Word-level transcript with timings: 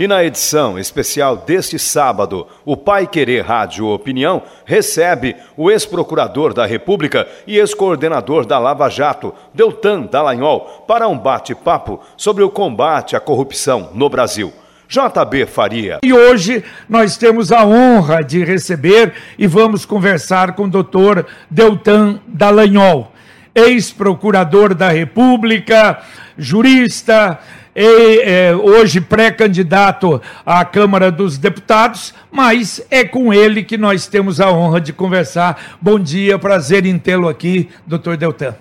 E 0.00 0.08
na 0.08 0.24
edição 0.24 0.78
especial 0.78 1.36
deste 1.36 1.78
sábado, 1.78 2.46
o 2.64 2.74
Pai 2.74 3.06
Querer 3.06 3.44
Rádio 3.44 3.86
Opinião 3.86 4.42
recebe 4.64 5.36
o 5.58 5.70
ex-procurador 5.70 6.54
da 6.54 6.64
República 6.64 7.28
e 7.46 7.58
ex-coordenador 7.58 8.46
da 8.46 8.58
Lava 8.58 8.88
Jato, 8.88 9.34
Deltan 9.52 10.08
Dallagnol, 10.10 10.86
para 10.88 11.06
um 11.06 11.18
bate-papo 11.18 12.00
sobre 12.16 12.42
o 12.42 12.48
combate 12.48 13.14
à 13.14 13.20
corrupção 13.20 13.90
no 13.92 14.08
Brasil. 14.08 14.50
JB 14.88 15.44
Faria. 15.44 15.98
E 16.02 16.14
hoje 16.14 16.64
nós 16.88 17.18
temos 17.18 17.52
a 17.52 17.66
honra 17.66 18.24
de 18.24 18.42
receber 18.42 19.12
e 19.38 19.46
vamos 19.46 19.84
conversar 19.84 20.54
com 20.54 20.62
o 20.62 20.70
doutor 20.70 21.26
Deltan 21.50 22.20
Dallagnol, 22.26 23.12
ex-procurador 23.54 24.74
da 24.74 24.88
República, 24.88 26.00
jurista, 26.38 27.38
é, 27.74 28.54
hoje 28.54 29.00
pré-candidato 29.00 30.20
à 30.44 30.64
Câmara 30.64 31.10
dos 31.10 31.38
Deputados, 31.38 32.12
mas 32.30 32.84
é 32.90 33.04
com 33.04 33.32
ele 33.32 33.62
que 33.62 33.78
nós 33.78 34.06
temos 34.06 34.40
a 34.40 34.50
honra 34.50 34.80
de 34.80 34.92
conversar. 34.92 35.78
Bom 35.80 35.98
dia, 35.98 36.38
prazer 36.38 36.84
em 36.86 36.98
tê-lo 36.98 37.28
aqui, 37.28 37.68
doutor 37.86 38.16
Deltan. 38.16 38.54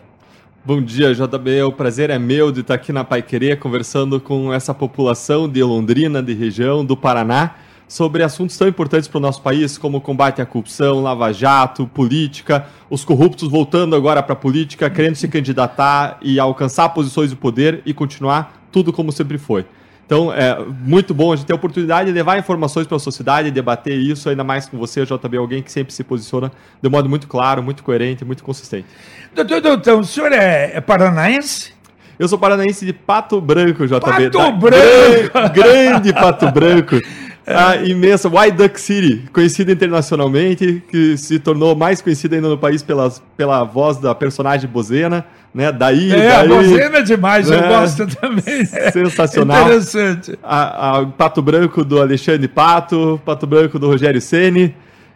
Bom 0.63 0.81
dia, 0.81 1.13
JB. 1.13 1.63
O 1.63 1.71
prazer 1.71 2.09
é 2.09 2.19
meu 2.19 2.51
de 2.51 2.61
estar 2.61 2.75
aqui 2.75 2.91
na 2.91 3.03
Pai 3.03 3.21
Querer 3.21 3.57
conversando 3.57 4.19
com 4.19 4.53
essa 4.53 4.73
população 4.73 5.49
de 5.49 5.63
Londrina, 5.63 6.21
de 6.21 6.33
região, 6.33 6.85
do 6.85 6.95
Paraná, 6.95 7.55
sobre 7.89 8.21
assuntos 8.21 8.55
tão 8.55 8.67
importantes 8.67 9.07
para 9.07 9.17
o 9.17 9.21
nosso 9.21 9.41
país, 9.41 9.75
como 9.75 9.97
o 9.97 10.01
combate 10.01 10.39
à 10.39 10.45
corrupção, 10.45 11.01
lava-jato, 11.01 11.87
política, 11.87 12.67
os 12.87 13.03
corruptos 13.03 13.49
voltando 13.49 13.95
agora 13.95 14.21
para 14.21 14.33
a 14.33 14.35
política, 14.35 14.87
querendo 14.91 15.15
se 15.15 15.27
candidatar 15.27 16.19
e 16.21 16.39
alcançar 16.39 16.89
posições 16.89 17.31
de 17.31 17.35
poder 17.35 17.81
e 17.87 17.93
continuar 17.93 18.67
tudo 18.71 18.93
como 18.93 19.11
sempre 19.11 19.39
foi. 19.39 19.65
Então, 20.05 20.31
é 20.31 20.59
muito 20.83 21.15
bom 21.15 21.33
a 21.33 21.35
gente 21.35 21.47
ter 21.47 21.53
a 21.53 21.55
oportunidade 21.55 22.09
de 22.09 22.15
levar 22.15 22.37
informações 22.37 22.85
para 22.85 22.97
a 22.97 22.99
sociedade, 22.99 23.49
debater 23.49 23.97
isso, 23.97 24.29
ainda 24.29 24.43
mais 24.43 24.67
com 24.67 24.77
você, 24.77 25.03
JB, 25.03 25.37
alguém 25.37 25.63
que 25.63 25.71
sempre 25.71 25.91
se 25.91 26.03
posiciona 26.03 26.51
de 26.81 26.89
modo 26.89 27.09
muito 27.09 27.27
claro, 27.27 27.63
muito 27.63 27.83
coerente, 27.83 28.23
muito 28.23 28.43
consistente. 28.43 28.87
Doutor 29.33 29.61
Doutor, 29.61 29.99
o 29.99 30.03
senhor 30.03 30.31
é, 30.31 30.71
é 30.75 30.81
paranaense? 30.81 31.73
Eu 32.19 32.27
sou 32.27 32.37
paranaense 32.37 32.85
de 32.85 32.91
Pato 32.91 33.39
Branco, 33.39 33.85
JB. 33.85 33.99
Pato 33.99 34.51
Branco! 34.57 35.53
Grande 35.53 36.13
Pato 36.13 36.51
Branco. 36.51 36.95
A 37.49 37.77
imensa 37.77 38.29
White 38.29 38.57
Duck 38.57 38.79
City, 38.79 39.23
conhecida 39.33 39.71
internacionalmente, 39.71 40.83
que 40.89 41.17
se 41.17 41.39
tornou 41.39 41.75
mais 41.75 42.01
conhecida 42.01 42.35
ainda 42.35 42.47
no 42.47 42.57
país 42.57 42.83
pelas, 42.83 43.21
pela 43.35 43.63
voz 43.63 43.97
da 43.97 44.13
personagem 44.13 44.69
Bozena, 44.69 45.25
né? 45.53 45.71
Daí, 45.71 46.11
é, 46.11 46.15
daí, 46.15 46.31
a 46.31 46.45
Bozena 46.45 46.97
é 46.99 47.01
demais, 47.01 47.49
né? 47.49 47.57
eu 47.57 47.67
gosto 47.67 48.05
também. 48.07 48.65
Sensacional. 48.93 49.63
Interessante. 49.63 50.37
A, 50.43 50.99
a, 50.99 51.05
Pato 51.07 51.41
Branco 51.41 51.83
do 51.83 51.99
Alexandre 51.99 52.47
Pato, 52.47 53.19
Pato 53.25 53.47
Branco 53.47 53.79
do 53.79 53.87
Rogério 53.87 54.21
Ceni 54.21 54.75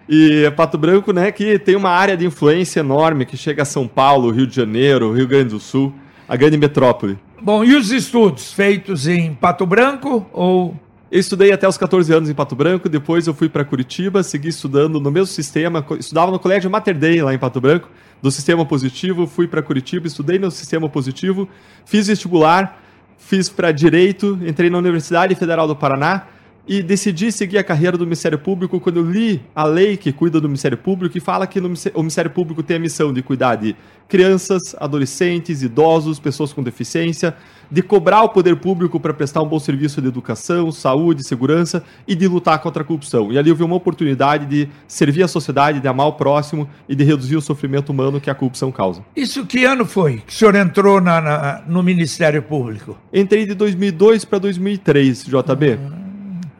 e 0.10 0.52
Pato 0.56 0.78
Branco, 0.78 1.14
né, 1.14 1.32
que 1.32 1.60
tem 1.60 1.76
uma 1.76 1.92
área 1.92 2.18
de 2.18 2.26
influência 2.26 2.80
enorme 2.80 3.26
que 3.26 3.38
chega 3.38 3.62
a 3.62 3.66
São 3.66 3.88
Paulo, 3.88 4.32
Rio 4.32 4.48
de 4.48 4.56
Janeiro, 4.56 5.14
Rio 5.14 5.28
Grande 5.28 5.50
do 5.50 5.60
Sul, 5.60 5.94
a 6.28 6.36
grande 6.36 6.58
metrópole. 6.58 7.18
Bom, 7.42 7.64
e 7.64 7.76
os 7.76 7.92
estudos 7.92 8.54
feitos 8.54 9.08
em 9.08 9.34
Pato 9.34 9.66
Branco 9.66 10.26
ou 10.32 10.76
eu 11.14 11.20
estudei 11.20 11.52
até 11.52 11.68
os 11.68 11.78
14 11.78 12.12
anos 12.12 12.28
em 12.28 12.34
Pato 12.34 12.56
Branco, 12.56 12.90
depois 12.90 13.28
eu 13.28 13.36
fui 13.36 13.48
para 13.48 13.64
Curitiba, 13.64 14.24
segui 14.24 14.48
estudando 14.48 15.00
no 15.00 15.12
mesmo 15.12 15.28
sistema, 15.28 15.86
estudava 16.00 16.32
no 16.32 16.40
Colégio 16.40 16.72
Mater 16.72 16.98
Dei, 16.98 17.22
lá 17.22 17.32
em 17.32 17.38
Pato 17.38 17.62
Branco, 17.62 17.88
do 18.20 18.32
sistema 18.32 18.66
positivo, 18.66 19.28
fui 19.28 19.48
para 19.48 19.62
Curitiba, 19.62 20.08
estudei 20.08 20.40
no 20.40 20.50
sistema 20.50 20.90
positivo, 20.90 21.48
fiz 21.86 22.08
vestibular, 22.08 22.82
fiz 23.16 23.48
para 23.48 23.72
direito, 23.72 24.40
entrei 24.44 24.72
na 24.72 24.80
Universidade 24.80 25.36
Federal 25.36 25.68
do 25.68 25.76
Paraná 25.76 26.26
e 26.68 26.82
decidi 26.82 27.32
seguir 27.32 27.58
a 27.58 27.64
carreira 27.64 27.98
do 27.98 28.06
Ministério 28.06 28.40
Público 28.40 28.80
quando 28.80 28.98
eu 28.98 29.10
li 29.10 29.42
a 29.54 29.66
lei 29.66 29.98
que 29.98 30.14
cuida 30.14 30.40
do 30.40 30.48
Ministério 30.48 30.78
Público 30.78 31.18
e 31.18 31.22
fala 31.22 31.46
que 31.46 31.60
no, 31.60 31.74
o 31.94 32.00
Ministério 32.00 32.32
Público 32.32 32.64
tem 32.64 32.78
a 32.78 32.80
missão 32.80 33.12
de 33.12 33.22
cuidar 33.22 33.56
de 33.56 33.76
crianças, 34.08 34.76
adolescentes, 34.80 35.62
idosos, 35.62 36.20
pessoas 36.20 36.54
com 36.54 36.64
deficiência, 36.64 37.36
de 37.70 37.82
cobrar 37.82 38.24
o 38.24 38.30
poder 38.30 38.56
público 38.58 39.00
para 39.00 39.14
prestar 39.14 39.42
um 39.42 39.48
bom 39.48 39.60
serviço 39.60 40.02
de 40.02 40.08
educação, 40.08 40.72
saúde, 40.72 41.26
segurança 41.26 41.84
e 42.08 42.16
de 42.16 42.28
lutar 42.28 42.60
contra 42.60 42.84
a 42.84 42.86
corrupção. 42.86 43.32
E 43.32 43.38
ali 43.38 43.50
eu 43.50 43.56
vi 43.56 43.64
uma 43.64 43.76
oportunidade 43.76 44.46
de 44.46 44.70
servir 44.88 45.24
a 45.24 45.28
sociedade, 45.28 45.80
de 45.80 45.88
amar 45.88 46.08
o 46.08 46.14
próximo 46.14 46.70
e 46.88 46.96
de 46.96 47.04
reduzir 47.04 47.36
o 47.36 47.42
sofrimento 47.42 47.90
humano 47.90 48.22
que 48.22 48.30
a 48.30 48.36
corrupção 48.36 48.72
causa. 48.72 49.04
Isso 49.16 49.46
que 49.46 49.66
ano 49.66 49.86
foi 49.86 50.22
que 50.26 50.32
o 50.32 50.36
senhor 50.36 50.56
entrou 50.56 51.02
na, 51.02 51.20
na, 51.20 51.64
no 51.68 51.82
Ministério 51.82 52.44
Público? 52.44 52.98
Entrei 53.12 53.46
de 53.46 53.54
2002 53.56 54.26
para 54.26 54.40
2003, 54.40 55.26
JB. 55.26 55.70
Uhum 55.72 56.03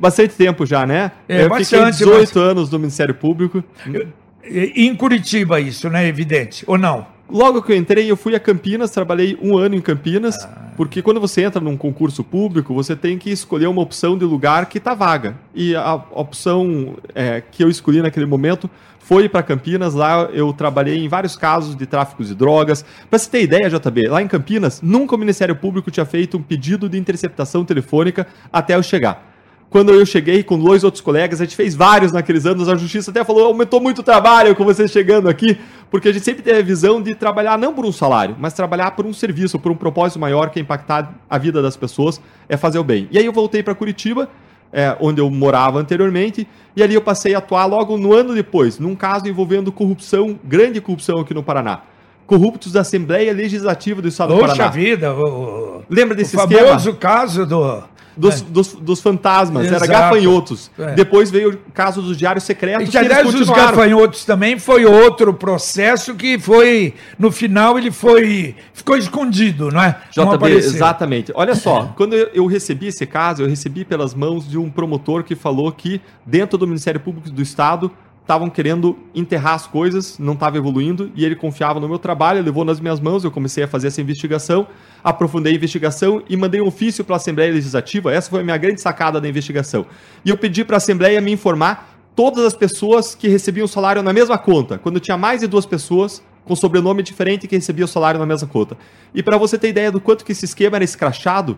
bastante 0.04 0.36
tempo 0.36 0.66
já, 0.66 0.86
né? 0.86 1.14
É, 1.30 1.46
eu 1.46 1.50
bastante, 1.50 1.96
fiquei 1.96 2.08
18 2.12 2.20
mas... 2.20 2.36
anos 2.36 2.70
no 2.70 2.78
Ministério 2.78 3.16
Público. 3.16 3.64
Eu, 3.92 4.08
em 4.46 4.94
Curitiba 4.94 5.62
isso, 5.62 5.90
né? 5.90 6.06
Evidente, 6.06 6.66
ou 6.68 6.78
não? 6.78 7.08
Logo 7.30 7.62
que 7.62 7.72
eu 7.72 7.78
entrei, 7.78 8.12
eu 8.12 8.18
fui 8.18 8.36
a 8.36 8.40
Campinas, 8.40 8.92
trabalhei 8.92 9.38
um 9.42 9.58
ano 9.58 9.76
em 9.76 9.82
Campinas, 9.82 10.44
ah. 10.44 10.72
porque 10.76 11.02
quando 11.02 11.22
você 11.22 11.42
entra 11.42 11.62
num 11.62 11.78
concurso 11.78 12.22
público, 12.22 12.74
você 12.74 12.98
tem 12.98 13.18
que 13.18 13.32
escolher 13.32 13.68
uma 13.68 13.82
opção 13.82 14.18
de 14.18 14.26
lugar 14.26 14.66
que 14.66 14.78
está 14.78 14.94
vaga. 14.94 15.38
E 15.56 15.74
a 15.74 15.96
opção 16.12 16.98
é, 17.16 17.42
que 17.50 17.64
eu 17.64 17.70
escolhi 17.70 18.02
naquele 18.02 18.26
momento 18.26 18.70
foi 19.00 19.30
para 19.30 19.42
Campinas. 19.42 19.94
Lá 19.94 20.30
eu 20.34 20.52
trabalhei 20.52 21.02
em 21.02 21.08
vários 21.08 21.38
casos 21.38 21.78
de 21.78 21.86
tráfico 21.86 22.26
de 22.26 22.36
drogas. 22.36 22.84
Para 23.10 23.18
você 23.18 23.30
ter 23.30 23.44
ideia, 23.44 23.70
JB, 23.70 24.10
lá 24.10 24.22
em 24.22 24.28
Campinas, 24.28 24.82
nunca 24.82 25.16
o 25.16 25.18
Ministério 25.18 25.56
Público 25.56 25.90
tinha 25.90 26.06
feito 26.06 26.38
um 26.38 26.44
pedido 26.44 26.90
de 26.90 26.98
interceptação 26.98 27.64
telefônica 27.64 28.28
até 28.52 28.76
eu 28.76 28.84
chegar 28.84 29.33
quando 29.74 29.92
eu 29.92 30.06
cheguei 30.06 30.44
com 30.44 30.60
dois 30.60 30.84
outros 30.84 31.02
colegas, 31.02 31.42
a 31.42 31.46
gente 31.46 31.56
fez 31.56 31.74
vários 31.74 32.12
naqueles 32.12 32.46
anos, 32.46 32.70
a 32.70 32.76
justiça 32.76 33.10
até 33.10 33.24
falou, 33.24 33.48
aumentou 33.48 33.82
muito 33.82 34.02
o 34.02 34.04
trabalho 34.04 34.56
com 34.56 34.64
vocês 34.64 34.92
chegando 34.92 35.28
aqui, 35.28 35.58
porque 35.90 36.10
a 36.10 36.14
gente 36.14 36.24
sempre 36.24 36.44
teve 36.44 36.60
a 36.60 36.62
visão 36.62 37.02
de 37.02 37.16
trabalhar 37.16 37.58
não 37.58 37.74
por 37.74 37.84
um 37.84 37.92
salário, 37.92 38.36
mas 38.38 38.54
trabalhar 38.54 38.92
por 38.92 39.04
um 39.04 39.12
serviço, 39.12 39.58
por 39.58 39.72
um 39.72 39.76
propósito 39.76 40.20
maior 40.20 40.52
que 40.52 40.60
é 40.60 40.62
impactar 40.62 41.16
a 41.28 41.38
vida 41.40 41.60
das 41.60 41.76
pessoas, 41.76 42.22
é 42.48 42.56
fazer 42.56 42.78
o 42.78 42.84
bem. 42.84 43.08
E 43.10 43.18
aí 43.18 43.26
eu 43.26 43.34
voltei 43.34 43.64
para 43.64 43.74
Curitiba, 43.74 44.30
é, 44.72 44.96
onde 45.00 45.20
eu 45.20 45.28
morava 45.32 45.80
anteriormente, 45.80 46.48
e 46.76 46.84
ali 46.84 46.94
eu 46.94 47.02
passei 47.02 47.34
a 47.34 47.40
atuar 47.40 47.66
logo 47.66 47.98
no 47.98 48.14
ano 48.14 48.36
depois, 48.36 48.78
num 48.78 48.96
caso 48.96 49.28
envolvendo 49.28 49.72
corrupção, 49.72 50.40
grande 50.44 50.80
corrupção 50.80 51.20
aqui 51.20 51.34
no 51.34 51.42
Paraná 51.42 51.82
corruptos 52.26 52.72
da 52.72 52.82
Assembleia 52.82 53.34
Legislativa 53.34 54.02
do 54.02 54.08
Estado 54.08 54.34
Poxa 54.34 54.54
do 54.54 54.58
Paraná. 54.58 54.70
vida! 54.70 55.14
O, 55.14 55.84
Lembra 55.90 56.16
desse 56.16 56.36
o 56.36 56.40
esquema? 56.40 56.62
O 56.62 56.68
famoso 56.68 56.94
caso 56.94 57.46
do 57.46 57.84
dos, 58.16 58.42
é. 58.42 58.46
dos, 58.46 58.74
dos, 58.74 59.02
fantasmas, 59.02 59.66
Exato. 59.66 59.84
era 59.84 59.94
gafanhotos. 59.94 60.72
É. 60.78 60.94
Depois 60.94 61.32
veio 61.32 61.52
o 61.52 61.72
caso 61.74 62.02
dos 62.02 62.18
diários 62.18 62.44
secretos. 62.44 62.94
E 62.94 62.98
aliás, 62.98 63.34
os 63.34 63.50
gafanhotos 63.50 64.26
também 64.26 64.60
foi 64.60 64.86
outro 64.86 65.34
processo 65.34 66.16
que 66.16 66.38
foi, 66.40 66.94
no 67.18 67.32
final, 67.32 67.78
ele 67.78 67.92
foi. 67.92 68.56
ficou 68.74 68.98
escondido, 68.98 69.72
não 69.72 69.82
é? 69.82 69.98
JB, 70.12 70.38
não 70.40 70.48
exatamente. 70.48 71.32
Olha 71.36 71.56
só, 71.56 71.94
quando 71.98 72.14
eu 72.16 72.46
recebi 72.46 72.88
esse 72.88 73.06
caso, 73.06 73.44
eu 73.44 73.48
recebi 73.48 73.84
pelas 73.84 74.14
mãos 74.14 74.48
de 74.48 74.58
um 74.58 74.70
promotor 74.70 75.24
que 75.24 75.36
falou 75.36 75.72
que, 75.72 76.02
dentro 76.26 76.58
do 76.58 76.68
Ministério 76.68 77.00
Público 77.00 77.30
do 77.30 77.42
Estado, 77.42 77.92
estavam 78.24 78.50
querendo 78.50 78.98
enterrar 79.14 79.54
as 79.54 79.68
coisas, 79.68 80.18
não 80.18 80.34
estava 80.34 80.58
evoluindo, 80.58 81.12
e 81.14 81.26
ele 81.26 81.36
confiava 81.36 81.80
no 81.80 81.90
meu 81.90 82.00
trabalho, 82.00 82.42
levou 82.42 82.64
nas 82.64 82.80
minhas 82.80 83.00
mãos, 83.00 83.24
eu 83.24 83.30
comecei 83.30 83.66
a 83.66 83.68
fazer 83.68 83.88
essa 83.88 84.02
investigação, 84.02 84.66
aprofundei 85.04 85.52
a 85.52 85.56
investigação 85.56 86.24
e 86.30 86.38
mandei 86.38 86.62
um 86.62 86.68
ofício 86.68 87.04
para 87.04 87.16
a 87.16 87.18
Assembleia 87.18 87.54
Legislativa, 87.54 88.14
essa 88.14 88.30
foi 88.30 88.40
a 88.40 88.44
minha 88.44 88.58
grande 88.58 88.80
sacada 88.80 89.20
da 89.20 89.28
investigação. 89.28 89.86
E 90.24 90.30
eu 90.30 90.38
pedi 90.38 90.64
para 90.64 90.78
a 90.78 90.78
Assembleia 90.78 91.20
me 91.20 91.34
informar 91.34 91.98
todas 92.16 92.46
as 92.46 92.56
pessoas 92.56 93.14
que 93.14 93.28
recebiam 93.28 93.68
salário 93.68 94.02
na 94.02 94.14
mesma 94.14 94.38
conta, 94.38 94.78
quando 94.78 95.02
tinha 95.02 95.18
mais 95.18 95.42
de 95.42 95.48
duas 95.48 95.66
pessoas 95.66 96.24
com 96.46 96.56
sobrenome 96.56 97.04
diferente 97.04 97.48
que 97.48 97.56
recebiam 97.56 97.88
salário 97.88 98.20
na 98.20 98.26
mesma 98.26 98.48
conta. 98.48 98.78
E 99.14 99.22
para 99.22 99.38
você 99.38 99.58
ter 99.58 99.70
ideia 99.70 99.92
do 99.92 100.00
quanto 100.00 100.24
que 100.24 100.32
esse 100.32 100.46
esquema 100.46 100.78
era 100.78 100.84
escrachado, 100.84 101.58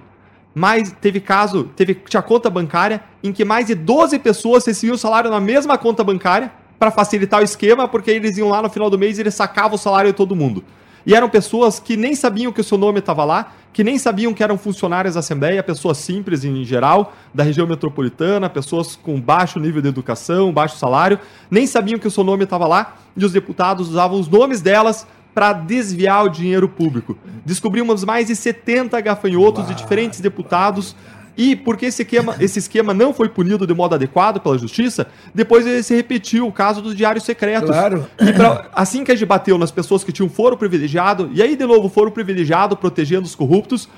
mais 0.56 0.90
teve 1.02 1.19
caso, 1.19 1.66
teve 1.75 1.94
tinha 1.94 2.22
conta 2.22 2.50
bancária 2.50 3.04
em 3.22 3.34
que 3.34 3.44
mais 3.44 3.68
de 3.68 3.75
12 3.75 4.18
pessoas 4.19 4.66
recebiam 4.66 4.96
o 4.96 4.98
salário 4.98 5.30
na 5.30 5.42
mesma 5.42 5.78
conta 5.78 6.02
bancária 6.02 6.50
para 6.80 6.90
facilitar 6.92 7.42
o 7.42 7.44
esquema, 7.44 7.90
porque 7.90 8.10
eles 8.10 8.38
iam 8.38 8.48
lá 8.48 8.62
no 8.62 8.69
final 8.69 8.90
do 8.90 8.98
mês 8.98 9.18
e 9.18 9.22
eles 9.22 9.34
sacavam 9.34 9.75
o 9.75 9.78
salário 9.78 10.12
de 10.12 10.18
todo 10.18 10.34
mundo. 10.34 10.63
E 11.06 11.13
eram 11.13 11.30
pessoas 11.30 11.80
que 11.80 11.96
nem 11.96 12.16
sabiam 12.16 12.52
que 12.52 12.62
o 12.62 12.63
seu 12.63 12.78
nome 12.78 13.00
estava 13.00 13.24
lá, 13.24 13.54
que 13.72 13.84
nem 13.84 13.98
sabiam 13.98 14.34
que 14.34 14.42
eram 14.42 14.57
funcionários 14.57 15.13
da 15.13 15.19
Assembleia, 15.19 15.62
pessoas 15.62 15.98
simples 15.98 16.44
em 16.44 16.63
geral, 16.63 17.13
da 17.34 17.44
região 17.44 17.68
metropolitana, 17.68 18.50
pessoas 18.50 18.96
com 18.96 19.19
baixo 19.19 19.60
nível 19.60 19.81
de 19.81 19.90
educação, 19.90 20.51
baixo 20.51 20.78
salário, 20.78 21.19
nem 21.51 21.68
sabiam 21.68 22.00
que 22.00 22.08
o 22.08 22.12
seu 22.12 22.24
nome 22.24 22.46
estava 22.46 22.66
lá, 22.66 22.96
e 23.16 23.24
os 23.24 23.34
deputados 23.34 23.90
usavam 23.90 24.19
os 24.19 24.28
nomes 24.28 24.62
delas 24.62 25.06
para 25.36 25.52
desviar 25.52 26.24
o 26.24 26.30
dinheiro 26.30 26.70
público. 26.70 27.18
Descobrimos 27.46 28.06
mais 28.06 28.28
de 28.28 28.36
70 28.38 29.00
gafanhotos 29.02 29.68
de 29.68 29.76
diferentes 29.76 30.22
deputados 30.22 30.96
e 31.38 31.58
porque 31.58 31.88
esse 31.88 32.04
esquema, 32.04 32.36
esse 32.40 32.60
esquema 32.60 32.94
não 32.94 33.14
foi 33.14 33.28
punido 33.28 33.68
de 33.68 33.74
modo 33.74 33.94
adequado 33.94 34.40
pela 34.40 34.58
justiça, 34.58 35.08
depois 35.34 35.68
ele 35.68 35.84
se 35.84 35.94
repetiu 35.94 36.48
o 36.48 36.54
caso 36.54 36.82
dos 36.82 36.96
diários 36.96 37.26
secretos. 37.26 37.70
Claro. 37.70 38.08
E 38.18 38.32
pra, 38.32 38.70
assim 38.74 39.04
que 39.04 39.12
a 39.12 39.16
gente 39.16 39.28
bateu 39.28 39.58
nas 39.58 39.72
pessoas 39.72 40.06
que 40.06 40.14
tinham 40.14 40.30
foro 40.30 40.56
privilegiado, 40.56 41.30
e 41.34 41.42
aí 41.42 41.58
de 41.58 41.66
novo 41.66 41.90
foro 41.90 42.12
privilegiado 42.12 42.78
protegendo 42.78 43.26
os 43.26 43.36
corruptos, 43.36 43.90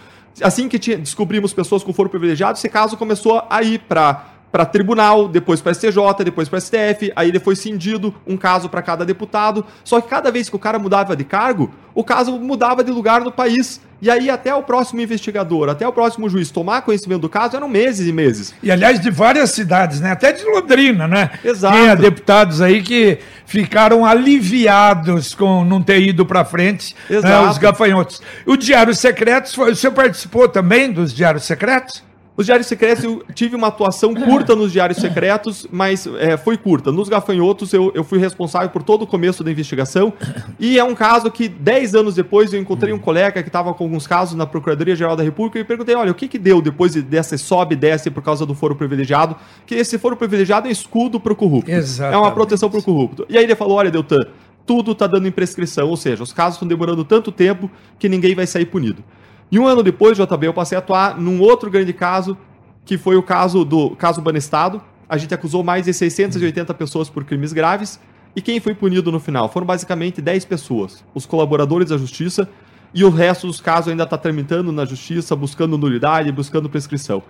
assim 0.42 0.68
que 0.68 0.80
tinha, 0.80 0.98
descobrimos 0.98 1.54
pessoas 1.54 1.84
com 1.84 1.94
foro 1.94 2.10
privilegiado, 2.10 2.58
esse 2.58 2.68
caso 2.68 2.98
começou 2.98 3.46
a 3.48 3.62
ir 3.62 3.78
para 3.80 4.37
para 4.52 4.66
tribunal, 4.66 5.28
depois 5.28 5.62
para 5.62 5.74
STJ, 5.74 6.24
depois 6.24 6.48
para 6.48 6.60
STF, 6.60 7.12
aí 7.16 7.30
ele 7.30 7.40
foi 7.40 7.56
cindido, 7.56 8.14
um 8.26 8.38
caso 8.38 8.70
para 8.70 8.82
cada 8.82 9.06
deputado. 9.06 9.66
Só 9.84 10.00
que 10.00 10.08
cada 10.08 10.32
vez 10.32 10.50
que 10.50 10.56
o 10.56 10.60
cara 10.60 10.80
mudava 10.80 11.16
de 11.16 11.24
cargo, 11.24 11.72
o 11.94 12.04
caso 12.04 12.40
mudava 12.40 12.84
de 12.84 12.92
lugar 12.92 13.22
no 13.22 13.32
país. 13.32 13.82
E 14.00 14.12
aí 14.12 14.30
até 14.30 14.54
o 14.54 14.62
próximo 14.62 15.02
investigador, 15.02 15.70
até 15.70 15.88
o 15.88 15.92
próximo 15.92 16.30
juiz 16.30 16.52
tomar 16.52 16.84
conhecimento 16.84 17.22
do 17.22 17.30
caso 17.30 17.58
eram 17.58 17.68
meses 17.68 18.08
e 18.08 18.14
meses. 18.14 18.54
E 18.62 18.72
aliás, 18.72 19.00
de 19.00 19.10
várias 19.10 19.50
cidades, 19.50 20.00
né? 20.00 20.12
Até 20.12 20.32
de 20.32 20.46
Londrina, 20.46 21.08
né? 21.08 21.32
Exato. 21.44 21.76
Tinha 21.76 21.96
deputados 21.96 22.62
aí 22.62 22.84
que 22.84 23.18
ficaram 23.46 24.06
aliviados 24.06 25.34
com 25.34 25.66
não 25.66 25.82
ter 25.82 26.00
ido 26.02 26.26
para 26.28 26.46
frente 26.46 26.96
né, 27.10 27.40
os 27.50 27.58
gafanhotos. 27.58 28.22
O 28.46 28.56
Diário 28.56 28.94
Secretos, 28.94 29.56
foi, 29.56 29.72
o 29.72 29.76
senhor 29.76 29.94
participou 29.94 30.48
também 30.48 30.92
dos 30.92 31.12
Diários 31.12 31.44
Secretos? 31.46 32.07
Os 32.38 32.46
diários 32.46 32.68
secretos, 32.68 33.04
eu 33.04 33.24
tive 33.34 33.56
uma 33.56 33.68
atuação 33.68 34.14
curta 34.16 34.56
nos 34.56 34.72
diários 34.72 35.00
secretos, 35.00 35.68
mas 35.72 36.08
é, 36.20 36.38
foi 36.38 36.56
curta. 36.56 36.92
Nos 36.92 37.10
gafanhotos, 37.10 37.74
eu, 37.74 37.92
eu 37.96 38.04
fui 38.04 38.20
responsável 38.20 38.70
por 38.70 38.84
todo 38.84 39.02
o 39.02 39.08
começo 39.08 39.44
da 39.44 39.50
investigação. 39.52 40.14
E 40.60 40.78
é 40.78 40.84
um 40.84 40.94
caso 40.94 41.32
que, 41.32 41.50
10 41.50 41.96
anos 41.96 42.14
depois, 42.14 42.54
eu 42.54 42.60
encontrei 42.62 42.94
um 42.94 43.00
colega 43.00 43.42
que 43.42 43.50
estava 43.50 43.74
com 43.74 43.84
alguns 43.86 44.06
casos 44.06 44.36
na 44.36 44.46
Procuradoria-Geral 44.46 45.16
da 45.16 45.24
República 45.24 45.58
e 45.58 45.64
perguntei: 45.64 45.96
olha, 45.96 46.12
o 46.12 46.16
que, 46.16 46.28
que 46.28 46.38
deu 46.38 46.62
depois 46.62 46.92
de- 46.94 47.02
dessa 47.02 47.36
sobe 47.40 47.74
e 47.74 47.78
desce 47.78 48.12
por 48.12 48.22
causa 48.22 48.46
do 48.46 48.54
foro 48.54 48.76
privilegiado? 48.76 49.36
Que 49.66 49.74
esse 49.74 49.98
foro 49.98 50.16
privilegiado 50.16 50.68
é 50.68 50.72
escudo 50.72 51.20
para 51.20 51.34
o 51.34 51.36
corrupto. 51.36 51.72
Exatamente. 51.72 52.16
É 52.16 52.18
uma 52.20 52.32
proteção 52.32 52.70
para 52.70 52.80
o 52.80 52.84
corrupto. 52.84 53.26
E 53.28 53.36
aí 53.38 53.44
ele 53.44 53.56
falou: 53.56 53.78
olha, 53.78 53.90
Deltan, 53.90 54.28
tudo 54.64 54.92
está 54.92 55.08
dando 55.08 55.28
em 55.28 55.32
prescrição, 55.32 55.88
ou 55.88 55.98
seja, 55.98 56.22
os 56.22 56.34
casos 56.34 56.56
estão 56.58 56.68
demorando 56.68 57.04
tanto 57.04 57.32
tempo 57.32 57.72
que 57.98 58.08
ninguém 58.08 58.36
vai 58.36 58.46
sair 58.46 58.66
punido. 58.66 59.04
E 59.50 59.58
um 59.58 59.66
ano 59.66 59.82
depois, 59.82 60.18
JB, 60.18 60.48
eu 60.48 60.54
passei 60.54 60.76
a 60.76 60.80
atuar 60.80 61.18
num 61.18 61.40
outro 61.40 61.72
grande 61.72 61.94
caso, 61.94 62.38
que 62.84 62.98
foi 62.98 63.16
o 63.16 63.24
caso 63.24 63.64
do 63.64 63.92
caso 63.92 64.22
Banestado. 64.22 64.82
A 65.08 65.18
gente 65.18 65.34
acusou 65.34 65.64
mais 65.64 65.86
de 65.86 65.94
680 65.94 66.74
pessoas 66.74 67.10
por 67.10 67.24
crimes 67.24 67.54
graves. 67.54 68.00
E 68.36 68.42
quem 68.42 68.60
foi 68.60 68.76
punido 68.76 69.12
no 69.12 69.20
final? 69.20 69.50
Foram 69.50 69.66
basicamente 69.66 70.22
10 70.22 70.46
pessoas, 70.46 71.04
os 71.16 71.26
colaboradores 71.26 71.90
da 71.90 71.98
justiça, 71.98 72.48
e 72.94 73.04
o 73.04 73.10
resto 73.10 73.48
dos 73.48 73.60
casos 73.60 73.90
ainda 73.90 74.04
está 74.04 74.18
tramitando 74.18 74.72
na 74.72 74.86
justiça, 74.86 75.36
buscando 75.36 75.78
nulidade, 75.78 76.32
buscando 76.32 76.70
prescrição. 76.70 77.24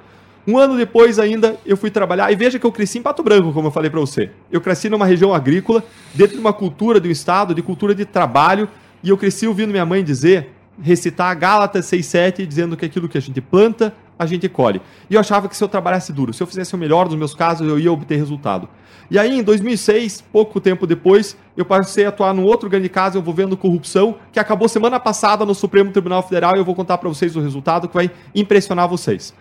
Um 0.46 0.58
ano 0.58 0.76
depois 0.76 1.20
ainda, 1.20 1.58
eu 1.66 1.78
fui 1.78 1.90
trabalhar, 1.90 2.32
e 2.32 2.36
veja 2.36 2.60
que 2.60 2.66
eu 2.66 2.72
cresci 2.72 3.00
em 3.00 3.02
Pato 3.02 3.24
Branco, 3.24 3.54
como 3.54 3.68
eu 3.68 3.72
falei 3.72 3.90
para 3.90 4.00
você. 4.00 4.32
Eu 4.52 4.60
cresci 4.60 4.90
numa 4.90 5.06
região 5.06 5.34
agrícola, 5.34 5.84
dentro 6.14 6.36
de 6.36 6.40
uma 6.40 6.52
cultura 6.52 7.00
de 7.00 7.08
um 7.08 7.12
estado, 7.12 7.54
de 7.54 7.62
cultura 7.62 7.96
de 7.96 8.04
trabalho, 8.04 8.68
e 9.04 9.10
eu 9.10 9.18
cresci 9.18 9.48
ouvindo 9.48 9.72
minha 9.72 9.86
mãe 9.86 10.04
dizer, 10.04 10.57
recitar 10.82 11.36
Gálatas 11.38 11.86
6,7, 11.86 12.46
dizendo 12.46 12.78
que 12.78 12.86
aquilo 12.86 13.10
que 13.10 13.18
a 13.18 13.22
gente 13.22 13.42
planta, 13.42 13.94
a 14.18 14.26
gente 14.26 14.48
colhe. 14.50 14.82
E 15.10 15.14
eu 15.14 15.20
achava 15.20 15.48
que 15.48 15.56
se 15.56 15.64
eu 15.64 15.68
trabalhasse 15.68 16.12
duro, 16.12 16.34
se 16.34 16.42
eu 16.42 16.48
fizesse 16.48 16.74
o 16.76 16.78
melhor 16.78 17.08
dos 17.08 17.18
meus 17.18 17.36
casos, 17.36 17.68
eu 17.68 17.80
ia 17.80 17.92
obter 17.92 18.16
resultado. 18.18 18.68
E 19.10 19.18
aí, 19.18 19.40
em 19.40 19.44
2006, 19.44 20.22
pouco 20.32 20.60
tempo 20.60 20.86
depois, 20.86 21.38
eu 21.56 21.64
passei 21.64 22.06
a 22.06 22.10
atuar 22.10 22.34
num 22.34 22.44
outro 22.44 22.70
grande 22.70 22.90
caso 22.90 23.18
envolvendo 23.18 23.56
corrupção, 23.56 24.16
que 24.32 24.40
acabou 24.40 24.68
semana 24.68 25.00
passada 25.00 25.46
no 25.46 25.56
Supremo 25.56 25.92
Tribunal 25.92 26.24
Federal, 26.24 26.56
e 26.56 26.60
eu 26.60 26.66
vou 26.66 26.76
contar 26.76 26.98
para 26.98 27.08
vocês 27.08 27.36
o 27.36 27.40
resultado 27.40 27.88
que 27.88 27.94
vai 27.94 28.12
impressionar 28.36 28.88
vocês 28.88 29.34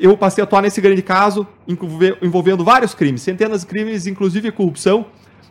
eu 0.00 0.16
passei 0.16 0.42
a 0.42 0.44
atuar 0.44 0.62
nesse 0.62 0.80
grande 0.80 1.02
caso, 1.02 1.46
envolve- 1.66 2.16
envolvendo 2.22 2.62
vários 2.64 2.94
crimes, 2.94 3.20
centenas 3.22 3.62
de 3.62 3.66
crimes, 3.66 4.06
inclusive 4.06 4.52
corrupção, 4.52 5.06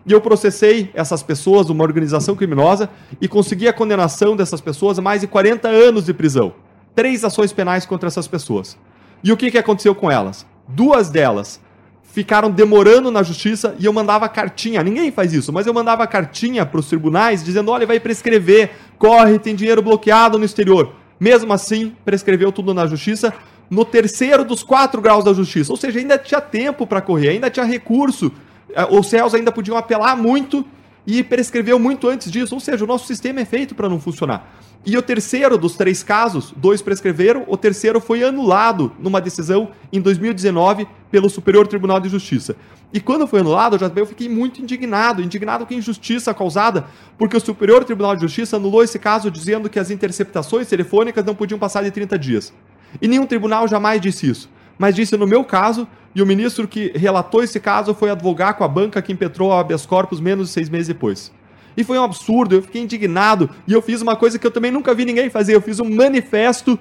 e 0.08 0.14
eu 0.14 0.22
processei 0.22 0.90
essas 0.94 1.22
pessoas, 1.22 1.70
uma 1.70 1.84
organização 1.84 2.34
criminosa, 2.34 2.90
e 3.20 3.28
consegui 3.28 3.68
a 3.68 3.74
condenação 3.74 4.38
dessas 4.38 4.62
pessoas 4.62 4.98
a 4.98 5.02
mais 5.02 5.20
de 5.20 5.28
40 5.28 5.68
anos 5.68 6.06
de 6.06 6.14
prisão. 6.14 6.54
Três 6.96 7.26
ações 7.26 7.52
penais 7.52 7.86
contra 7.86 8.08
essas 8.08 8.26
pessoas. 8.26 8.78
E 9.22 9.32
o 9.34 9.38
que, 9.38 9.52
que 9.52 9.58
aconteceu 9.58 9.94
com 9.94 10.10
elas? 10.10 10.46
Duas 10.66 11.10
delas 11.10 11.60
ficaram 12.02 12.50
demorando 12.50 13.12
na 13.12 13.22
justiça 13.22 13.76
e 13.78 13.86
eu 13.86 13.92
mandava 13.92 14.30
cartinha. 14.30 14.82
Ninguém 14.82 15.12
faz 15.12 15.34
isso, 15.34 15.52
mas 15.52 15.68
eu 15.68 15.74
mandava 15.74 16.08
cartinha 16.08 16.66
para 16.66 16.80
os 16.80 16.88
tribunais 16.88 17.44
dizendo: 17.44 17.70
olha, 17.70 17.86
vai 17.86 18.00
prescrever, 18.00 18.72
corre, 18.98 19.38
tem 19.38 19.54
dinheiro 19.56 19.82
bloqueado 19.82 20.40
no 20.40 20.46
exterior. 20.46 20.94
Mesmo 21.20 21.52
assim, 21.52 21.94
prescreveu 22.06 22.52
tudo 22.52 22.74
na 22.74 22.88
justiça 22.88 23.34
no 23.70 23.84
terceiro 23.84 24.46
dos 24.46 24.64
quatro 24.64 25.02
graus 25.02 25.26
da 25.26 25.34
justiça. 25.34 25.72
Ou 25.72 25.78
seja, 25.78 26.00
ainda 26.00 26.18
tinha 26.18 26.40
tempo 26.40 26.88
para 26.88 27.02
correr, 27.02 27.30
ainda 27.30 27.50
tinha 27.50 27.66
recurso. 27.66 28.32
Eh, 28.74 28.88
Os 28.90 29.08
céus 29.08 29.34
ainda 29.34 29.52
podiam 29.52 29.78
apelar 29.78 30.16
muito 30.16 30.66
e 31.06 31.24
prescreveu 31.24 31.80
muito 31.80 32.08
antes 32.08 32.30
disso. 32.32 32.54
Ou 32.54 32.60
seja, 32.60 32.84
o 32.84 32.88
nosso 32.88 33.08
sistema 33.08 33.40
é 33.40 33.46
feito 33.46 33.74
para 33.74 33.88
não 33.88 34.00
funcionar. 34.00 34.60
E 34.86 34.96
o 34.98 35.02
terceiro 35.02 35.58
dos 35.58 35.76
três 35.76 36.02
casos, 36.02 36.54
dois 36.56 36.82
prescreveram, 36.82 37.44
o 37.48 37.58
terceiro 37.58 38.00
foi 38.00 38.24
anulado 38.24 38.92
numa 39.00 39.20
decisão 39.20 39.72
em 39.92 40.00
2019 40.00 40.88
pelo 41.12 41.30
Superior 41.30 41.68
Tribunal 41.68 42.00
de 42.00 42.08
Justiça. 42.08 42.56
E 42.94 43.02
quando 43.02 43.28
foi 43.28 43.42
anulado, 43.42 43.78
eu 43.98 44.06
fiquei 44.06 44.30
muito 44.30 44.62
indignado, 44.62 45.22
indignado 45.22 45.66
com 45.66 45.74
a 45.74 45.78
injustiça 45.78 46.34
causada, 46.34 46.86
porque 47.18 47.36
o 47.36 47.40
Superior 47.40 47.84
Tribunal 47.84 48.16
de 48.16 48.22
Justiça 48.22 48.56
anulou 48.56 48.82
esse 48.82 48.98
caso 48.98 49.30
dizendo 49.30 49.70
que 49.70 49.78
as 49.78 49.92
interceptações 49.92 50.68
telefônicas 50.68 51.26
não 51.26 51.36
podiam 51.36 51.60
passar 51.60 51.84
de 51.84 51.92
30 51.92 52.18
dias. 52.18 52.54
E 53.02 53.08
nenhum 53.08 53.26
tribunal 53.26 53.68
jamais 53.68 54.00
disse 54.00 54.30
isso. 54.30 54.50
Mas 54.80 54.96
disse 54.96 55.18
no 55.18 55.28
meu 55.28 55.44
caso, 55.44 55.86
e 56.18 56.22
o 56.24 56.26
ministro 56.26 56.68
que 56.68 56.92
relatou 56.96 57.44
esse 57.44 57.60
caso 57.60 57.94
foi 57.94 58.10
advogar 58.10 58.56
com 58.56 58.64
a 58.64 58.68
banca 58.68 59.00
que 59.04 59.14
impetrou 59.14 59.54
a 59.54 59.60
habeas 59.60 59.86
corpus 59.86 60.20
menos 60.20 60.48
de 60.48 60.54
seis 60.54 60.68
meses 60.68 60.88
depois. 60.88 61.32
E 61.78 61.84
foi 61.84 62.00
um 62.00 62.04
absurdo, 62.04 62.56
eu 62.56 62.62
fiquei 62.64 62.82
indignado, 62.82 63.48
e 63.68 63.74
eu 63.74 63.84
fiz 63.84 64.02
uma 64.02 64.16
coisa 64.16 64.40
que 64.40 64.48
eu 64.48 64.50
também 64.50 64.72
nunca 64.72 64.96
vi 64.96 65.06
ninguém 65.06 65.30
fazer, 65.30 65.54
eu 65.54 65.62
fiz 65.62 65.80
um 65.80 65.88
manifesto 65.88 66.80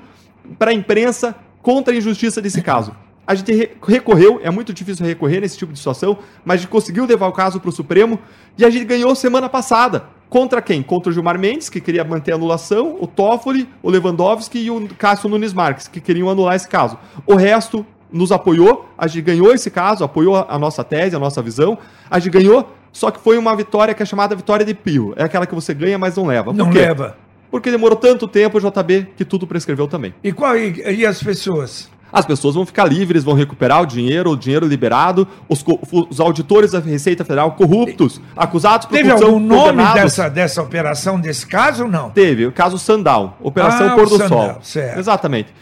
para 0.59 0.71
a 0.71 0.75
imprensa 0.75 1.37
contra 1.61 1.93
a 1.93 1.97
injustiça 1.99 2.41
desse 2.41 2.63
caso. 2.63 2.97
A 3.27 3.35
gente 3.35 3.53
re- 3.53 3.73
recorreu, 3.87 4.41
é 4.43 4.51
muito 4.51 4.73
difícil 4.73 5.05
recorrer 5.05 5.43
nesse 5.43 5.59
tipo 5.59 5.71
de 5.71 5.79
situação, 5.79 6.17
mas 6.43 6.55
a 6.55 6.63
gente 6.63 6.71
conseguiu 6.71 7.05
levar 7.05 7.27
o 7.27 7.33
caso 7.33 7.61
para 7.61 7.69
o 7.69 7.73
Supremo 7.73 8.19
e 8.57 8.65
a 8.65 8.71
gente 8.71 8.87
ganhou 8.87 9.15
semana 9.15 9.51
passada. 9.51 10.05
Contra 10.31 10.63
quem? 10.63 10.83
Contra 10.83 11.11
o 11.11 11.13
Gilmar 11.13 11.39
Mendes, 11.39 11.69
que 11.69 11.79
queria 11.79 12.03
manter 12.03 12.33
a 12.33 12.37
anulação, 12.37 12.97
o 12.99 13.07
Toffoli, 13.07 13.69
o 13.83 13.91
Lewandowski 13.91 14.61
e 14.61 14.71
o 14.71 14.89
Cássio 14.97 15.29
Nunes 15.29 15.53
Marques, 15.53 15.89
que 15.89 16.01
queriam 16.01 16.31
anular 16.31 16.57
esse 16.57 16.67
caso. 16.67 16.97
O 17.27 17.35
resto 17.35 17.85
nos 18.13 18.31
apoiou, 18.33 18.89
a 18.97 19.07
gente 19.07 19.23
ganhou 19.23 19.53
esse 19.53 19.71
caso, 19.71 20.05
apoiou 20.05 20.37
a 20.49 20.59
nossa 20.59 20.83
tese, 20.85 21.15
a 21.17 21.19
nossa 21.19 21.43
visão, 21.43 21.77
a 22.11 22.19
gente 22.19 22.33
ganhou, 22.33 22.73
só 22.93 23.11
que 23.11 23.21
foi 23.21 23.37
uma 23.37 23.55
vitória 23.55 23.93
que 23.95 24.03
é 24.03 24.07
chamada 24.07 24.35
vitória 24.35 24.65
de 24.65 24.75
pio. 24.75 25.13
É 25.17 25.25
aquela 25.25 25.47
que 25.47 25.55
você 25.55 25.75
ganha, 25.75 25.99
mas 25.99 26.17
não 26.17 26.27
leva. 26.27 26.45
Por 26.53 26.55
Não 26.57 26.71
quê? 26.71 26.79
leva. 26.79 27.17
Porque 27.51 27.71
demorou 27.71 27.97
tanto 27.97 28.27
tempo, 28.27 28.61
JB, 28.61 29.09
que 29.17 29.25
tudo 29.25 29.47
prescreveu 29.47 29.87
também. 29.87 30.15
E, 30.23 30.33
qual, 30.33 30.57
e, 30.57 30.99
e 30.99 31.07
as 31.07 31.23
pessoas? 31.23 31.89
As 32.13 32.25
pessoas 32.25 32.55
vão 32.55 32.65
ficar 32.65 32.85
livres, 32.85 33.25
vão 33.25 33.35
recuperar 33.35 33.83
o 33.83 33.87
dinheiro, 33.87 34.31
o 34.31 34.37
dinheiro 34.37 34.67
liberado. 34.67 35.27
Os, 35.49 35.65
os 35.93 36.21
auditores 36.21 36.71
da 36.71 36.79
Receita 36.79 37.25
Federal 37.25 37.53
corruptos, 37.53 38.21
acusados 38.37 38.87
por 38.87 38.95
Teve 38.95 39.11
algum 39.11 39.39
nome 39.41 39.83
dessa, 39.95 40.29
dessa 40.31 40.63
operação, 40.63 41.21
desse 41.21 41.47
caso 41.47 41.85
ou 41.85 41.91
não? 41.91 42.11
Teve, 42.11 42.47
o 42.47 42.53
caso 42.53 42.79
Sundown, 42.79 43.35
Operação 43.41 43.89
Ah, 43.89 43.95
Pôr 43.95 44.07
o 44.07 44.09
do 44.11 44.19
Sundown, 44.19 44.29
Sol. 44.29 44.59
certo. 44.63 44.99
Exatamente. 44.99 45.53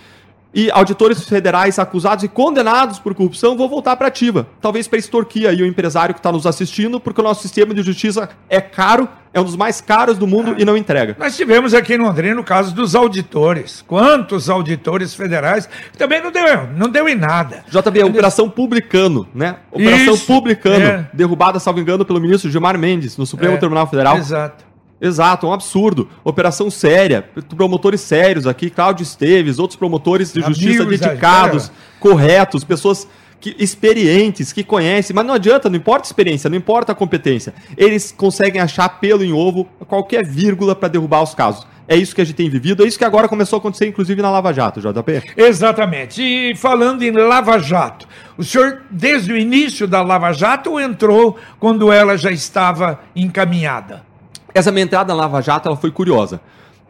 E 0.54 0.70
auditores 0.70 1.28
federais 1.28 1.78
acusados 1.78 2.22
e 2.22 2.28
condenados 2.28 2.98
por 3.00 3.14
corrupção 3.14 3.56
vão 3.56 3.68
voltar 3.68 3.96
para 3.96 4.06
ativa. 4.06 4.46
Talvez 4.60 4.86
para 4.86 4.98
extorquir 4.98 5.48
aí 5.48 5.60
o 5.60 5.66
empresário 5.66 6.14
que 6.14 6.20
está 6.20 6.30
nos 6.30 6.46
assistindo, 6.46 7.00
porque 7.00 7.20
o 7.20 7.24
nosso 7.24 7.42
sistema 7.42 7.74
de 7.74 7.82
justiça 7.82 8.28
é 8.48 8.60
caro, 8.60 9.08
é 9.32 9.40
um 9.40 9.44
dos 9.44 9.56
mais 9.56 9.80
caros 9.80 10.16
do 10.16 10.28
mundo 10.28 10.54
e 10.56 10.64
não 10.64 10.76
entrega. 10.76 11.16
Nós 11.18 11.36
tivemos 11.36 11.74
aqui 11.74 11.94
em 11.94 11.98
Londrina 11.98 12.40
o 12.40 12.44
caso 12.44 12.72
dos 12.72 12.94
auditores. 12.94 13.82
Quantos 13.86 14.48
auditores 14.48 15.12
federais? 15.12 15.68
Também 15.98 16.22
não 16.22 16.30
deu, 16.30 16.68
não 16.76 16.88
deu 16.88 17.08
em 17.08 17.16
nada. 17.16 17.64
JB, 17.68 18.02
a 18.02 18.06
Operação 18.06 18.48
Publicano, 18.48 19.26
né? 19.34 19.56
Operação 19.72 20.14
Isso, 20.14 20.26
Publicano, 20.26 20.84
é. 20.84 21.10
derrubada, 21.12 21.58
salvo 21.58 21.80
engano, 21.80 22.04
pelo 22.04 22.20
ministro 22.20 22.48
Gilmar 22.48 22.78
Mendes, 22.78 23.16
no 23.16 23.26
Supremo 23.26 23.54
É, 23.54 23.56
Tribunal 23.56 23.88
Federal. 23.88 24.16
Exato. 24.16 24.64
Exato, 25.00 25.46
um 25.46 25.52
absurdo. 25.52 26.08
Operação 26.22 26.70
séria, 26.70 27.22
promotores 27.56 28.00
sérios 28.00 28.46
aqui, 28.46 28.70
Cláudio 28.70 29.02
Esteves, 29.02 29.58
outros 29.58 29.76
promotores 29.76 30.32
de 30.32 30.42
Amigos, 30.42 30.58
justiça 30.58 30.82
é. 30.82 30.86
dedicados, 30.86 31.72
corretos, 32.00 32.64
pessoas 32.64 33.06
que, 33.40 33.54
experientes, 33.58 34.52
que 34.52 34.64
conhecem, 34.64 35.14
mas 35.14 35.26
não 35.26 35.34
adianta, 35.34 35.68
não 35.68 35.76
importa 35.76 36.06
a 36.06 36.08
experiência, 36.08 36.48
não 36.48 36.56
importa 36.56 36.92
a 36.92 36.94
competência. 36.94 37.52
Eles 37.76 38.10
conseguem 38.10 38.60
achar 38.60 38.88
pelo 38.88 39.22
em 39.22 39.34
ovo, 39.34 39.66
qualquer 39.86 40.24
vírgula 40.24 40.74
para 40.74 40.88
derrubar 40.88 41.22
os 41.22 41.34
casos. 41.34 41.66
É 41.86 41.94
isso 41.94 42.14
que 42.14 42.22
a 42.22 42.24
gente 42.24 42.36
tem 42.36 42.48
vivido, 42.48 42.82
é 42.82 42.88
isso 42.88 42.96
que 42.96 43.04
agora 43.04 43.28
começou 43.28 43.58
a 43.58 43.60
acontecer, 43.60 43.86
inclusive, 43.86 44.22
na 44.22 44.30
Lava 44.30 44.50
Jato, 44.54 44.80
JP. 44.80 45.34
Exatamente. 45.36 46.22
E 46.22 46.54
falando 46.54 47.02
em 47.02 47.10
Lava 47.10 47.58
Jato, 47.58 48.08
o 48.38 48.42
senhor, 48.42 48.82
desde 48.90 49.34
o 49.34 49.36
início 49.36 49.86
da 49.86 50.00
Lava 50.00 50.32
Jato, 50.32 50.80
entrou 50.80 51.36
quando 51.60 51.92
ela 51.92 52.16
já 52.16 52.30
estava 52.30 53.00
encaminhada? 53.14 54.13
Essa 54.54 54.70
minha 54.70 54.84
entrada 54.84 55.12
na 55.12 55.20
Lava 55.22 55.42
Jato 55.42 55.68
ela 55.68 55.76
foi 55.76 55.90
curiosa. 55.90 56.40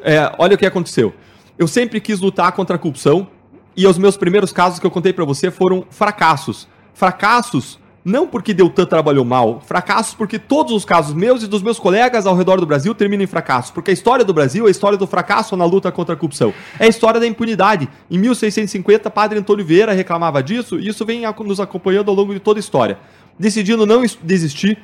É, 0.01 0.31
olha 0.39 0.55
o 0.55 0.59
que 0.59 0.67
aconteceu. 0.67 1.15
Eu 1.59 1.67
sempre 1.67 1.99
quis 1.99 2.21
lutar 2.21 2.53
contra 2.53 2.77
a 2.77 2.79
corrupção 2.79 3.27
e 3.75 3.87
os 3.87 3.97
meus 3.97 4.19
primeiros 4.19 4.53
casos 4.53 4.79
que 4.79 4.87
eu 4.87 4.91
contei 4.91 5.15
para 5.15 5.25
você 5.25 5.51
foram 5.51 5.87
fracassos. 5.89 6.69
Fracassos 6.93 7.79
não 8.05 8.27
porque 8.27 8.53
Deltan 8.53 8.85
trabalhou 8.85 9.25
mal, 9.25 9.63
fracassos 9.65 10.13
porque 10.13 10.39
todos 10.39 10.75
os 10.75 10.85
casos 10.85 11.15
meus 11.15 11.43
e 11.43 11.47
dos 11.47 11.63
meus 11.63 11.79
colegas 11.79 12.27
ao 12.27 12.37
redor 12.37 12.61
do 12.61 12.67
Brasil 12.67 12.95
terminam 12.95 13.25
em 13.25 13.27
fracasso. 13.27 13.73
Porque 13.73 13.91
a 13.91 13.95
história 13.95 14.25
do 14.25 14.35
Brasil 14.35 14.67
é 14.67 14.69
a 14.69 14.71
história 14.71 14.99
do 14.99 15.07
fracasso 15.07 15.57
na 15.57 15.65
luta 15.65 15.91
contra 15.91 16.15
a 16.15 16.19
corrupção. 16.19 16.53
É 16.79 16.85
a 16.85 16.89
história 16.89 17.19
da 17.19 17.27
impunidade. 17.27 17.89
Em 18.11 18.19
1650, 18.19 19.11
Padre 19.11 19.39
Antônio 19.39 19.65
Vieira 19.65 19.93
reclamava 19.93 20.43
disso 20.43 20.79
e 20.79 20.87
isso 20.87 21.07
vem 21.07 21.23
nos 21.47 21.61
acompanhando 21.61 22.11
ao 22.11 22.15
longo 22.15 22.35
de 22.35 22.41
toda 22.41 22.59
a 22.59 22.61
história. 22.61 22.99
Decidindo 23.39 23.87
não 23.87 24.05
desistir, 24.23 24.79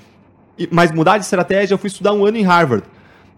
mas 0.71 0.93
mudar 0.93 1.19
de 1.19 1.25
estratégia, 1.25 1.75
eu 1.75 1.79
fui 1.79 1.89
estudar 1.89 2.13
um 2.13 2.25
ano 2.25 2.37
em 2.37 2.43
Harvard. 2.43 2.85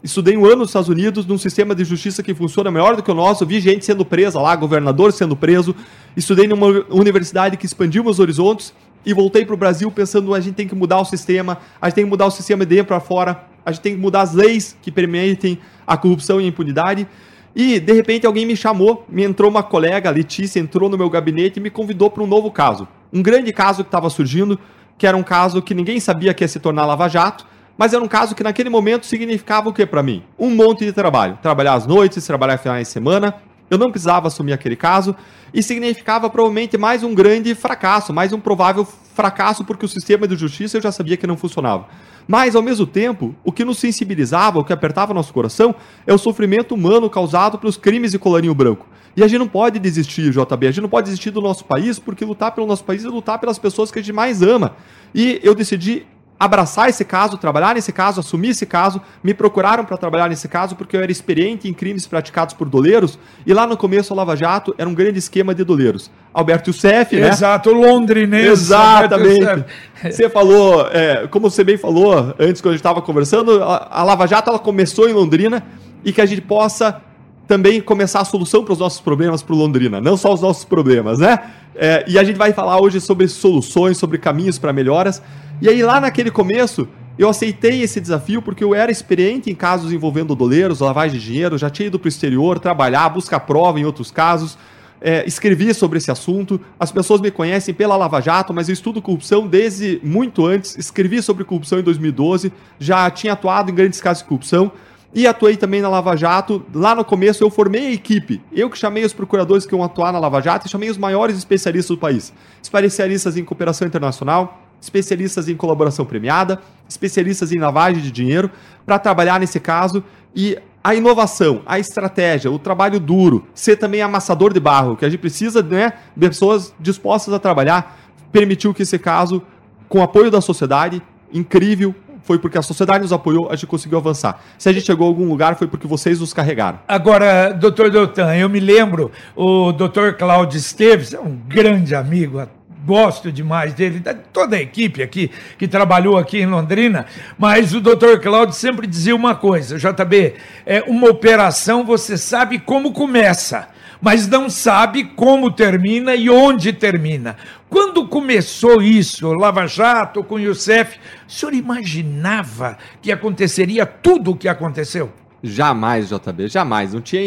Estudei 0.03 0.37
um 0.37 0.45
ano 0.45 0.57
nos 0.57 0.71
Estados 0.71 0.89
Unidos, 0.89 1.25
num 1.27 1.39
sistema 1.39 1.77
de 1.77 1.85
justiça 1.85 2.25
que 2.25 2.35
funciona 2.35 2.71
melhor 2.73 2.97
do 2.97 3.03
que 3.03 3.11
o 3.11 3.15
nosso. 3.15 3.47
Vi 3.47 3.61
gente 3.61 3.85
sendo 3.85 4.05
presa 4.05 4.41
lá, 4.41 4.57
governador 4.57 5.13
sendo 5.13 5.37
preso. 5.37 5.77
Estudei 6.17 6.49
numa 6.49 6.67
universidade 6.91 7.57
que 7.57 7.67
expandiu 7.67 8.03
meus 8.03 8.19
horizontes 8.19 8.75
e 9.07 9.15
voltei 9.15 9.45
para 9.45 9.55
o 9.55 9.57
Brasil 9.57 9.91
pensando 9.93 10.35
a 10.35 10.41
gente 10.41 10.55
tem 10.55 10.67
que 10.67 10.75
mudar 10.75 10.99
o 10.99 11.05
sistema, 11.05 11.59
a 11.81 11.89
gente 11.89 11.95
tem 11.97 12.05
que 12.05 12.11
mudar 12.11 12.27
o 12.27 12.31
sistema 12.31 12.67
de 12.67 12.75
dentro 12.75 12.87
para 12.87 13.01
fora, 13.01 13.45
a 13.65 13.71
gente 13.71 13.83
tem 13.83 13.95
que 13.95 14.01
mudar 14.01 14.23
as 14.23 14.33
leis 14.33 14.77
que 14.83 14.91
permitem 14.91 15.59
a 15.87 15.97
corrupção 15.97 16.41
e 16.41 16.45
a 16.45 16.49
impunidade. 16.49 17.07
E 17.55 17.79
de 17.79 17.93
repente 17.93 18.27
alguém 18.27 18.47
me 18.47 18.57
chamou, 18.57 19.05
me 19.09 19.23
entrou 19.23 19.51
uma 19.51 19.63
colega, 19.63 20.09
a 20.09 20.13
Letícia, 20.13 20.59
entrou 20.59 20.89
no 20.89 20.99
meu 20.99 21.11
gabinete 21.11 21.59
e 21.59 21.63
me 21.63 21.71
convidou 21.71 22.11
para 22.11 22.23
um 22.23 22.27
novo 22.27 22.51
caso. 22.51 22.89
Um 23.13 23.23
grande 23.23 23.53
caso 23.53 23.85
que 23.85 23.89
estava 23.89 24.09
surgindo, 24.09 24.59
que 25.03 25.07
era 25.09 25.17
um 25.17 25.23
caso 25.25 25.61
que 25.61 25.75
ninguém 25.75 25.99
sabia 25.99 26.33
que 26.33 26.45
ia 26.45 26.49
se 26.49 26.61
tornar 26.61 26.87
Lava 26.87 27.09
Jato, 27.09 27.45
mas 27.77 27.93
era 27.93 28.01
um 28.01 28.07
caso 28.07 28.37
que 28.37 28.45
naquele 28.45 28.71
momento 28.71 29.05
significava 29.05 29.69
o 29.69 29.73
que 29.73 29.85
para 29.85 30.01
mim? 30.01 30.23
Um 30.39 30.55
monte 30.55 30.85
de 30.85 30.93
trabalho. 30.93 31.37
Trabalhar 31.43 31.75
às 31.75 31.89
noites, 31.89 32.25
trabalhar 32.25 32.57
finais 32.57 32.87
de 32.87 32.93
semana, 32.93 33.35
eu 33.69 33.77
não 33.77 33.91
precisava 33.91 34.29
assumir 34.29 34.53
aquele 34.53 34.77
caso 34.77 35.17
e 35.53 35.61
significava 35.61 36.31
provavelmente 36.31 36.79
mais 36.79 37.03
um 37.03 37.13
grande 37.17 37.53
fracasso, 37.53 38.13
mais 38.13 38.33
um 38.33 38.39
provável 38.39 38.87
fracasso 39.13 39.65
porque 39.65 39.85
o 39.85 39.89
sistema 39.89 40.29
de 40.29 40.37
justiça 40.37 40.77
eu 40.77 40.81
já 40.81 40.93
sabia 40.93 41.17
que 41.17 41.27
não 41.27 41.37
funcionava. 41.37 41.89
Mas, 42.29 42.55
ao 42.55 42.63
mesmo 42.63 42.87
tempo, 42.87 43.35
o 43.43 43.51
que 43.51 43.65
nos 43.65 43.81
sensibilizava, 43.81 44.61
o 44.61 44.65
que 44.65 44.73
apertava 44.73 45.13
nosso 45.13 45.33
coração, 45.33 45.75
é 46.07 46.15
o 46.15 46.19
sofrimento 46.19 46.77
humano 46.77 47.11
causado 47.11 47.59
pelos 47.59 47.77
crimes 47.77 48.13
de 48.13 48.21
colarinho 48.21 48.55
branco. 48.55 48.87
E 49.17 49.23
a 49.23 49.29
gente 49.29 49.39
não 49.39 49.49
pode 49.49 49.79
desistir, 49.79 50.31
JB, 50.31 50.67
a 50.67 50.71
gente 50.71 50.81
não 50.81 50.89
pode 50.89 51.05
desistir 51.05 51.31
do 51.31 51.41
nosso 51.41 51.65
país, 51.65 51.99
porque 51.99 52.25
lutar 52.25 52.53
pelo 52.53 52.67
nosso 52.67 52.85
país 52.85 53.05
é 53.05 53.09
lutar 53.09 53.39
pelas 53.39 53.59
pessoas 53.59 53.91
que 53.91 53.99
a 53.99 54.03
gente 54.03 54.13
mais 54.13 54.43
ama. 54.43 54.75
E 55.15 55.41
eu 55.43 55.55
decidi 55.55 56.07
abraçar 56.43 56.89
esse 56.89 57.05
caso, 57.05 57.37
trabalhar 57.37 57.77
nesse 57.77 57.93
caso, 57.93 58.19
assumir 58.19 58.49
esse 58.49 58.67
caso. 58.67 59.01
Me 59.23 59.33
procuraram 59.33 59.85
para 59.85 59.97
trabalhar 59.97 60.29
nesse 60.29 60.49
caso 60.49 60.75
porque 60.75 60.97
eu 60.97 61.01
era 61.01 61.13
experiente 61.13 61.69
em 61.69 61.73
crimes 61.73 62.05
praticados 62.05 62.53
por 62.53 62.69
doleiros 62.69 63.17
e 63.47 63.55
lá 63.55 63.65
no 63.65 63.77
começo 63.77 64.13
a 64.13 64.17
Lava 64.17 64.35
Jato 64.35 64.75
era 64.77 64.89
um 64.89 64.95
grande 64.95 65.21
esquema 65.21 65.55
de 65.55 65.63
doleiros. 65.63 66.11
Alberto 66.35 66.71
Youssef, 66.71 67.15
né? 67.15 67.29
Exato, 67.29 67.73
londrinense. 67.73 68.49
Exatamente. 68.49 69.65
Você 70.03 70.29
falou, 70.29 70.89
é, 70.89 71.29
como 71.29 71.49
você 71.49 71.63
bem 71.63 71.77
falou 71.77 72.35
antes 72.37 72.61
quando 72.61 72.73
a 72.73 72.77
gente 72.77 72.81
estava 72.81 73.01
conversando, 73.01 73.63
a, 73.63 73.89
a 73.89 74.03
Lava 74.03 74.27
Jato 74.27 74.51
ela 74.51 74.59
começou 74.59 75.09
em 75.09 75.13
Londrina 75.13 75.63
e 76.05 76.13
que 76.13 76.21
a 76.21 76.27
gente 76.27 76.41
possa 76.41 77.01
também 77.47 77.81
começar 77.81 78.21
a 78.21 78.25
solução 78.25 78.65
para 78.65 78.73
os 78.73 78.79
nossos 78.79 79.01
problemas 79.01 79.43
para 79.43 79.55
Londrina, 79.55 80.01
não 80.01 80.17
só 80.17 80.33
os 80.33 80.41
nossos 80.41 80.65
problemas, 80.65 81.19
né? 81.19 81.39
É, 81.75 82.05
e 82.07 82.19
a 82.19 82.25
gente 82.25 82.37
vai 82.37 82.53
falar 82.53 82.81
hoje 82.81 83.01
sobre 83.01 83.27
soluções, 83.29 83.97
sobre 83.97 84.19
caminhos 84.19 84.59
para 84.59 84.73
melhoras. 84.73 85.23
E 85.61 85.69
aí, 85.69 85.83
lá 85.83 86.01
naquele 86.01 86.31
começo, 86.31 86.89
eu 87.19 87.29
aceitei 87.29 87.83
esse 87.83 88.01
desafio 88.01 88.41
porque 88.41 88.65
eu 88.65 88.75
era 88.75 88.91
experiente 88.91 89.51
em 89.51 89.55
casos 89.55 89.93
envolvendo 89.93 90.35
doleiros, 90.35 90.81
lavagem 90.81 91.19
de 91.19 91.25
dinheiro, 91.25 91.59
já 91.59 91.71
tinha 91.71 91.87
ido 91.87 91.99
para 91.99 92.07
o 92.07 92.09
exterior 92.09 92.59
trabalhar, 92.59 93.09
buscar 93.09 93.41
prova 93.41 93.79
em 93.79 93.85
outros 93.85 94.11
casos, 94.11 94.57
é, 95.01 95.27
escrevi 95.27 95.75
sobre 95.75 95.99
esse 95.99 96.11
assunto. 96.11 96.61
As 96.79 96.93
pessoas 96.93 97.21
me 97.21 97.31
conhecem 97.31 97.75
pela 97.75 97.97
Lava 97.97 98.21
Jato, 98.21 98.55
mas 98.55 98.69
eu 98.69 98.73
estudo 98.73 99.03
corrupção 99.03 99.47
desde 99.47 100.01
muito 100.03 100.47
antes. 100.47 100.77
Escrevi 100.79 101.21
sobre 101.21 101.45
corrupção 101.45 101.81
em 101.81 101.83
2012, 101.83 102.53
já 102.79 103.11
tinha 103.11 103.33
atuado 103.33 103.71
em 103.71 103.75
grandes 103.75 104.01
casos 104.01 104.23
de 104.23 104.29
corrupção. 104.29 104.73
E 105.15 105.27
atuei 105.27 105.57
também 105.57 105.83
na 105.83 105.89
Lava 105.89 106.17
Jato. 106.17 106.65
Lá 106.75 106.95
no 106.95 107.05
começo 107.05 107.45
eu 107.45 107.51
formei 107.51 107.89
a 107.89 107.93
equipe. 107.93 108.41
Eu 108.51 108.71
que 108.71 108.79
chamei 108.79 109.05
os 109.05 109.13
procuradores 109.13 109.67
que 109.67 109.75
iam 109.75 109.83
atuar 109.83 110.13
na 110.13 110.19
Lava 110.19 110.41
Jato 110.41 110.67
e 110.67 110.71
chamei 110.71 110.89
os 110.89 110.97
maiores 110.97 111.37
especialistas 111.37 111.95
do 111.95 112.01
país. 112.01 112.33
Especialistas 112.63 113.37
em 113.37 113.45
cooperação 113.45 113.87
internacional, 113.87 114.63
especialistas 114.81 115.49
em 115.49 115.55
colaboração 115.55 116.07
premiada, 116.07 116.61
especialistas 116.89 117.53
em 117.53 117.59
lavagem 117.59 118.03
de 118.03 118.11
dinheiro, 118.11 118.51
para 118.87 118.99
trabalhar 118.99 119.39
nesse 119.39 119.61
caso 119.61 120.03
e 120.35 120.59
a 120.83 120.95
inovação, 120.95 121.63
a 121.65 121.79
estratégia, 121.79 122.51
o 122.51 122.59
trabalho 122.59 122.99
duro, 122.99 123.47
ser 123.55 123.77
também 123.77 124.03
amassador 124.03 124.53
de 124.53 124.59
barro, 124.59 124.97
que 124.97 125.05
a 125.05 125.09
gente 125.09 125.21
precisa, 125.21 125.63
né, 125.63 125.93
de 126.17 126.29
pessoas 126.29 126.75
dispostas 126.81 127.33
a 127.33 127.39
trabalhar, 127.39 127.99
permitiu 128.33 128.75
que 128.75 128.83
esse 128.83 128.99
caso, 128.99 129.43
com 129.89 130.03
apoio 130.03 130.31
da 130.31 130.41
sociedade, 130.41 131.01
incrível, 131.33 131.95
foi 132.23 132.39
porque 132.39 132.59
a 132.59 132.63
sociedade 132.63 133.03
nos 133.03 133.13
apoiou, 133.13 133.49
a 133.51 133.55
gente 133.55 133.67
conseguiu 133.67 133.99
avançar. 133.99 134.41
Se 134.59 134.69
a 134.69 134.73
gente 134.73 134.87
chegou 134.87 135.07
a 135.07 135.09
algum 135.09 135.29
lugar, 135.29 135.57
foi 135.57 135.67
porque 135.67 135.87
vocês 135.87 136.21
nos 136.21 136.33
carregaram. 136.33 136.81
Agora, 136.87 137.53
doutor 137.53 137.91
Doutan, 137.91 138.35
eu 138.35 138.49
me 138.49 138.61
lembro, 138.61 139.11
o 139.35 139.73
doutor 139.73 140.15
Cláudio 140.15 140.59
Esteves, 140.59 141.13
é 141.15 141.21
um 141.21 141.37
grande 141.37 141.95
amigo, 141.95 142.41
gosto 142.85 143.31
demais 143.31 143.75
dele, 143.75 144.01
de 144.01 144.15
toda 144.33 144.57
a 144.57 144.61
equipe 144.61 145.03
aqui 145.03 145.31
que 145.57 145.69
trabalhou 145.69 146.17
aqui 146.17 146.39
em 146.39 146.47
Londrina, 146.47 147.07
mas 147.39 147.75
o 147.75 147.81
doutor 147.81 148.21
Cláudio 148.21 148.55
sempre 148.55 148.87
dizia 148.87 149.15
uma 149.15 149.35
coisa, 149.35 149.79
JB, 149.79 150.35
é 150.67 150.83
uma 150.87 151.09
operação 151.09 151.85
você 151.85 152.17
sabe 152.17 152.59
como 152.59 152.93
começa, 152.93 153.69
mas 154.03 154.27
não 154.27 154.51
sabe 154.51 155.05
como 155.05 155.53
termina 155.53 156.15
e 156.17 156.29
onde 156.29 156.73
termina. 156.73 157.37
Quando 157.71 158.07
começou 158.09 158.83
isso, 158.83 159.33
Lava 159.33 159.67
Jato 159.67 160.25
com 160.25 160.39
Youssef, 160.39 160.99
o 161.27 161.31
senhor 161.31 161.55
imaginava 161.55 162.77
que 163.01 163.13
aconteceria 163.13 163.87
tudo 163.87 164.33
o 164.33 164.37
que 164.37 164.49
aconteceu? 164.49 165.13
Jamais, 165.43 166.09
JB, 166.09 166.49
jamais. 166.49 166.93
Não 166.93 167.01
tinha 167.01 167.23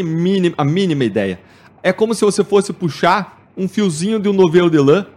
a 0.58 0.65
mínima 0.65 1.05
ideia. 1.05 1.39
É 1.82 1.94
como 1.94 2.13
se 2.13 2.25
você 2.25 2.44
fosse 2.44 2.74
puxar 2.74 3.41
um 3.58 3.67
fiozinho 3.67 4.20
de 4.20 4.27
um 4.27 4.34
novelo 4.34 4.70
de 4.70 4.77
lã 4.77 5.08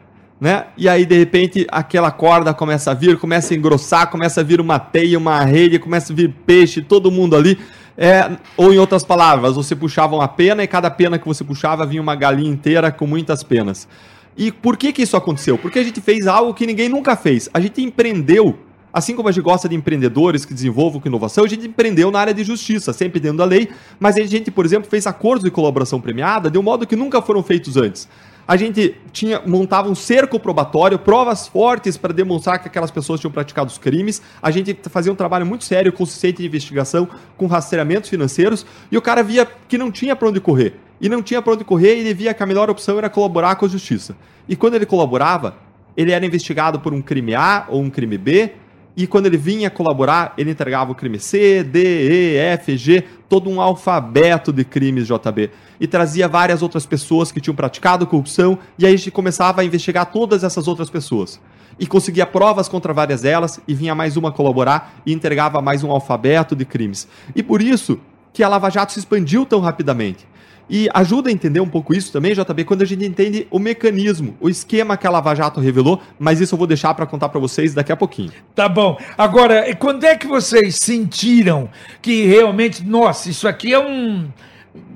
né? 0.41 0.67
E 0.77 0.89
aí, 0.89 1.05
de 1.05 1.19
repente, 1.19 1.67
aquela 1.69 2.11
corda 2.11 2.55
começa 2.55 2.93
a 2.93 2.95
vir, 2.95 3.19
começa 3.19 3.53
a 3.53 3.57
engrossar, 3.57 4.09
começa 4.09 4.41
a 4.41 4.45
vir 4.45 4.61
uma 4.61 4.79
teia, 4.79 5.19
uma 5.19 5.45
rede, 5.45 5.79
começa 5.79 6.13
a 6.13 6.17
vir 6.17 6.33
peixe, 6.47 6.81
todo 6.81 7.11
mundo 7.11 7.35
ali. 7.35 7.59
É, 8.01 8.37
ou 8.57 8.73
em 8.73 8.79
outras 8.79 9.03
palavras, 9.03 9.57
você 9.57 9.75
puxava 9.75 10.15
uma 10.15 10.29
pena 10.29 10.63
e 10.63 10.69
cada 10.69 10.89
pena 10.89 11.19
que 11.19 11.27
você 11.27 11.43
puxava 11.43 11.85
vinha 11.85 12.01
uma 12.01 12.15
galinha 12.15 12.49
inteira 12.49 12.93
com 12.93 13.09
muitas 13.09 13.43
penas. 13.43 13.89
E 14.37 14.53
por 14.53 14.77
que 14.77 14.93
que 14.93 15.03
isso 15.03 15.17
aconteceu? 15.17 15.59
Porque 15.59 15.81
a 15.81 15.83
gente 15.83 16.01
fez 16.01 16.29
algo 16.29 16.55
que 16.55 16.65
ninguém 16.65 16.89
nunca 16.89 17.17
fez. 17.17 17.51
A 17.53 17.59
gente 17.59 17.83
empreendeu, 17.83 18.57
assim 18.93 19.17
como 19.17 19.29
a 19.29 19.33
gente 19.33 19.43
gosta 19.43 19.69
de 19.69 19.75
empreendedores 19.75 20.45
que 20.45 20.55
desenvolvam 20.55 21.01
com 21.01 21.09
inovação, 21.09 21.43
a 21.45 21.49
gente 21.49 21.67
empreendeu 21.67 22.09
na 22.13 22.21
área 22.21 22.33
de 22.33 22.45
justiça, 22.45 22.93
sempre 22.93 23.19
dentro 23.19 23.39
da 23.39 23.45
lei, 23.45 23.69
mas 23.99 24.17
a 24.17 24.23
gente, 24.23 24.49
por 24.49 24.65
exemplo, 24.65 24.89
fez 24.89 25.05
acordos 25.05 25.43
de 25.43 25.51
colaboração 25.51 26.01
premiada 26.01 26.49
de 26.49 26.57
um 26.57 26.63
modo 26.63 26.87
que 26.87 26.95
nunca 26.95 27.21
foram 27.21 27.43
feitos 27.43 27.77
antes 27.77 28.09
a 28.49 28.57
gente 28.57 28.97
tinha 29.13 29.43
montava 29.45 29.91
um 29.91 29.95
cerco 29.95 30.41
probatório, 30.41 30.99
provas 30.99 31.47
fortes 31.47 31.99
para 31.99 32.15
demonstrar 32.15 32.59
que 32.59 32.67
aquelas 32.67 32.91
pessoas 32.91 33.21
tinham 33.21 33.31
praticado 33.31 33.71
os 33.71 33.77
crimes. 33.77 34.23
A 34.41 34.51
gente 34.51 34.75
fazia 34.89 35.13
um 35.13 35.15
trabalho 35.15 35.45
muito 35.45 35.67
sério, 35.67 35.93
consistente 35.93 36.39
de 36.39 36.47
investigação, 36.47 37.07
com 37.37 37.47
rastreamentos 37.47 38.09
financeiros, 38.09 38.65
e 38.91 38.97
o 38.97 39.03
cara 39.03 39.23
via 39.23 39.47
que 39.69 39.77
não 39.77 39.93
tinha 39.93 40.17
para 40.17 40.29
onde 40.31 40.41
correr. 40.41 40.77
E 40.99 41.11
não 41.11 41.23
tinha 41.23 41.43
para 41.43 41.53
onde 41.53 41.63
correr 41.63 42.01
e 42.01 42.15
via 42.15 42.33
que 42.33 42.43
a 42.43 42.47
melhor 42.47 42.71
opção 42.71 42.97
era 42.97 43.11
colaborar 43.11 43.55
com 43.57 43.67
a 43.67 43.69
justiça. 43.69 44.17
E 44.49 44.57
quando 44.57 44.77
ele 44.77 44.87
colaborava, 44.87 45.55
ele 45.95 46.11
era 46.11 46.25
investigado 46.25 46.81
por 46.81 46.95
um 46.95 47.03
crime 47.03 47.35
A 47.35 47.67
ou 47.69 47.83
um 47.83 47.91
crime 47.91 48.17
B, 48.17 48.55
e 48.99 49.07
quando 49.07 49.27
ele 49.27 49.37
vinha 49.37 49.71
colaborar, 49.71 50.35
ele 50.37 50.51
entregava 50.51 50.91
o 50.91 50.95
crime 50.95 51.21
C, 51.21 51.63
D, 51.63 52.35
E, 52.35 52.37
F, 52.37 52.77
G, 52.77 53.05
todo 53.29 53.49
um 53.49 53.61
alfabeto 53.61 54.53
de 54.53 54.65
crimes 54.65 55.07
JB. 55.07 55.53
E 55.79 55.87
trazia 55.87 56.27
várias 56.27 56.63
outras 56.63 56.85
pessoas 56.85 57.31
que 57.31 57.41
tinham 57.41 57.55
praticado 57.55 58.09
corrupção, 58.09 58.59
e 58.77 58.85
aí 58.85 58.93
a 58.93 58.97
gente 58.97 59.13
começava 59.13 59.61
a 59.61 59.65
investigar 59.65 60.07
todas 60.07 60.43
essas 60.43 60.67
outras 60.67 60.91
pessoas. 60.91 61.41
E 61.79 61.87
conseguia 61.87 62.27
provas 62.27 62.69
contra 62.69 62.93
várias 62.93 63.23
delas, 63.23 63.61
e 63.69 63.73
vinha 63.73 63.95
mais 63.95 64.17
uma 64.17 64.33
colaborar 64.33 65.01
e 65.07 65.13
entregava 65.13 65.63
mais 65.63 65.85
um 65.85 65.93
alfabeto 65.93 66.57
de 66.57 66.65
crimes. 66.65 67.07
E 67.37 67.41
por 67.41 67.63
isso 67.63 68.01
que 68.33 68.43
a 68.43 68.49
Lava 68.49 68.69
Jato 68.69 68.93
se 68.93 68.99
expandiu 68.99 69.47
tão 69.47 69.61
rapidamente. 69.61 70.27
E 70.71 70.89
ajuda 70.93 71.31
a 71.31 71.33
entender 71.33 71.61
um 71.61 71.69
pouco 71.69 71.95
isso 71.95 72.13
também, 72.13 72.35
JB, 72.35 72.65
quando 72.65 72.83
a 72.83 72.85
gente 72.85 73.05
entende 73.05 73.47
o 73.51 73.59
mecanismo, 73.59 74.37
o 74.39 74.51
esquema 74.51 74.97
que 74.97 75.07
a 75.07 75.11
Lava 75.11 75.35
Jato 75.35 75.61
revelou, 75.61 76.01
mas 76.19 76.41
isso 76.41 76.55
eu 76.55 76.59
vou 76.59 76.67
deixar 76.67 76.93
para 76.93 77.07
contar 77.07 77.31
para 77.31 77.41
vocês 77.41 77.73
daqui 77.73 77.91
a 77.91 77.97
pouquinho. 77.97 78.33
Tá 78.55 78.69
bom. 78.69 78.99
Agora, 79.17 79.75
quando 79.77 80.05
é 80.05 80.15
que 80.15 80.27
vocês 80.27 80.77
sentiram 80.77 81.71
que 82.03 82.27
realmente, 82.27 82.85
nossa, 82.85 83.31
isso 83.31 83.49
aqui 83.49 83.73
é 83.73 83.79
um 83.79 84.29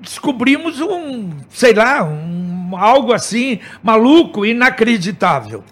descobrimos 0.00 0.80
um, 0.80 1.30
sei 1.48 1.72
lá, 1.72 2.04
um 2.04 2.76
algo 2.76 3.12
assim 3.12 3.58
maluco, 3.82 4.44
inacreditável? 4.44 5.64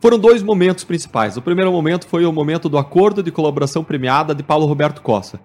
Foram 0.00 0.18
dois 0.18 0.42
momentos 0.42 0.84
principais. 0.84 1.36
O 1.36 1.42
primeiro 1.42 1.72
momento 1.72 2.06
foi 2.06 2.26
o 2.26 2.32
momento 2.32 2.68
do 2.68 2.76
acordo 2.76 3.22
de 3.22 3.32
colaboração 3.32 3.82
premiada 3.82 4.34
de 4.34 4.42
Paulo 4.42 4.66
Roberto 4.66 5.00
Costa. 5.00 5.40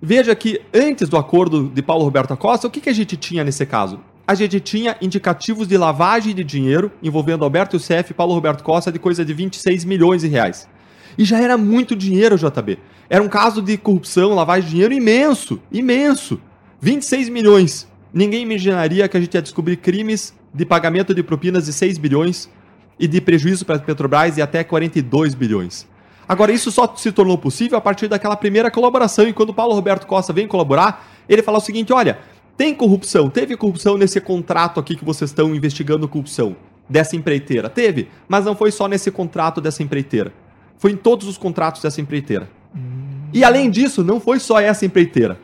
Veja 0.00 0.34
que 0.34 0.60
antes 0.72 1.08
do 1.08 1.16
acordo 1.16 1.68
de 1.68 1.82
Paulo 1.82 2.04
Roberto 2.04 2.36
Costa, 2.36 2.66
o 2.66 2.70
que, 2.70 2.80
que 2.80 2.90
a 2.90 2.94
gente 2.94 3.16
tinha 3.16 3.42
nesse 3.42 3.64
caso? 3.64 4.00
A 4.26 4.34
gente 4.34 4.58
tinha 4.60 4.96
indicativos 5.00 5.68
de 5.68 5.76
lavagem 5.76 6.34
de 6.34 6.42
dinheiro 6.42 6.90
envolvendo 7.02 7.44
Alberto 7.44 7.76
Youssef 7.76 8.10
e 8.10 8.14
Paulo 8.14 8.34
Roberto 8.34 8.62
Costa 8.64 8.90
de 8.90 8.98
coisa 8.98 9.24
de 9.24 9.34
26 9.34 9.84
milhões 9.84 10.22
de 10.22 10.28
reais. 10.28 10.68
E 11.16 11.24
já 11.24 11.40
era 11.40 11.56
muito 11.56 11.94
dinheiro, 11.94 12.36
JB. 12.36 12.78
Era 13.08 13.22
um 13.22 13.28
caso 13.28 13.62
de 13.62 13.76
corrupção, 13.76 14.34
lavagem 14.34 14.64
de 14.64 14.70
dinheiro 14.70 14.94
imenso, 14.94 15.60
imenso. 15.70 16.40
26 16.80 17.28
milhões. 17.28 17.88
Ninguém 18.12 18.42
imaginaria 18.42 19.08
que 19.08 19.16
a 19.16 19.20
gente 19.20 19.34
ia 19.34 19.42
descobrir 19.42 19.76
crimes 19.76 20.34
de 20.52 20.64
pagamento 20.64 21.14
de 21.14 21.22
propinas 21.22 21.66
de 21.66 21.72
6 21.72 21.98
bilhões 21.98 22.48
e 22.98 23.06
de 23.06 23.20
prejuízo 23.20 23.66
para 23.66 23.76
a 23.76 23.78
Petrobras 23.78 24.34
de 24.34 24.42
até 24.42 24.62
42 24.64 25.34
bilhões. 25.34 25.86
Agora, 26.28 26.52
isso 26.52 26.70
só 26.70 26.92
se 26.96 27.12
tornou 27.12 27.36
possível 27.36 27.76
a 27.76 27.80
partir 27.80 28.08
daquela 28.08 28.36
primeira 28.36 28.70
colaboração. 28.70 29.26
E 29.28 29.32
quando 29.32 29.50
o 29.50 29.54
Paulo 29.54 29.74
Roberto 29.74 30.06
Costa 30.06 30.32
vem 30.32 30.48
colaborar, 30.48 31.06
ele 31.28 31.42
fala 31.42 31.58
o 31.58 31.60
seguinte: 31.60 31.92
olha, 31.92 32.18
tem 32.56 32.74
corrupção, 32.74 33.28
teve 33.28 33.56
corrupção 33.56 33.96
nesse 33.98 34.20
contrato 34.20 34.78
aqui 34.78 34.96
que 34.96 35.04
vocês 35.04 35.30
estão 35.30 35.54
investigando 35.54 36.08
corrupção 36.08 36.56
dessa 36.88 37.16
empreiteira. 37.16 37.68
Teve, 37.68 38.08
mas 38.28 38.44
não 38.44 38.54
foi 38.54 38.70
só 38.70 38.86
nesse 38.86 39.10
contrato 39.10 39.60
dessa 39.60 39.82
empreiteira. 39.82 40.32
Foi 40.78 40.92
em 40.92 40.96
todos 40.96 41.26
os 41.26 41.38
contratos 41.38 41.82
dessa 41.82 42.00
empreiteira. 42.00 42.48
E 43.32 43.42
além 43.42 43.70
disso, 43.70 44.04
não 44.04 44.20
foi 44.20 44.38
só 44.38 44.60
essa 44.60 44.86
empreiteira. 44.86 45.38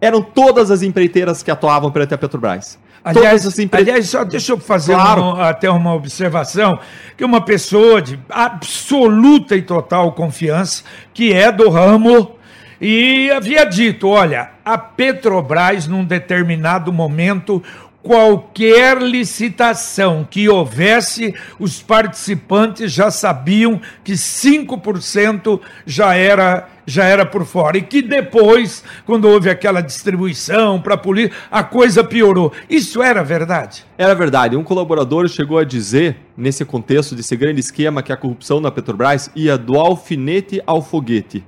Eram 0.00 0.20
todas 0.22 0.70
as 0.70 0.82
empreiteiras 0.82 1.42
que 1.42 1.50
atuavam 1.50 1.90
perante 1.90 2.12
a 2.12 2.18
Petrobras. 2.18 2.78
Aliás, 3.04 3.44
assim, 3.46 3.68
aliás, 3.72 4.08
só 4.08 4.24
deixa 4.24 4.52
eu 4.52 4.58
fazer 4.58 4.94
claro. 4.94 5.22
uma, 5.22 5.48
até 5.48 5.68
uma 5.68 5.92
observação, 5.92 6.78
que 7.16 7.24
uma 7.24 7.40
pessoa 7.40 8.00
de 8.00 8.18
absoluta 8.30 9.56
e 9.56 9.62
total 9.62 10.12
confiança, 10.12 10.84
que 11.12 11.32
é 11.32 11.50
do 11.50 11.68
ramo, 11.68 12.36
e 12.80 13.30
havia 13.30 13.64
dito, 13.64 14.08
olha, 14.08 14.50
a 14.64 14.78
Petrobras, 14.78 15.86
num 15.86 16.04
determinado 16.04 16.92
momento, 16.92 17.62
qualquer 18.02 19.00
licitação 19.00 20.26
que 20.28 20.48
houvesse, 20.48 21.34
os 21.58 21.80
participantes 21.80 22.92
já 22.92 23.10
sabiam 23.10 23.80
que 24.02 24.12
5% 24.12 25.60
já 25.86 26.14
era 26.14 26.68
já 26.86 27.04
era 27.04 27.24
por 27.24 27.44
fora 27.44 27.78
e 27.78 27.82
que 27.82 28.02
depois, 28.02 28.82
quando 29.06 29.28
houve 29.28 29.48
aquela 29.48 29.80
distribuição 29.80 30.80
para 30.80 30.94
a 30.94 30.98
polícia, 30.98 31.32
a 31.50 31.62
coisa 31.62 32.02
piorou. 32.02 32.52
Isso 32.68 33.02
era 33.02 33.22
verdade? 33.22 33.84
Era 33.96 34.14
verdade. 34.14 34.56
Um 34.56 34.64
colaborador 34.64 35.28
chegou 35.28 35.58
a 35.58 35.64
dizer, 35.64 36.16
nesse 36.36 36.64
contexto 36.64 37.14
desse 37.14 37.36
grande 37.36 37.60
esquema, 37.60 38.02
que 38.02 38.12
a 38.12 38.16
corrupção 38.16 38.60
na 38.60 38.70
Petrobras 38.70 39.30
ia 39.34 39.56
do 39.56 39.78
alfinete 39.78 40.62
ao 40.66 40.82
foguete 40.82 41.44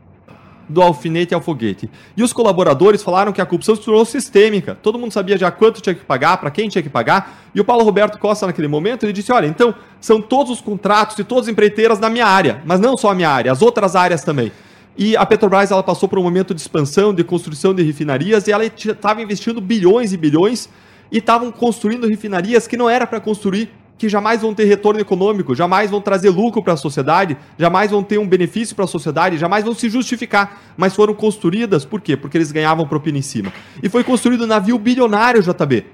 do 0.68 0.82
alfinete 0.82 1.34
ao 1.34 1.40
foguete. 1.40 1.90
E 2.16 2.22
os 2.22 2.32
colaboradores 2.32 3.02
falaram 3.02 3.32
que 3.32 3.40
a 3.40 3.46
corrupção 3.46 3.76
se 3.76 3.82
tornou 3.82 4.04
sistêmica. 4.04 4.76
Todo 4.80 4.98
mundo 4.98 5.12
sabia 5.12 5.36
já 5.36 5.50
quanto 5.50 5.80
tinha 5.80 5.94
que 5.94 6.04
pagar, 6.04 6.38
para 6.38 6.50
quem 6.50 6.68
tinha 6.68 6.82
que 6.82 6.88
pagar. 6.88 7.44
E 7.54 7.60
o 7.60 7.64
Paulo 7.64 7.84
Roberto 7.84 8.18
Costa, 8.18 8.46
naquele 8.46 8.68
momento, 8.68 9.04
ele 9.04 9.12
disse: 9.12 9.32
Olha, 9.32 9.46
então 9.46 9.74
são 10.00 10.20
todos 10.20 10.52
os 10.52 10.60
contratos 10.60 11.16
de 11.16 11.24
todas 11.24 11.44
as 11.44 11.52
empreiteiras 11.52 11.98
na 11.98 12.08
minha 12.08 12.26
área, 12.26 12.62
mas 12.64 12.80
não 12.80 12.96
só 12.96 13.10
a 13.10 13.14
minha 13.14 13.28
área, 13.28 13.52
as 13.52 13.62
outras 13.62 13.94
áreas 13.94 14.24
também. 14.24 14.50
E 14.96 15.16
a 15.16 15.26
Petrobras 15.26 15.70
ela 15.70 15.82
passou 15.82 16.08
por 16.08 16.18
um 16.18 16.22
momento 16.22 16.54
de 16.54 16.60
expansão, 16.60 17.12
de 17.12 17.24
construção 17.24 17.74
de 17.74 17.82
refinarias, 17.82 18.46
e 18.46 18.52
ela 18.52 18.64
estava 18.64 19.20
investindo 19.20 19.60
bilhões 19.60 20.12
e 20.12 20.16
bilhões 20.16 20.68
e 21.10 21.18
estavam 21.18 21.50
construindo 21.50 22.06
refinarias 22.06 22.66
que 22.66 22.76
não 22.76 22.88
era 22.88 23.06
para 23.06 23.20
construir 23.20 23.70
que 23.96 24.08
jamais 24.08 24.42
vão 24.42 24.54
ter 24.54 24.64
retorno 24.64 25.00
econômico, 25.00 25.54
jamais 25.54 25.90
vão 25.90 26.00
trazer 26.00 26.28
lucro 26.28 26.62
para 26.62 26.72
a 26.72 26.76
sociedade, 26.76 27.36
jamais 27.58 27.90
vão 27.90 28.02
ter 28.02 28.18
um 28.18 28.26
benefício 28.26 28.74
para 28.74 28.84
a 28.84 28.88
sociedade, 28.88 29.38
jamais 29.38 29.64
vão 29.64 29.74
se 29.74 29.88
justificar, 29.88 30.60
mas 30.76 30.94
foram 30.94 31.14
construídas 31.14 31.84
por 31.84 32.00
quê? 32.00 32.16
Porque 32.16 32.36
eles 32.36 32.50
ganhavam 32.50 32.86
propina 32.86 33.18
em 33.18 33.22
cima. 33.22 33.52
E 33.82 33.88
foi 33.88 34.02
construído 34.02 34.46
navio 34.46 34.78
bilionário, 34.78 35.42
JB. 35.42 35.86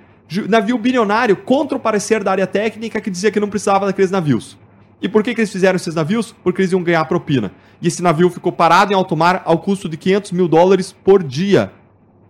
Navio 0.48 0.78
bilionário 0.78 1.36
contra 1.36 1.76
o 1.76 1.80
parecer 1.80 2.22
da 2.22 2.30
área 2.30 2.46
técnica 2.46 3.00
que 3.00 3.10
dizia 3.10 3.30
que 3.30 3.40
não 3.40 3.48
precisava 3.48 3.86
daqueles 3.86 4.10
navios. 4.10 4.56
E 5.02 5.08
por 5.08 5.22
que, 5.22 5.34
que 5.34 5.40
eles 5.40 5.50
fizeram 5.50 5.76
esses 5.76 5.94
navios? 5.94 6.34
Porque 6.44 6.60
eles 6.60 6.72
iam 6.72 6.82
ganhar 6.82 7.04
propina. 7.06 7.52
E 7.80 7.88
esse 7.88 8.02
navio 8.02 8.28
ficou 8.28 8.52
parado 8.52 8.92
em 8.92 8.96
alto 8.96 9.16
mar 9.16 9.42
ao 9.44 9.58
custo 9.58 9.88
de 9.88 9.96
500 9.96 10.32
mil 10.32 10.48
dólares 10.48 10.92
por 10.92 11.22
dia 11.22 11.72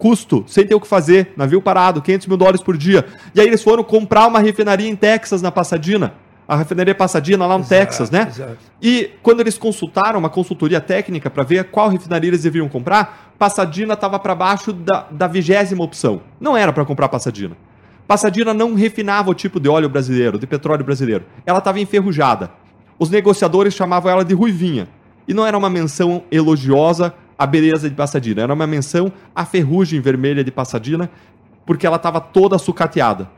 custo, 0.00 0.42
sem 0.46 0.66
ter 0.66 0.74
o 0.74 0.80
que 0.80 0.88
fazer, 0.88 1.34
navio 1.36 1.60
parado, 1.60 2.00
500 2.00 2.26
mil 2.26 2.36
dólares 2.38 2.62
por 2.62 2.74
dia. 2.76 3.04
E 3.34 3.40
aí 3.40 3.46
eles 3.46 3.62
foram 3.62 3.84
comprar 3.84 4.26
uma 4.26 4.40
refinaria 4.40 4.88
em 4.88 4.96
Texas, 4.96 5.42
na 5.42 5.52
Passadina. 5.52 6.14
A 6.48 6.56
refinaria 6.56 6.94
Passadina, 6.94 7.46
lá 7.46 7.56
no 7.56 7.64
exato, 7.64 7.80
Texas, 7.80 8.10
né? 8.10 8.26
Exato. 8.28 8.56
E 8.82 9.10
quando 9.22 9.40
eles 9.40 9.58
consultaram 9.58 10.18
uma 10.18 10.30
consultoria 10.30 10.80
técnica 10.80 11.28
para 11.28 11.44
ver 11.44 11.64
qual 11.64 11.90
refinaria 11.90 12.30
eles 12.30 12.42
deveriam 12.42 12.68
comprar, 12.68 13.34
Passadina 13.38 13.92
estava 13.92 14.18
para 14.18 14.34
baixo 14.34 14.72
da 14.72 15.26
vigésima 15.28 15.84
opção. 15.84 16.22
Não 16.40 16.56
era 16.56 16.72
para 16.72 16.84
comprar 16.84 17.08
Passadina. 17.08 17.56
Passadina 18.08 18.52
não 18.52 18.74
refinava 18.74 19.30
o 19.30 19.34
tipo 19.34 19.60
de 19.60 19.68
óleo 19.68 19.88
brasileiro, 19.88 20.36
de 20.38 20.46
petróleo 20.46 20.84
brasileiro. 20.84 21.24
Ela 21.46 21.58
estava 21.58 21.78
enferrujada. 21.78 22.50
Os 23.00 23.08
negociadores 23.08 23.72
chamavam 23.72 24.12
ela 24.12 24.22
de 24.22 24.34
ruivinha. 24.34 24.86
E 25.26 25.32
não 25.32 25.46
era 25.46 25.56
uma 25.56 25.70
menção 25.70 26.22
elogiosa 26.30 27.14
a 27.38 27.46
beleza 27.46 27.88
de 27.88 27.96
Passadina. 27.96 28.42
Era 28.42 28.52
uma 28.52 28.66
menção 28.66 29.10
à 29.34 29.46
ferrugem 29.46 29.98
vermelha 30.02 30.44
de 30.44 30.50
Passadina, 30.50 31.10
porque 31.64 31.86
ela 31.86 31.96
estava 31.96 32.20
toda 32.20 32.58
sucateada. 32.58 33.30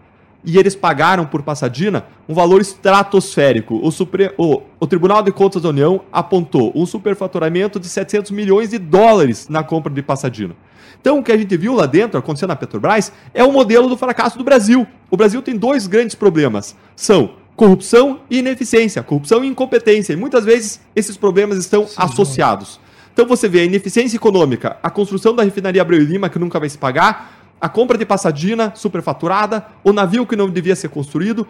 E 0.44 0.58
eles 0.58 0.74
pagaram 0.74 1.24
por 1.24 1.42
Passadina 1.42 2.04
um 2.28 2.34
valor 2.34 2.60
estratosférico. 2.60 3.78
O, 3.80 3.92
Supre... 3.92 4.34
o, 4.36 4.62
o 4.80 4.86
Tribunal 4.88 5.22
de 5.22 5.30
Contas 5.30 5.62
da 5.62 5.68
União 5.68 6.00
apontou 6.12 6.72
um 6.74 6.84
superfaturamento 6.84 7.78
de 7.78 7.88
700 7.88 8.32
milhões 8.32 8.70
de 8.70 8.78
dólares 8.78 9.46
na 9.48 9.62
compra 9.62 9.94
de 9.94 10.02
Passadina. 10.02 10.56
Então, 11.00 11.20
o 11.20 11.22
que 11.22 11.30
a 11.30 11.36
gente 11.36 11.56
viu 11.56 11.74
lá 11.74 11.86
dentro, 11.86 12.18
acontecendo 12.18 12.48
na 12.48 12.56
Petrobras, 12.56 13.12
é 13.32 13.44
o 13.44 13.52
modelo 13.52 13.88
do 13.88 13.96
fracasso 13.96 14.36
do 14.36 14.42
Brasil. 14.42 14.84
O 15.08 15.16
Brasil 15.16 15.40
tem 15.40 15.56
dois 15.56 15.86
grandes 15.86 16.16
problemas. 16.16 16.76
São 16.96 17.41
corrupção 17.56 18.20
e 18.30 18.38
ineficiência, 18.38 19.02
corrupção 19.02 19.44
e 19.44 19.48
incompetência. 19.48 20.12
E 20.12 20.16
muitas 20.16 20.44
vezes 20.44 20.80
esses 20.94 21.16
problemas 21.16 21.58
estão 21.58 21.86
Sim, 21.86 21.94
associados. 21.96 22.80
Então 23.12 23.26
você 23.26 23.48
vê 23.48 23.60
a 23.60 23.64
ineficiência 23.64 24.16
econômica, 24.16 24.76
a 24.82 24.90
construção 24.90 25.34
da 25.34 25.42
refinaria 25.42 25.82
Abreu 25.82 26.00
e 26.00 26.04
Lima, 26.04 26.28
que 26.28 26.38
nunca 26.38 26.58
vai 26.58 26.68
se 26.68 26.78
pagar, 26.78 27.46
a 27.60 27.68
compra 27.68 27.96
de 27.96 28.04
passadina 28.04 28.72
superfaturada, 28.74 29.64
o 29.84 29.92
navio 29.92 30.26
que 30.26 30.34
não 30.34 30.50
devia 30.50 30.74
ser 30.74 30.88
construído, 30.88 31.46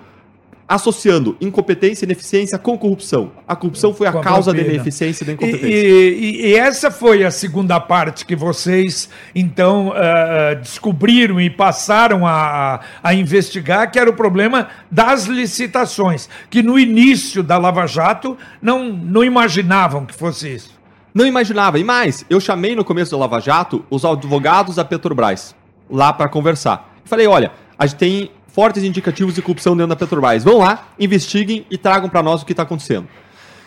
associando 0.73 1.37
incompetência 1.39 2.05
e 2.05 2.07
ineficiência 2.07 2.59
com 2.59 2.79
corrupção. 2.79 3.33
A 3.47 3.55
corrupção 3.55 3.93
foi 3.93 4.07
a 4.07 4.13
causa 4.13 4.55
da 4.55 4.61
ineficiência 4.63 5.23
e 5.23 5.27
da 5.27 5.33
incompetência. 5.35 5.67
E, 5.69 6.15
e, 6.15 6.47
e, 6.47 6.55
essa 6.55 6.91
foi 6.91 7.25
a 7.25 7.31
segunda 7.31 7.79
parte 7.79 8.25
que 8.25 8.35
vocês, 8.35 9.11
então, 9.35 9.89
uh, 9.89 10.57
descobriram 10.57 11.39
e 11.39 11.51
passaram 11.51 12.27
a, 12.27 12.81
a 13.03 13.13
investigar, 13.13 13.91
que 13.91 13.99
era 13.99 14.09
o 14.09 14.15
problema 14.15 14.69
das 14.91 15.27
licitações, 15.27 16.27
que 16.49 16.63
no 16.63 16.79
início 16.79 17.43
da 17.43 17.59
Lava 17.59 17.87
Jato 17.87 18.39
não, 18.63 18.95
não 18.95 19.23
imaginavam 19.23 20.07
que 20.07 20.15
fosse 20.15 20.55
isso. 20.55 20.81
Não 21.13 21.27
imaginava. 21.27 21.79
E 21.79 21.85
mais, 21.85 22.25
eu 22.31 22.41
chamei 22.41 22.75
no 22.75 22.83
começo 22.83 23.11
do 23.11 23.19
Lava 23.19 23.41
Jato 23.41 23.85
os 23.91 24.07
advogados 24.07 24.77
da 24.77 24.87
Petrobras 24.87 25.55
lá 25.91 26.15
para 26.15 26.31
conversar. 26.31 26.97
Falei, 27.05 27.27
olha, 27.27 27.53
a 27.79 27.85
gente 27.85 27.99
tem 27.99 28.31
fortes 28.53 28.85
indicativos 28.85 29.35
de 29.35 29.43
corrupção 29.43 29.77
dentro 29.77 29.88
da 29.88 29.97
Petrobras. 29.97 30.45
Vão 30.45 30.59
lá, 30.59 30.88
investiguem 30.99 31.67
e 31.71 31.79
tragam 31.79 32.09
para 32.09 32.23
nós 32.23 32.43
o 32.43 32.47
que 32.47 32.53
está 32.53 32.62
acontecendo. 32.62 33.09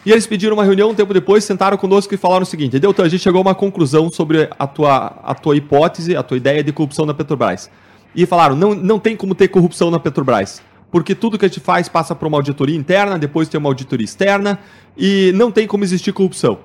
E 0.06 0.12
eles 0.12 0.28
pediram 0.28 0.54
uma 0.54 0.64
reunião 0.64 0.92
um 0.92 0.94
tempo 0.94 1.14
depois, 1.14 1.44
sentaram 1.44 1.78
conosco 1.78 2.14
e 2.14 2.18
falaram 2.18 2.44
o 2.44 2.46
seguinte: 2.46 2.80
Deltan, 2.80 3.04
a 3.04 3.10
gente 3.10 3.24
chegou 3.24 3.40
a 3.40 3.42
uma 3.42 3.56
conclusão 3.56 4.12
sobre 4.12 4.48
a 4.58 4.68
tua, 4.68 5.20
a 5.24 5.34
tua 5.34 5.56
hipótese, 5.56 6.16
a 6.16 6.22
tua 6.22 6.38
ideia 6.38 6.64
de 6.64 6.72
corrupção 6.72 7.06
na 7.06 7.14
Petrobras. 7.14 7.72
E 8.16 8.26
falaram: 8.28 8.56
não, 8.56 8.76
não 8.76 9.00
tem 9.00 9.16
como 9.16 9.34
ter 9.34 9.48
corrupção 9.48 9.90
na 9.90 10.00
Petrobras. 10.00 10.62
Porque 10.92 11.16
tudo 11.16 11.38
que 11.38 11.46
a 11.46 11.48
gente 11.48 11.60
faz 11.60 11.90
passa 11.90 12.16
por 12.16 12.28
uma 12.28 12.38
auditoria 12.38 12.78
interna, 12.78 13.18
depois 13.18 13.50
tem 13.50 13.58
uma 13.60 13.70
auditoria 13.70 14.06
externa, 14.06 14.60
e 14.96 15.32
não 15.34 15.52
tem 15.52 15.66
como 15.66 15.84
existir 15.84 16.14
corrupção. 16.14 16.60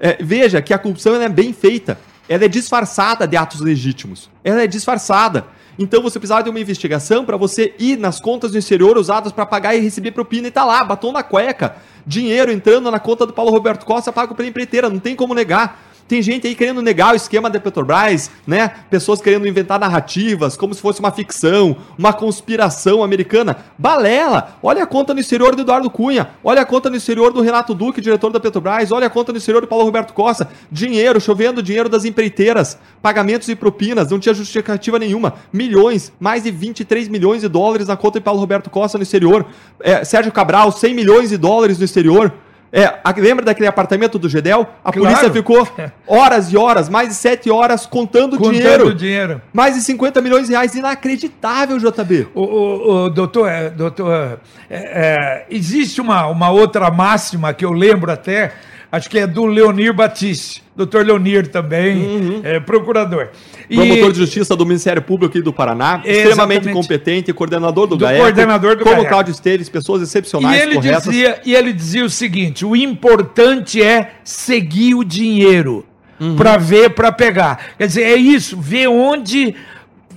É, 0.00 0.16
veja 0.18 0.60
que 0.62 0.72
a 0.72 0.78
corrupção 0.78 1.14
é 1.20 1.28
bem 1.28 1.52
feita. 1.52 1.98
Ela 2.28 2.44
é 2.44 2.48
disfarçada 2.48 3.26
de 3.26 3.36
atos 3.36 3.60
legítimos. 3.60 4.28
Ela 4.42 4.62
é 4.62 4.66
disfarçada. 4.66 5.46
Então 5.78 6.02
você 6.02 6.18
precisava 6.18 6.42
de 6.42 6.50
uma 6.50 6.58
investigação 6.58 7.24
para 7.24 7.36
você 7.36 7.74
ir 7.78 7.98
nas 7.98 8.18
contas 8.18 8.52
do 8.52 8.58
exterior 8.58 8.96
usadas 8.96 9.30
para 9.30 9.44
pagar 9.44 9.74
e 9.74 9.80
receber 9.80 10.12
propina 10.12 10.48
e 10.48 10.50
tá 10.50 10.64
lá, 10.64 10.82
batom 10.82 11.12
na 11.12 11.22
cueca, 11.22 11.76
dinheiro 12.06 12.50
entrando 12.50 12.90
na 12.90 12.98
conta 12.98 13.26
do 13.26 13.32
Paulo 13.32 13.50
Roberto 13.50 13.84
Costa 13.84 14.10
pago 14.10 14.34
pela 14.34 14.48
empreiteira, 14.48 14.88
não 14.88 14.98
tem 14.98 15.14
como 15.14 15.34
negar. 15.34 15.85
Tem 16.08 16.22
gente 16.22 16.46
aí 16.46 16.54
querendo 16.54 16.80
negar 16.80 17.12
o 17.12 17.16
esquema 17.16 17.50
da 17.50 17.58
Petrobras, 17.58 18.30
né? 18.46 18.70
Pessoas 18.88 19.20
querendo 19.20 19.46
inventar 19.46 19.78
narrativas 19.78 20.56
como 20.56 20.72
se 20.72 20.80
fosse 20.80 21.00
uma 21.00 21.10
ficção, 21.10 21.76
uma 21.98 22.12
conspiração 22.12 23.02
americana. 23.02 23.56
Balela! 23.76 24.56
Olha 24.62 24.84
a 24.84 24.86
conta 24.86 25.12
no 25.12 25.18
exterior 25.18 25.56
do 25.56 25.62
Eduardo 25.62 25.90
Cunha, 25.90 26.30
olha 26.44 26.62
a 26.62 26.64
conta 26.64 26.88
no 26.88 26.96
exterior 26.96 27.32
do 27.32 27.40
Renato 27.40 27.74
Duque, 27.74 28.00
diretor 28.00 28.30
da 28.30 28.38
Petrobras, 28.38 28.92
olha 28.92 29.08
a 29.08 29.10
conta 29.10 29.32
no 29.32 29.38
exterior 29.38 29.60
do 29.60 29.66
Paulo 29.66 29.84
Roberto 29.84 30.14
Costa. 30.14 30.48
Dinheiro, 30.70 31.20
chovendo 31.20 31.62
dinheiro 31.62 31.88
das 31.88 32.04
empreiteiras, 32.04 32.78
pagamentos 33.02 33.48
e 33.48 33.56
propinas, 33.56 34.10
não 34.10 34.20
tinha 34.20 34.34
justificativa 34.34 34.98
nenhuma. 34.98 35.34
Milhões, 35.52 36.12
mais 36.20 36.44
de 36.44 36.52
23 36.52 37.08
milhões 37.08 37.42
de 37.42 37.48
dólares 37.48 37.88
na 37.88 37.96
conta 37.96 38.20
de 38.20 38.24
Paulo 38.24 38.38
Roberto 38.38 38.70
Costa 38.70 38.96
no 38.96 39.02
exterior. 39.02 39.44
É, 39.80 40.04
Sérgio 40.04 40.30
Cabral, 40.30 40.70
100 40.70 40.94
milhões 40.94 41.30
de 41.30 41.36
dólares 41.36 41.78
no 41.78 41.84
exterior. 41.84 42.32
É, 42.76 42.92
a, 43.02 43.10
lembra 43.16 43.42
daquele 43.42 43.66
apartamento 43.66 44.18
do 44.18 44.28
Gedel? 44.28 44.68
A 44.84 44.92
Claro. 44.92 45.08
polícia 45.08 45.32
ficou 45.32 45.66
horas 46.06 46.52
e 46.52 46.58
horas, 46.58 46.90
mais 46.90 47.08
de 47.08 47.14
sete 47.14 47.50
horas 47.50 47.86
contando, 47.86 48.36
Contando 48.36 48.52
dinheiro. 48.52 48.94
dinheiro. 48.94 49.42
Mais 49.50 49.74
de 49.76 49.80
50 49.80 50.20
milhões 50.20 50.46
de 50.46 50.52
reais. 50.52 50.74
Inacreditável, 50.74 51.78
JB. 51.78 52.28
O, 52.34 52.42
o, 52.42 53.04
o 53.04 53.10
doutor, 53.10 53.48
é, 53.48 53.70
doutor 53.70 54.38
é, 54.68 54.76
é, 54.76 55.46
existe 55.48 56.02
uma, 56.02 56.26
uma 56.26 56.50
outra 56.50 56.90
máxima 56.90 57.54
que 57.54 57.64
eu 57.64 57.72
lembro 57.72 58.12
até, 58.12 58.52
acho 58.90 59.08
que 59.10 59.18
é 59.18 59.26
do 59.26 59.44
Leonir 59.46 59.92
Batiste, 59.92 60.62
doutor 60.74 61.04
Leonir 61.04 61.48
também, 61.48 62.40
é, 62.44 62.60
procurador. 62.60 63.28
E- 63.68 63.76
Promotor 63.76 64.12
de 64.12 64.18
Justiça 64.18 64.54
do 64.56 64.64
Ministério 64.64 65.02
Público 65.02 65.26
aqui 65.32 65.42
do 65.42 65.52
Paraná, 65.52 66.02
extremamente 66.04 66.60
Exatamente. 66.68 66.72
competente, 66.72 67.32
coordenador 67.32 67.86
do, 67.86 67.96
Do 67.96 68.04
GAECO, 68.04 68.22
coordenador 68.22 68.76
do 68.76 68.82
como 68.84 68.96
GAECO. 68.96 69.08
Cláudio 69.08 69.32
Esteves, 69.32 69.68
pessoas 69.68 70.00
E 70.00 70.04
excepcionais, 70.04 70.60
ele, 70.62 70.74
corretas. 70.76 71.04
dizia, 71.04 71.40
e 71.44 71.54
ele 71.54 71.72
dizia 71.72 72.04
o 72.04 72.10
seguinte: 72.10 72.64
o 72.64 72.76
importante 72.76 73.82
é 73.82 74.12
seguir 74.24 74.94
o 74.94 75.02
dinheiro 75.04 75.84
Uhum. 76.18 76.34
para 76.36 76.56
ver, 76.56 76.90
para 76.90 77.12
pegar. 77.12 77.72
Quer 77.76 77.86
dizer, 77.88 78.02
é 78.04 78.16
isso, 78.16 78.56
ver 78.58 78.86
onde. 78.88 79.54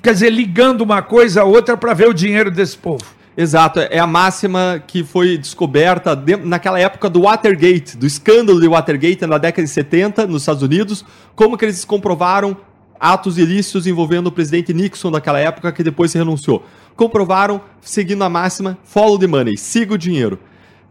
Quer 0.01 0.13
dizer, 0.13 0.29
ligando 0.29 0.79
uma 0.82 1.01
coisa 1.01 1.41
a 1.41 1.43
outra 1.43 1.75
para 1.75 1.93
ver 1.93 2.08
o 2.08 2.13
dinheiro 2.13 2.49
desse 2.49 2.77
povo. 2.77 3.03
Exato, 3.41 3.80
é 3.80 3.97
a 3.99 4.06
máxima 4.06 4.84
que 4.86 5.02
foi 5.02 5.38
descoberta 5.38 6.13
de- 6.13 6.36
naquela 6.36 6.78
época 6.78 7.10
do 7.10 7.21
Watergate, 7.21 7.95
do 7.95 8.06
escândalo 8.06 8.60
de 8.60 8.67
Watergate 8.67 9.25
na 9.25 9.38
década 9.38 9.63
de 9.65 9.69
70 9.71 10.28
nos 10.28 10.41
Estados 10.41 10.62
Unidos, 10.62 11.06
como 11.38 11.58
que 11.58 11.63
eles 11.63 11.86
comprovaram 11.86 12.58
atos 12.99 13.38
ilícitos 13.38 13.88
envolvendo 13.88 14.28
o 14.28 14.32
presidente 14.34 14.73
Nixon 14.73 15.10
daquela 15.10 15.39
época 15.39 15.71
que 15.71 15.82
depois 15.82 16.12
se 16.12 16.17
renunciou. 16.17 16.65
Comprovaram 16.97 17.62
seguindo 17.80 18.21
a 18.25 18.30
máxima 18.30 18.78
follow 18.84 19.17
the 19.17 19.25
money, 19.25 19.58
siga 19.58 19.93
o 19.93 19.97
dinheiro. 19.97 20.38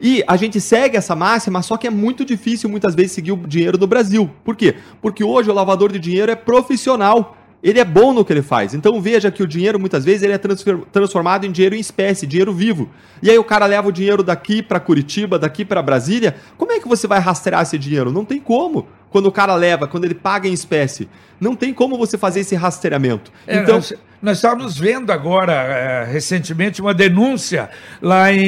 E 0.01 0.25
a 0.27 0.35
gente 0.39 0.59
segue 0.59 0.97
essa 0.97 1.15
máxima, 1.15 1.61
só 1.61 1.77
que 1.77 1.87
é 1.87 1.91
muito 1.91 2.25
difícil 2.25 2.71
muitas 2.71 2.95
vezes 2.95 3.13
seguir 3.13 3.33
o 3.33 3.37
dinheiro 3.37 3.77
no 3.77 3.87
Brasil. 3.87 4.31
Por 4.43 4.57
quê? 4.57 4.77
Porque 5.03 5.23
hoje 5.23 5.51
o 5.51 5.53
lavador 5.53 5.93
de 5.93 5.99
dinheiro 5.99 6.33
é 6.33 6.35
profissional. 6.35 7.37
Ele 7.63 7.81
é 7.81 7.85
bom 7.85 8.13
no 8.13 8.25
que 8.25 8.33
ele 8.33 8.43
faz. 8.43 8.73
Então 8.73 9.01
veja 9.01 9.31
que 9.33 9.43
o 9.43 9.47
dinheiro 9.47 9.81
muitas 9.81 10.05
vezes 10.05 10.23
ele 10.23 10.33
é 10.33 10.39
transformado 10.39 11.45
em 11.45 11.51
dinheiro 11.51 11.75
em 11.75 11.81
espécie, 11.81 12.27
dinheiro 12.27 12.53
vivo. 12.53 12.89
E 13.21 13.29
aí 13.29 13.37
o 13.39 13.43
cara 13.43 13.67
leva 13.67 13.89
o 13.89 13.93
dinheiro 13.93 14.23
daqui 14.23 14.63
para 14.63 14.79
Curitiba, 14.79 15.39
daqui 15.41 15.65
para 15.65 15.83
Brasília. 15.83 16.37
Como 16.57 16.71
é 16.71 16.79
que 16.79 16.87
você 16.87 17.07
vai 17.09 17.19
rastrear 17.19 17.63
esse 17.63 17.77
dinheiro? 17.77 18.13
Não 18.13 18.25
tem 18.25 18.39
como. 18.39 18.87
Quando 19.11 19.27
o 19.27 19.33
cara 19.33 19.55
leva, 19.57 19.89
quando 19.89 20.05
ele 20.05 20.15
paga 20.15 20.47
em 20.49 20.53
espécie, 20.53 21.09
não 21.41 21.57
tem 21.57 21.73
como 21.75 21.97
você 21.99 22.17
fazer 22.17 22.41
esse 22.41 22.55
rastreamento. 22.55 23.33
É, 23.47 23.57
então, 23.57 23.77
nós, 23.77 23.93
nós 24.23 24.37
estávamos 24.39 24.79
vendo 24.79 25.11
agora, 25.11 25.53
é, 25.53 26.05
recentemente, 26.05 26.81
uma 26.81 26.93
denúncia 26.95 27.71
lá 28.01 28.31
em. 28.33 28.39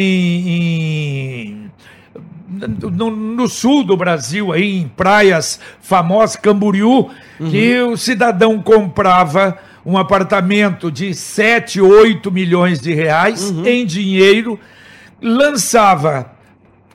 em- 0.48 1.70
no, 2.50 3.10
no 3.10 3.48
sul 3.48 3.84
do 3.84 3.96
Brasil, 3.96 4.52
aí, 4.52 4.78
em 4.80 4.88
praias 4.88 5.60
famosas, 5.80 6.36
Camboriú, 6.36 7.08
que 7.38 7.80
o 7.80 7.96
cidadão 7.96 8.60
comprava 8.60 9.56
um 9.86 9.96
apartamento 9.96 10.90
de 10.90 11.14
7, 11.14 11.80
8 11.80 12.30
milhões 12.30 12.80
de 12.80 12.92
reais 12.92 13.50
em 13.64 13.86
dinheiro, 13.86 14.58
lançava 15.22 16.32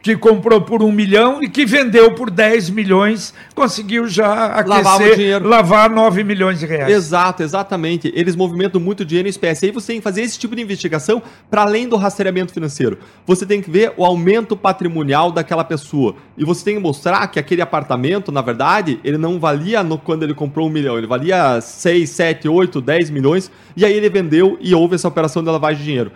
que 0.06 0.16
comprou 0.16 0.62
por 0.62 0.84
um 0.84 0.92
milhão 0.92 1.42
e 1.42 1.50
que 1.50 1.66
vendeu 1.66 2.14
por 2.14 2.30
10 2.30 2.70
milhões, 2.70 3.34
conseguiu 3.56 4.08
já 4.08 4.46
aquecer, 4.46 5.44
lavar 5.44 5.90
9 5.90 6.24
milhões 6.24 6.60
de 6.60 6.68
reais. 6.68 6.94
Exato, 6.94 7.42
exatamente. 7.42 8.14
Eles 8.16 8.36
movimentam 8.36 8.80
muito 8.80 9.04
dinheiro 9.04 9.28
em 9.28 9.32
espécie. 9.32 9.66
Aí 9.66 9.72
você 9.72 9.94
tem 9.94 9.96
que 9.96 10.04
fazer 10.04 10.22
esse 10.22 10.38
tipo 10.38 10.56
de 10.56 10.62
investigação 10.62 11.24
para 11.50 11.64
além 11.64 11.90
do 11.90 11.96
rastreamento 11.96 12.54
financeiro. 12.54 13.00
Você 13.26 13.48
tem 13.48 13.64
que 13.64 13.72
ver 13.72 13.94
o 13.98 14.06
aumento 14.06 14.56
patrimonial 14.56 15.32
daquela 15.32 15.64
pessoa. 15.64 16.16
E 16.38 16.46
você 16.46 16.64
tem 16.64 16.76
que 16.76 16.82
mostrar 16.82 17.26
que 17.26 17.40
aquele 17.40 17.64
apartamento, 17.64 18.32
na 18.32 18.44
verdade, 18.44 19.00
ele 19.04 19.18
não 19.18 19.40
valia 19.40 19.82
no, 19.84 19.98
quando 19.98 20.22
ele 20.22 20.36
comprou 20.36 20.68
um 20.68 20.72
milhão. 20.72 21.00
Ele 21.00 21.08
valia 21.08 21.60
6, 21.60 22.08
7, 22.08 22.48
8, 22.48 22.80
10 22.80 23.10
milhões. 23.10 23.50
E 23.76 23.84
aí 23.84 23.94
ele 23.94 24.10
vendeu 24.12 24.56
e 24.62 24.76
houve 24.76 24.94
essa 24.94 25.08
operação 25.08 25.44
de 25.44 25.50
lavagem 25.50 25.80
de 25.80 25.86
dinheiro. 25.86 26.12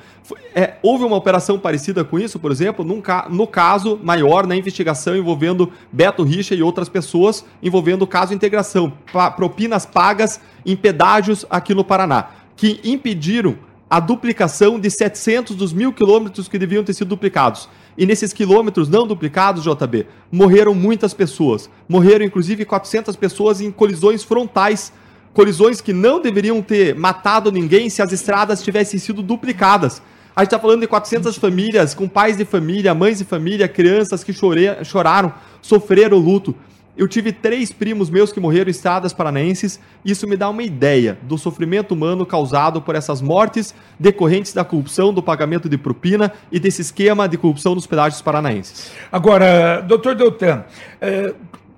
É, 0.53 0.73
houve 0.81 1.03
uma 1.03 1.15
operação 1.15 1.57
parecida 1.59 2.03
com 2.03 2.19
isso, 2.19 2.39
por 2.39 2.51
exemplo, 2.51 2.83
num 2.83 3.01
no 3.29 3.47
caso 3.47 3.99
maior, 4.03 4.45
na 4.45 4.55
investigação 4.55 5.15
envolvendo 5.15 5.71
Beto 5.91 6.23
Richa 6.23 6.55
e 6.55 6.61
outras 6.61 6.89
pessoas, 6.89 7.45
envolvendo 7.61 8.03
o 8.03 8.07
caso 8.07 8.33
integração, 8.33 8.93
propinas 9.35 9.85
pagas 9.85 10.39
em 10.65 10.75
pedágios 10.75 11.45
aqui 11.49 11.73
no 11.73 11.83
Paraná, 11.83 12.29
que 12.55 12.79
impediram 12.83 13.57
a 13.89 13.99
duplicação 13.99 14.79
de 14.79 14.89
700 14.89 15.55
dos 15.55 15.73
mil 15.73 15.91
quilômetros 15.91 16.47
que 16.47 16.59
deviam 16.59 16.83
ter 16.83 16.93
sido 16.93 17.07
duplicados. 17.07 17.67
E 17.97 18.05
nesses 18.05 18.31
quilômetros 18.31 18.87
não 18.87 19.07
duplicados, 19.07 19.63
JB, 19.63 20.05
morreram 20.31 20.75
muitas 20.75 21.13
pessoas. 21.13 21.69
Morreram 21.87 22.23
inclusive 22.23 22.65
400 22.65 23.15
pessoas 23.15 23.61
em 23.61 23.71
colisões 23.71 24.23
frontais 24.23 24.93
colisões 25.33 25.79
que 25.81 25.93
não 25.93 26.21
deveriam 26.21 26.61
ter 26.61 26.95
matado 26.95 27.51
ninguém 27.51 27.89
se 27.89 28.01
as 28.01 28.11
estradas 28.11 28.63
tivessem 28.63 28.99
sido 28.99 29.21
duplicadas. 29.21 30.01
A 30.39 30.43
gente 30.43 30.47
está 30.53 30.59
falando 30.59 30.79
de 30.79 30.87
400 30.87 31.35
famílias, 31.35 31.93
com 31.93 32.07
pais 32.07 32.37
de 32.37 32.45
família, 32.45 32.95
mães 32.95 33.17
de 33.17 33.25
família, 33.25 33.67
crianças 33.67 34.23
que 34.23 34.31
chore- 34.31 34.85
choraram, 34.85 35.33
sofreram 35.61 36.17
luto. 36.17 36.55
Eu 36.97 37.09
tive 37.09 37.33
três 37.33 37.73
primos 37.73 38.09
meus 38.09 38.31
que 38.31 38.39
morreram 38.39 38.69
em 38.69 38.71
estradas 38.71 39.11
paranaenses. 39.11 39.81
Isso 40.05 40.25
me 40.25 40.37
dá 40.37 40.47
uma 40.49 40.63
ideia 40.63 41.17
do 41.23 41.37
sofrimento 41.37 41.93
humano 41.93 42.25
causado 42.25 42.81
por 42.81 42.95
essas 42.95 43.21
mortes 43.21 43.75
decorrentes 43.99 44.53
da 44.53 44.63
corrupção, 44.63 45.13
do 45.13 45.21
pagamento 45.21 45.67
de 45.67 45.77
propina 45.77 46.31
e 46.49 46.57
desse 46.57 46.83
esquema 46.83 47.27
de 47.27 47.37
corrupção 47.37 47.75
nos 47.75 47.85
pedágios 47.85 48.21
paranaenses. 48.21 48.93
Agora, 49.11 49.81
doutor 49.81 50.15
Deltan, 50.15 50.63
eh, 51.01 51.33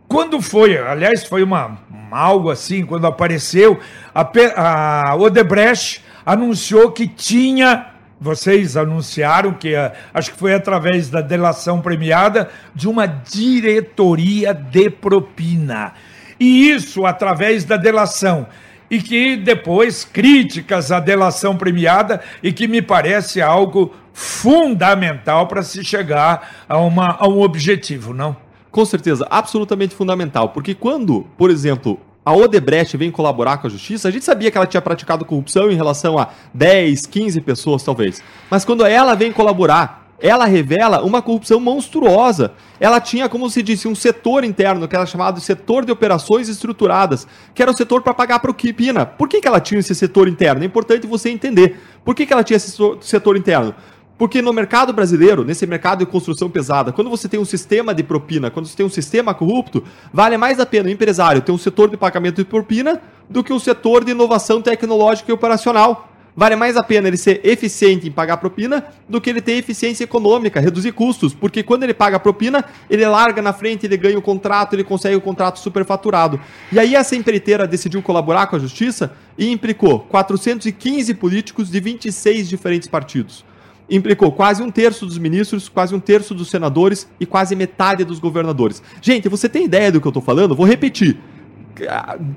quando 0.08 0.40
foi, 0.40 0.78
aliás, 0.78 1.24
foi 1.26 1.42
uma, 1.42 1.80
uma 1.90 2.20
algo 2.20 2.52
assim, 2.52 2.86
quando 2.86 3.08
apareceu, 3.08 3.80
a, 4.14 5.10
a 5.10 5.16
Odebrecht 5.16 6.04
anunciou 6.24 6.92
que 6.92 7.08
tinha, 7.08 7.88
vocês 8.22 8.78
anunciaram 8.78 9.52
que, 9.52 9.74
eh, 9.74 9.92
acho 10.14 10.32
que 10.32 10.38
foi 10.38 10.54
através 10.54 11.10
da 11.10 11.22
delação 11.22 11.82
premiada, 11.82 12.52
de 12.76 12.88
uma 12.88 13.08
diretoria 13.08 14.54
de 14.54 14.92
propina. 14.92 15.94
E 16.40 16.70
isso 16.70 17.04
através 17.08 17.66
da 17.66 17.78
delação. 17.78 18.46
E 18.92 19.02
que 19.02 19.36
depois 19.36 20.06
críticas 20.06 20.92
à 20.92 21.00
delação 21.00 21.58
premiada, 21.58 22.22
e 22.44 22.54
que 22.54 22.68
me 22.68 22.80
parece 22.80 23.42
algo 23.42 23.92
fundamental 24.14 25.48
para 25.48 25.64
se 25.64 25.84
chegar 25.84 26.66
a, 26.70 26.78
uma, 26.78 27.16
a 27.20 27.28
um 27.28 27.42
objetivo, 27.42 28.14
não? 28.14 28.38
Com 28.70 28.86
certeza, 28.86 29.26
absolutamente 29.32 29.96
fundamental. 29.96 30.50
Porque 30.50 30.76
quando, 30.76 31.26
por 31.38 31.50
exemplo, 31.50 32.00
a 32.24 32.34
Odebrecht 32.34 32.96
vem 32.98 33.10
colaborar 33.10 33.58
com 33.58 33.68
a 33.68 33.70
justiça, 33.70 34.08
a 34.08 34.12
gente 34.12 34.24
sabia 34.24 34.52
que 34.52 34.58
ela 34.58 34.68
tinha 34.68 34.82
praticado 34.82 35.26
corrupção 35.26 35.72
em 35.72 35.76
relação 35.76 36.20
a 36.20 36.30
10, 36.54 37.08
15 37.08 37.42
pessoas, 37.42 37.84
talvez. 37.84 38.22
Mas 38.50 38.64
quando 38.64 38.86
ela 38.86 39.16
vem 39.16 39.32
colaborar, 39.32 40.02
ela 40.22 40.46
revela 40.46 41.02
uma 41.02 41.20
corrupção 41.20 41.60
monstruosa. 41.60 42.54
Ela 42.80 43.02
tinha, 43.02 43.28
como 43.28 43.50
se 43.50 43.64
disse, 43.64 43.88
um 43.88 43.96
setor 43.96 44.44
interno, 44.44 44.88
que 44.88 44.96
era 44.96 45.06
chamado 45.06 45.40
de 45.40 45.42
setor 45.42 45.84
de 45.84 45.92
operações 45.92 46.48
estruturadas, 46.48 47.28
que 47.56 47.62
era 47.62 47.72
o 47.72 47.74
setor 47.74 48.04
para 48.04 48.14
pagar 48.14 48.40
propina. 48.40 49.04
Por 49.04 49.28
que, 49.28 49.42
que 49.42 49.48
ela 49.48 49.60
tinha 49.60 49.80
esse 49.80 49.96
setor 49.96 50.28
interno? 50.28 50.62
É 50.62 50.66
importante 50.66 51.08
você 51.08 51.32
entender. 51.32 51.80
Por 52.06 52.14
que, 52.14 52.28
que 52.28 52.34
ela 52.34 52.44
tinha 52.44 52.58
esse 52.58 52.72
setor 53.02 53.36
interno? 53.36 53.74
Porque 54.22 54.40
no 54.40 54.54
mercado 54.54 54.94
brasileiro, 54.94 55.44
nesse 55.44 55.66
mercado 55.66 55.98
de 55.98 56.06
construção 56.06 56.48
pesada, 56.48 56.92
quando 56.92 57.10
você 57.10 57.28
tem 57.28 57.40
um 57.40 57.44
sistema 57.44 57.92
de 57.92 58.04
propina, 58.04 58.52
quando 58.52 58.68
você 58.68 58.78
tem 58.78 58.86
um 58.86 58.90
sistema 58.90 59.34
corrupto, 59.34 59.84
vale 60.14 60.38
mais 60.38 60.60
a 60.60 60.66
pena 60.68 60.90
o 60.90 60.92
empresário 60.92 61.42
ter 61.42 61.52
um 61.52 61.58
setor 61.58 61.90
de 61.90 61.98
pagamento 61.98 62.36
de 62.36 62.46
propina 62.46 63.02
do 63.28 63.44
que 63.44 63.52
um 63.52 63.58
setor 63.58 64.04
de 64.04 64.12
inovação 64.12 64.62
tecnológica 64.62 65.32
e 65.32 65.34
operacional. 65.34 66.08
Vale 66.36 66.56
mais 66.56 66.78
a 66.78 66.84
pena 66.84 67.08
ele 67.08 67.18
ser 67.18 67.42
eficiente 67.44 68.08
em 68.08 68.12
pagar 68.12 68.38
propina 68.38 68.86
do 69.10 69.20
que 69.20 69.28
ele 69.28 69.42
ter 69.42 69.54
eficiência 69.54 70.04
econômica, 70.04 70.60
reduzir 70.60 70.92
custos, 70.92 71.34
porque 71.34 71.64
quando 71.64 71.82
ele 71.82 71.94
paga 71.96 72.20
propina, 72.20 72.64
ele 72.92 73.04
larga 73.08 73.42
na 73.42 73.54
frente, 73.54 73.88
ele 73.88 73.98
ganha 73.98 74.20
o 74.20 74.22
contrato, 74.22 74.76
ele 74.76 74.84
consegue 74.84 75.16
o 75.16 75.22
contrato 75.22 75.58
superfaturado. 75.58 76.40
E 76.72 76.78
aí 76.78 76.94
essa 76.94 77.16
empreiteira 77.16 77.66
decidiu 77.66 78.04
colaborar 78.04 78.46
com 78.46 78.56
a 78.56 78.60
justiça 78.60 79.14
e 79.36 79.50
implicou 79.50 80.02
415 80.02 81.12
políticos 81.16 81.72
de 81.72 81.80
26 81.80 82.48
diferentes 82.48 82.88
partidos 82.88 83.50
implicou 83.92 84.32
quase 84.32 84.64
um 84.64 84.72
terço 84.72 85.06
dos 85.06 85.18
ministros, 85.18 85.68
quase 85.68 85.94
um 85.94 86.00
terço 86.00 86.34
dos 86.34 86.50
senadores 86.50 87.08
e 87.20 87.26
quase 87.26 87.56
metade 87.56 88.06
dos 88.06 88.18
governadores. 88.18 88.82
Gente, 89.02 89.28
você 89.28 89.50
tem 89.50 89.66
ideia 89.66 89.92
do 89.92 90.00
que 90.00 90.08
eu 90.08 90.12
tô 90.12 90.22
falando? 90.22 90.56
Vou 90.56 90.66
repetir. 90.66 91.18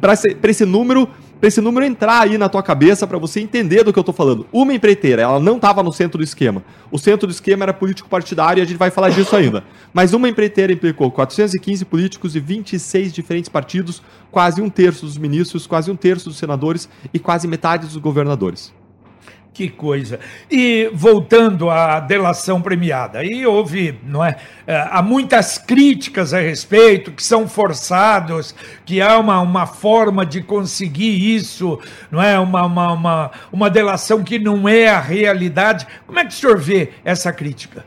para 0.00 0.12
esse, 0.12 0.36
esse 0.42 0.64
número 0.64 1.08
para 1.44 1.48
esse 1.48 1.60
número 1.60 1.84
entrar 1.84 2.22
aí 2.22 2.38
na 2.38 2.48
tua 2.48 2.62
cabeça 2.62 3.06
para 3.06 3.18
você 3.18 3.38
entender 3.38 3.84
do 3.84 3.92
que 3.92 3.98
eu 3.98 4.02
estou 4.02 4.14
falando. 4.14 4.46
Uma 4.50 4.72
empreiteira, 4.72 5.20
ela 5.20 5.38
não 5.38 5.56
estava 5.56 5.82
no 5.82 5.92
centro 5.92 6.16
do 6.16 6.24
esquema. 6.24 6.64
O 6.90 6.98
centro 6.98 7.26
do 7.26 7.30
esquema 7.30 7.64
era 7.64 7.74
político 7.74 8.08
partidário 8.08 8.60
e 8.60 8.62
a 8.62 8.64
gente 8.64 8.78
vai 8.78 8.90
falar 8.90 9.10
disso 9.10 9.36
ainda. 9.36 9.62
Mas 9.92 10.14
uma 10.14 10.26
empreiteira 10.26 10.72
implicou 10.72 11.10
415 11.10 11.84
políticos 11.84 12.32
de 12.32 12.40
26 12.40 13.12
diferentes 13.12 13.50
partidos, 13.50 14.02
quase 14.30 14.62
um 14.62 14.70
terço 14.70 15.04
dos 15.04 15.18
ministros, 15.18 15.66
quase 15.66 15.90
um 15.90 15.96
terço 15.96 16.30
dos 16.30 16.38
senadores 16.38 16.88
e 17.12 17.18
quase 17.18 17.46
metade 17.46 17.86
dos 17.86 17.98
governadores. 17.98 18.72
Que 19.54 19.68
coisa. 19.68 20.18
E 20.50 20.90
voltando 20.92 21.70
à 21.70 22.00
delação 22.00 22.60
premiada, 22.60 23.20
aí 23.20 23.46
houve, 23.46 23.96
não 24.02 24.24
é? 24.24 24.36
é? 24.66 24.88
Há 24.90 25.00
muitas 25.00 25.58
críticas 25.58 26.34
a 26.34 26.40
respeito, 26.40 27.12
que 27.12 27.22
são 27.22 27.46
forçados, 27.46 28.52
que 28.84 29.00
há 29.00 29.16
uma, 29.16 29.40
uma 29.40 29.64
forma 29.64 30.26
de 30.26 30.42
conseguir 30.42 31.36
isso, 31.36 31.78
não 32.10 32.20
é? 32.20 32.36
Uma, 32.36 32.66
uma, 32.66 32.92
uma, 32.92 33.30
uma 33.52 33.70
delação 33.70 34.24
que 34.24 34.40
não 34.40 34.68
é 34.68 34.88
a 34.88 34.98
realidade. 34.98 35.86
Como 36.04 36.18
é 36.18 36.24
que 36.24 36.30
o 36.30 36.34
senhor 36.34 36.58
vê 36.58 36.90
essa 37.04 37.32
crítica? 37.32 37.86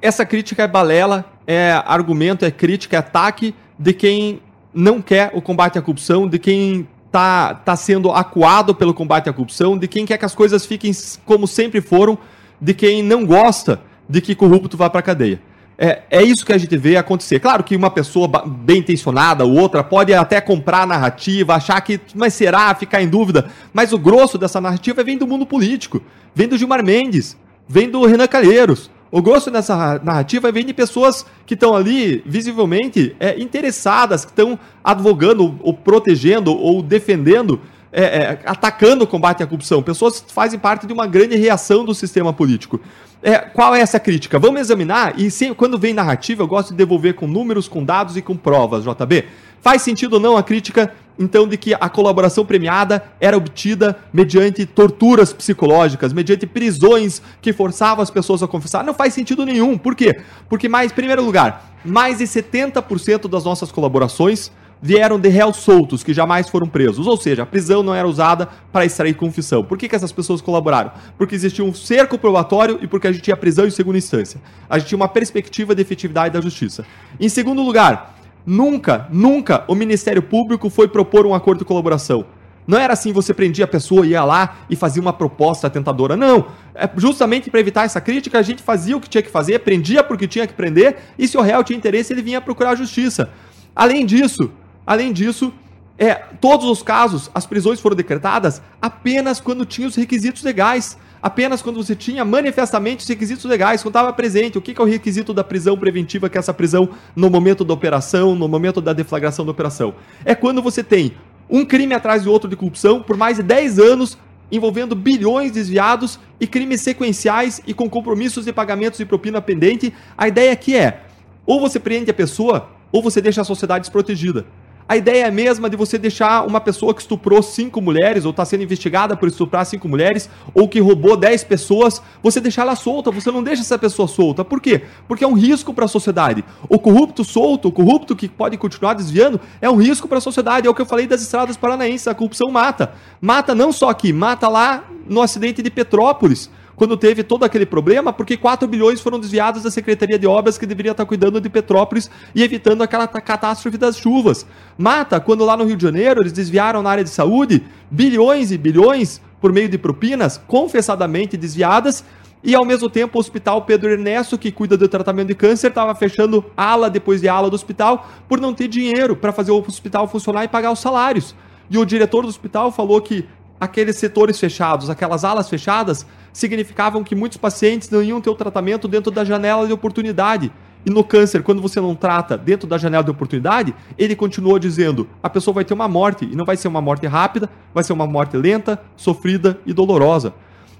Essa 0.00 0.24
crítica 0.24 0.62
é 0.62 0.68
balela, 0.68 1.24
é 1.48 1.82
argumento, 1.84 2.44
é 2.44 2.50
crítica, 2.52 2.94
é 2.94 3.00
ataque 3.00 3.56
de 3.76 3.92
quem 3.92 4.40
não 4.72 5.02
quer 5.02 5.32
o 5.34 5.42
combate 5.42 5.80
à 5.80 5.82
corrupção, 5.82 6.28
de 6.28 6.38
quem 6.38 6.86
tá, 7.10 7.54
tá 7.54 7.76
sendo 7.76 8.10
acuado 8.10 8.74
pelo 8.74 8.94
combate 8.94 9.28
à 9.28 9.32
corrupção, 9.32 9.76
de 9.76 9.88
quem 9.88 10.06
quer 10.06 10.18
que 10.18 10.24
as 10.24 10.34
coisas 10.34 10.64
fiquem 10.64 10.92
como 11.24 11.46
sempre 11.46 11.80
foram, 11.80 12.18
de 12.60 12.74
quem 12.74 13.02
não 13.02 13.24
gosta 13.24 13.80
de 14.08 14.20
que 14.20 14.34
corrupto 14.34 14.76
vá 14.76 14.90
para 14.90 15.00
a 15.00 15.02
cadeia. 15.02 15.40
É, 15.82 16.02
é 16.10 16.22
isso 16.22 16.44
que 16.44 16.52
a 16.52 16.58
gente 16.58 16.76
vê 16.76 16.98
acontecer. 16.98 17.40
Claro 17.40 17.64
que 17.64 17.74
uma 17.74 17.90
pessoa 17.90 18.28
bem 18.46 18.80
intencionada, 18.80 19.46
outra, 19.46 19.82
pode 19.82 20.12
até 20.12 20.38
comprar 20.38 20.82
a 20.82 20.86
narrativa, 20.86 21.54
achar 21.54 21.80
que, 21.80 21.98
mas 22.14 22.34
será, 22.34 22.74
ficar 22.74 23.00
em 23.00 23.08
dúvida. 23.08 23.50
Mas 23.72 23.90
o 23.92 23.98
grosso 23.98 24.36
dessa 24.36 24.60
narrativa 24.60 25.02
vem 25.02 25.16
do 25.16 25.26
mundo 25.26 25.46
político, 25.46 26.02
vem 26.34 26.46
do 26.46 26.58
Gilmar 26.58 26.84
Mendes, 26.84 27.34
vem 27.66 27.88
do 27.88 28.04
Renan 28.04 28.26
Calheiros. 28.26 28.90
O 29.12 29.20
grosso 29.20 29.50
dessa 29.50 30.00
narrativa 30.04 30.52
vem 30.52 30.64
de 30.64 30.72
pessoas 30.72 31.26
que 31.44 31.54
estão 31.54 31.74
ali 31.74 32.22
visivelmente 32.24 33.16
é, 33.18 33.40
interessadas, 33.40 34.24
que 34.24 34.30
estão 34.30 34.58
advogando, 34.84 35.58
ou 35.62 35.74
protegendo, 35.74 36.56
ou 36.56 36.80
defendendo, 36.80 37.60
é, 37.92 38.02
é, 38.02 38.40
atacando 38.46 39.02
o 39.02 39.06
combate 39.06 39.42
à 39.42 39.46
corrupção. 39.46 39.82
Pessoas 39.82 40.20
que 40.20 40.32
fazem 40.32 40.60
parte 40.60 40.86
de 40.86 40.92
uma 40.92 41.08
grande 41.08 41.34
reação 41.34 41.84
do 41.84 41.92
sistema 41.92 42.32
político. 42.32 42.80
É, 43.20 43.38
qual 43.38 43.74
é 43.74 43.80
essa 43.80 43.98
crítica? 43.98 44.38
Vamos 44.38 44.60
examinar, 44.60 45.14
e 45.18 45.28
quando 45.54 45.76
vem 45.76 45.92
narrativa, 45.92 46.42
eu 46.42 46.46
gosto 46.46 46.70
de 46.70 46.76
devolver 46.76 47.14
com 47.14 47.26
números, 47.26 47.66
com 47.66 47.84
dados 47.84 48.16
e 48.16 48.22
com 48.22 48.36
provas, 48.36 48.84
JB. 48.84 49.24
Faz 49.60 49.82
sentido 49.82 50.14
ou 50.14 50.20
não 50.20 50.36
a 50.36 50.42
crítica 50.42 50.94
então 51.18 51.46
de 51.46 51.56
que 51.56 51.74
a 51.74 51.88
colaboração 51.88 52.44
premiada 52.44 53.04
era 53.20 53.36
obtida 53.36 53.96
mediante 54.12 54.64
torturas 54.64 55.32
psicológicas, 55.32 56.12
mediante 56.12 56.46
prisões 56.46 57.20
que 57.40 57.52
forçavam 57.52 58.02
as 58.02 58.10
pessoas 58.10 58.42
a 58.42 58.48
confessar. 58.48 58.84
Não 58.84 58.94
faz 58.94 59.14
sentido 59.14 59.44
nenhum. 59.44 59.76
Por 59.76 59.94
quê? 59.94 60.20
Porque 60.48 60.68
mais, 60.68 60.90
em 60.90 60.94
primeiro 60.94 61.24
lugar, 61.24 61.74
mais 61.84 62.18
de 62.18 62.24
70% 62.24 63.28
das 63.28 63.44
nossas 63.44 63.70
colaborações 63.70 64.50
vieram 64.82 65.18
de 65.18 65.28
réus 65.28 65.58
soltos, 65.58 66.02
que 66.02 66.14
jamais 66.14 66.48
foram 66.48 66.66
presos. 66.66 67.06
Ou 67.06 67.16
seja, 67.16 67.42
a 67.42 67.46
prisão 67.46 67.82
não 67.82 67.94
era 67.94 68.08
usada 68.08 68.48
para 68.72 68.84
extrair 68.84 69.14
confissão. 69.14 69.62
Por 69.62 69.76
que, 69.76 69.88
que 69.88 69.94
essas 69.94 70.12
pessoas 70.12 70.40
colaboraram? 70.40 70.92
Porque 71.18 71.34
existia 71.34 71.64
um 71.64 71.74
cerco 71.74 72.16
probatório 72.16 72.78
e 72.80 72.86
porque 72.86 73.06
a 73.06 73.12
gente 73.12 73.22
tinha 73.22 73.36
prisão 73.36 73.66
em 73.66 73.70
segunda 73.70 73.98
instância. 73.98 74.40
A 74.68 74.78
gente 74.78 74.88
tinha 74.88 74.96
uma 74.96 75.08
perspectiva 75.08 75.74
de 75.74 75.82
efetividade 75.82 76.34
da 76.34 76.40
justiça. 76.40 76.84
Em 77.18 77.28
segundo 77.28 77.62
lugar, 77.62 78.19
Nunca, 78.44 79.06
nunca 79.10 79.64
o 79.68 79.74
Ministério 79.74 80.22
Público 80.22 80.70
foi 80.70 80.88
propor 80.88 81.26
um 81.26 81.34
acordo 81.34 81.60
de 81.60 81.64
colaboração. 81.64 82.24
Não 82.66 82.78
era 82.78 82.92
assim, 82.92 83.12
você 83.12 83.34
prendia 83.34 83.64
a 83.64 83.68
pessoa, 83.68 84.06
ia 84.06 84.22
lá 84.22 84.58
e 84.68 84.76
fazia 84.76 85.02
uma 85.02 85.12
proposta 85.12 85.68
tentadora. 85.68 86.16
Não. 86.16 86.46
É 86.74 86.88
justamente 86.96 87.50
para 87.50 87.58
evitar 87.58 87.84
essa 87.84 88.00
crítica, 88.00 88.38
a 88.38 88.42
gente 88.42 88.62
fazia 88.62 88.96
o 88.96 89.00
que 89.00 89.08
tinha 89.08 89.22
que 89.22 89.30
fazer, 89.30 89.58
prendia 89.60 90.04
porque 90.04 90.28
tinha 90.28 90.46
que 90.46 90.54
prender, 90.54 90.96
e 91.18 91.26
se 91.26 91.36
o 91.36 91.40
réu 91.40 91.64
tinha 91.64 91.76
interesse, 91.76 92.12
ele 92.12 92.22
vinha 92.22 92.40
procurar 92.40 92.70
a 92.70 92.74
justiça. 92.76 93.30
Além 93.74 94.06
disso, 94.06 94.50
além 94.86 95.12
disso, 95.12 95.52
é, 96.00 96.14
todos 96.40 96.66
os 96.66 96.82
casos, 96.82 97.30
as 97.34 97.44
prisões 97.44 97.78
foram 97.78 97.94
decretadas 97.94 98.62
apenas 98.80 99.38
quando 99.38 99.66
tinha 99.66 99.86
os 99.86 99.94
requisitos 99.94 100.42
legais 100.42 100.96
apenas 101.22 101.60
quando 101.60 101.76
você 101.76 101.94
tinha 101.94 102.24
manifestamente 102.24 103.02
os 103.02 103.08
requisitos 103.08 103.44
legais, 103.44 103.82
quando 103.82 103.92
estava 103.92 104.12
presente. 104.12 104.58
O 104.58 104.62
que, 104.62 104.72
que 104.72 104.80
é 104.80 104.84
o 104.84 104.86
requisito 104.86 105.34
da 105.34 105.44
prisão 105.44 105.76
preventiva, 105.76 106.28
que 106.28 106.38
é 106.38 106.40
essa 106.40 106.54
prisão 106.54 106.88
no 107.14 107.28
momento 107.28 107.64
da 107.64 107.74
operação, 107.74 108.34
no 108.34 108.48
momento 108.48 108.80
da 108.80 108.92
deflagração 108.92 109.44
da 109.44 109.50
operação? 109.50 109.94
É 110.24 110.34
quando 110.34 110.62
você 110.62 110.82
tem 110.82 111.12
um 111.48 111.64
crime 111.64 111.94
atrás 111.94 112.24
do 112.24 112.32
outro 112.32 112.48
de 112.48 112.56
corrupção 112.56 113.02
por 113.02 113.16
mais 113.16 113.36
de 113.36 113.42
10 113.42 113.78
anos, 113.78 114.18
envolvendo 114.50 114.94
bilhões 114.96 115.52
desviados 115.52 116.18
e 116.40 116.46
crimes 116.46 116.80
sequenciais 116.80 117.60
e 117.66 117.74
com 117.74 117.88
compromissos 117.88 118.46
de 118.46 118.52
pagamentos 118.52 118.98
de 118.98 119.04
propina 119.04 119.40
pendente. 119.40 119.92
A 120.16 120.26
ideia 120.26 120.52
aqui 120.52 120.74
é: 120.74 121.02
ou 121.44 121.60
você 121.60 121.78
prende 121.78 122.10
a 122.10 122.14
pessoa, 122.14 122.70
ou 122.90 123.02
você 123.02 123.20
deixa 123.20 123.42
a 123.42 123.44
sociedade 123.44 123.82
desprotegida. 123.82 124.46
A 124.90 124.96
ideia 124.96 125.22
é 125.22 125.28
a 125.28 125.30
mesma 125.30 125.70
de 125.70 125.76
você 125.76 125.96
deixar 125.96 126.44
uma 126.44 126.60
pessoa 126.60 126.92
que 126.92 127.00
estuprou 127.00 127.40
cinco 127.44 127.80
mulheres, 127.80 128.24
ou 128.24 128.32
está 128.32 128.44
sendo 128.44 128.64
investigada 128.64 129.16
por 129.16 129.28
estuprar 129.28 129.64
cinco 129.64 129.88
mulheres, 129.88 130.28
ou 130.52 130.68
que 130.68 130.80
roubou 130.80 131.16
dez 131.16 131.44
pessoas, 131.44 132.02
você 132.20 132.40
deixar 132.40 132.62
ela 132.62 132.74
solta, 132.74 133.08
você 133.08 133.30
não 133.30 133.40
deixa 133.40 133.62
essa 133.62 133.78
pessoa 133.78 134.08
solta. 134.08 134.44
Por 134.44 134.60
quê? 134.60 134.82
Porque 135.06 135.22
é 135.22 135.28
um 135.28 135.34
risco 135.34 135.72
para 135.72 135.84
a 135.84 135.88
sociedade. 135.88 136.44
O 136.68 136.76
corrupto 136.76 137.22
solto, 137.22 137.68
o 137.68 137.72
corrupto 137.72 138.16
que 138.16 138.28
pode 138.28 138.56
continuar 138.56 138.94
desviando, 138.94 139.40
é 139.60 139.70
um 139.70 139.76
risco 139.76 140.08
para 140.08 140.18
a 140.18 140.20
sociedade. 140.20 140.66
É 140.66 140.70
o 140.70 140.74
que 140.74 140.82
eu 140.82 140.86
falei 140.86 141.06
das 141.06 141.22
estradas 141.22 141.56
paranaenses, 141.56 142.08
a 142.08 142.14
corrupção 142.16 142.50
mata. 142.50 142.92
Mata 143.20 143.54
não 143.54 143.70
só 143.70 143.90
aqui, 143.90 144.12
mata 144.12 144.48
lá 144.48 144.82
no 145.08 145.22
acidente 145.22 145.62
de 145.62 145.70
Petrópolis 145.70 146.50
quando 146.80 146.96
teve 146.96 147.22
todo 147.22 147.44
aquele 147.44 147.66
problema, 147.66 148.10
porque 148.10 148.38
4 148.38 148.66
bilhões 148.66 149.02
foram 149.02 149.20
desviados 149.20 149.62
da 149.62 149.70
Secretaria 149.70 150.18
de 150.18 150.26
Obras 150.26 150.56
que 150.56 150.64
deveria 150.64 150.92
estar 150.92 151.04
cuidando 151.04 151.38
de 151.38 151.50
Petrópolis 151.50 152.10
e 152.34 152.42
evitando 152.42 152.80
aquela 152.80 153.06
catástrofe 153.06 153.76
das 153.76 153.98
chuvas. 153.98 154.46
Mata, 154.78 155.20
quando 155.20 155.44
lá 155.44 155.58
no 155.58 155.64
Rio 155.64 155.76
de 155.76 155.82
Janeiro 155.82 156.22
eles 156.22 156.32
desviaram 156.32 156.80
na 156.80 156.88
área 156.88 157.04
de 157.04 157.10
saúde 157.10 157.62
bilhões 157.90 158.50
e 158.50 158.56
bilhões 158.56 159.20
por 159.42 159.52
meio 159.52 159.68
de 159.68 159.76
propinas 159.76 160.40
confessadamente 160.46 161.36
desviadas 161.36 162.02
e 162.42 162.54
ao 162.54 162.64
mesmo 162.64 162.88
tempo 162.88 163.18
o 163.18 163.20
Hospital 163.20 163.60
Pedro 163.66 163.90
Ernesto, 163.90 164.38
que 164.38 164.50
cuida 164.50 164.74
do 164.74 164.88
tratamento 164.88 165.28
de 165.28 165.34
câncer, 165.34 165.68
estava 165.68 165.94
fechando 165.94 166.42
ala 166.56 166.88
depois 166.88 167.20
de 167.20 167.28
ala 167.28 167.50
do 167.50 167.56
hospital 167.56 168.08
por 168.26 168.40
não 168.40 168.54
ter 168.54 168.68
dinheiro 168.68 169.14
para 169.14 169.32
fazer 169.32 169.50
o 169.50 169.58
hospital 169.58 170.08
funcionar 170.08 170.44
e 170.44 170.48
pagar 170.48 170.72
os 170.72 170.78
salários. 170.78 171.34
E 171.68 171.76
o 171.76 171.84
diretor 171.84 172.22
do 172.22 172.28
hospital 172.28 172.72
falou 172.72 173.00
que 173.02 173.26
aqueles 173.60 173.96
setores 173.96 174.40
fechados, 174.40 174.88
aquelas 174.88 175.24
alas 175.24 175.48
fechadas, 175.48 176.06
significavam 176.32 177.04
que 177.04 177.14
muitos 177.14 177.36
pacientes 177.36 177.90
não 177.90 178.02
iam 178.02 178.20
ter 178.20 178.30
o 178.30 178.34
tratamento 178.34 178.88
dentro 178.88 179.10
da 179.10 179.24
janela 179.24 179.66
de 179.66 179.72
oportunidade. 179.72 180.50
E 180.84 180.88
no 180.88 181.04
câncer, 181.04 181.42
quando 181.42 181.60
você 181.60 181.78
não 181.78 181.94
trata 181.94 182.38
dentro 182.38 182.66
da 182.66 182.78
janela 182.78 183.04
de 183.04 183.10
oportunidade, 183.10 183.74
ele 183.98 184.16
continuou 184.16 184.58
dizendo: 184.58 185.06
a 185.22 185.28
pessoa 185.28 185.54
vai 185.54 185.64
ter 185.64 185.74
uma 185.74 185.86
morte, 185.86 186.24
e 186.24 186.34
não 186.34 186.46
vai 186.46 186.56
ser 186.56 186.68
uma 186.68 186.80
morte 186.80 187.06
rápida, 187.06 187.50
vai 187.74 187.84
ser 187.84 187.92
uma 187.92 188.06
morte 188.06 188.36
lenta, 188.36 188.80
sofrida 188.96 189.60
e 189.66 189.74
dolorosa. 189.74 190.32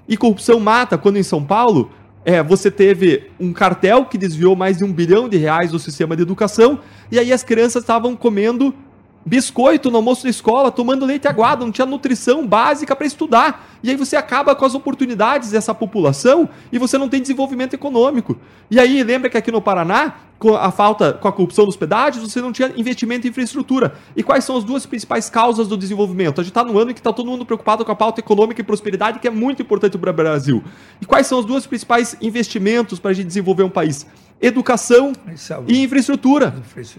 E 0.07 0.17
corrupção 0.17 0.59
mata, 0.59 0.97
quando 0.97 1.17
em 1.17 1.23
São 1.23 1.43
Paulo 1.43 1.91
é, 2.25 2.41
você 2.41 2.71
teve 2.71 3.29
um 3.39 3.53
cartel 3.53 4.05
que 4.05 4.17
desviou 4.17 4.55
mais 4.55 4.77
de 4.77 4.83
um 4.83 4.91
bilhão 4.91 5.29
de 5.29 5.37
reais 5.37 5.71
do 5.71 5.77
sistema 5.77 6.15
de 6.15 6.23
educação, 6.23 6.79
e 7.11 7.19
aí 7.19 7.31
as 7.31 7.43
crianças 7.43 7.83
estavam 7.83 8.15
comendo 8.15 8.73
biscoito 9.25 9.91
no 9.91 9.97
almoço 9.97 10.23
da 10.23 10.29
escola, 10.29 10.71
tomando 10.71 11.05
leite 11.05 11.27
aguado, 11.27 11.65
não 11.65 11.71
tinha 11.71 11.85
nutrição 11.85 12.45
básica 12.45 12.95
para 12.95 13.05
estudar. 13.05 13.69
E 13.83 13.89
aí 13.89 13.95
você 13.95 14.15
acaba 14.15 14.55
com 14.55 14.65
as 14.65 14.75
oportunidades 14.75 15.51
dessa 15.51 15.73
população 15.73 16.49
e 16.71 16.77
você 16.77 16.97
não 16.97 17.09
tem 17.09 17.21
desenvolvimento 17.21 17.73
econômico. 17.73 18.37
E 18.69 18.79
aí 18.79 19.03
lembra 19.03 19.29
que 19.29 19.37
aqui 19.37 19.51
no 19.51 19.61
Paraná, 19.61 20.15
com 20.37 20.55
a 20.55 20.71
falta, 20.71 21.13
com 21.13 21.27
a 21.27 21.31
corrupção 21.31 21.65
dos 21.65 21.75
pedágios, 21.75 22.31
você 22.31 22.41
não 22.41 22.51
tinha 22.51 22.71
investimento 22.75 23.27
em 23.27 23.29
infraestrutura. 23.29 23.93
E 24.15 24.23
quais 24.23 24.43
são 24.43 24.57
as 24.57 24.63
duas 24.63 24.85
principais 24.85 25.29
causas 25.29 25.67
do 25.67 25.77
desenvolvimento? 25.77 26.41
A 26.41 26.43
gente 26.43 26.51
está 26.51 26.63
no 26.63 26.77
ano 26.79 26.91
em 26.91 26.93
que 26.93 26.99
está 26.99 27.13
todo 27.13 27.29
mundo 27.29 27.45
preocupado 27.45 27.85
com 27.85 27.91
a 27.91 27.95
pauta 27.95 28.19
econômica 28.19 28.61
e 28.61 28.63
prosperidade, 28.63 29.19
que 29.19 29.27
é 29.27 29.31
muito 29.31 29.61
importante 29.61 29.97
para 29.97 30.09
o 30.09 30.13
Brasil. 30.13 30.63
E 30.99 31.05
quais 31.05 31.27
são 31.27 31.39
os 31.39 31.45
dois 31.45 31.67
principais 31.67 32.17
investimentos 32.21 32.99
para 32.99 33.11
a 33.11 33.13
gente 33.13 33.27
desenvolver 33.27 33.63
um 33.63 33.69
país? 33.69 34.07
Educação 34.41 35.13
e 35.67 35.83
infraestrutura. 35.83 36.55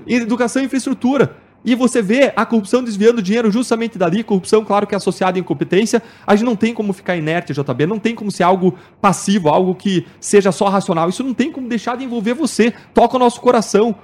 Educação 0.07 0.63
e 0.63 0.67
infraestrutura 0.67 1.37
e 1.65 1.75
você 1.75 2.03
vê 2.03 2.33
a 2.35 2.45
corrupção 2.45 2.83
desviando 2.83 3.23
dinheiro 3.23 3.51
justamente 3.51 3.97
dali, 3.97 4.23
corrupção, 4.23 4.65
claro 4.65 4.87
que 4.87 4.95
é 4.95 4.97
associada 4.97 5.39
à 5.39 5.41
incompetência, 5.41 6.03
a 6.27 6.35
gente 6.35 6.45
não 6.45 6.57
tem 6.57 6.75
como 6.75 6.93
ficar 6.93 7.17
inerte, 7.17 7.53
JB, 7.53 7.87
não 7.87 7.99
tem 7.99 8.15
como 8.15 8.31
ser 8.31 8.43
algo 8.43 8.75
passivo, 9.01 9.49
algo 9.49 9.75
que 9.75 10.07
seja 10.21 10.51
só 10.51 10.69
racional, 10.69 11.09
isso 11.09 11.23
não 11.23 11.35
tem 11.35 11.53
como 11.53 11.69
deixar 11.69 11.97
de 11.97 12.05
envolver 12.05 12.35
você, 12.35 12.73
toca 12.93 13.17
o 13.17 13.19
nosso 13.19 13.41
coração, 13.41 13.95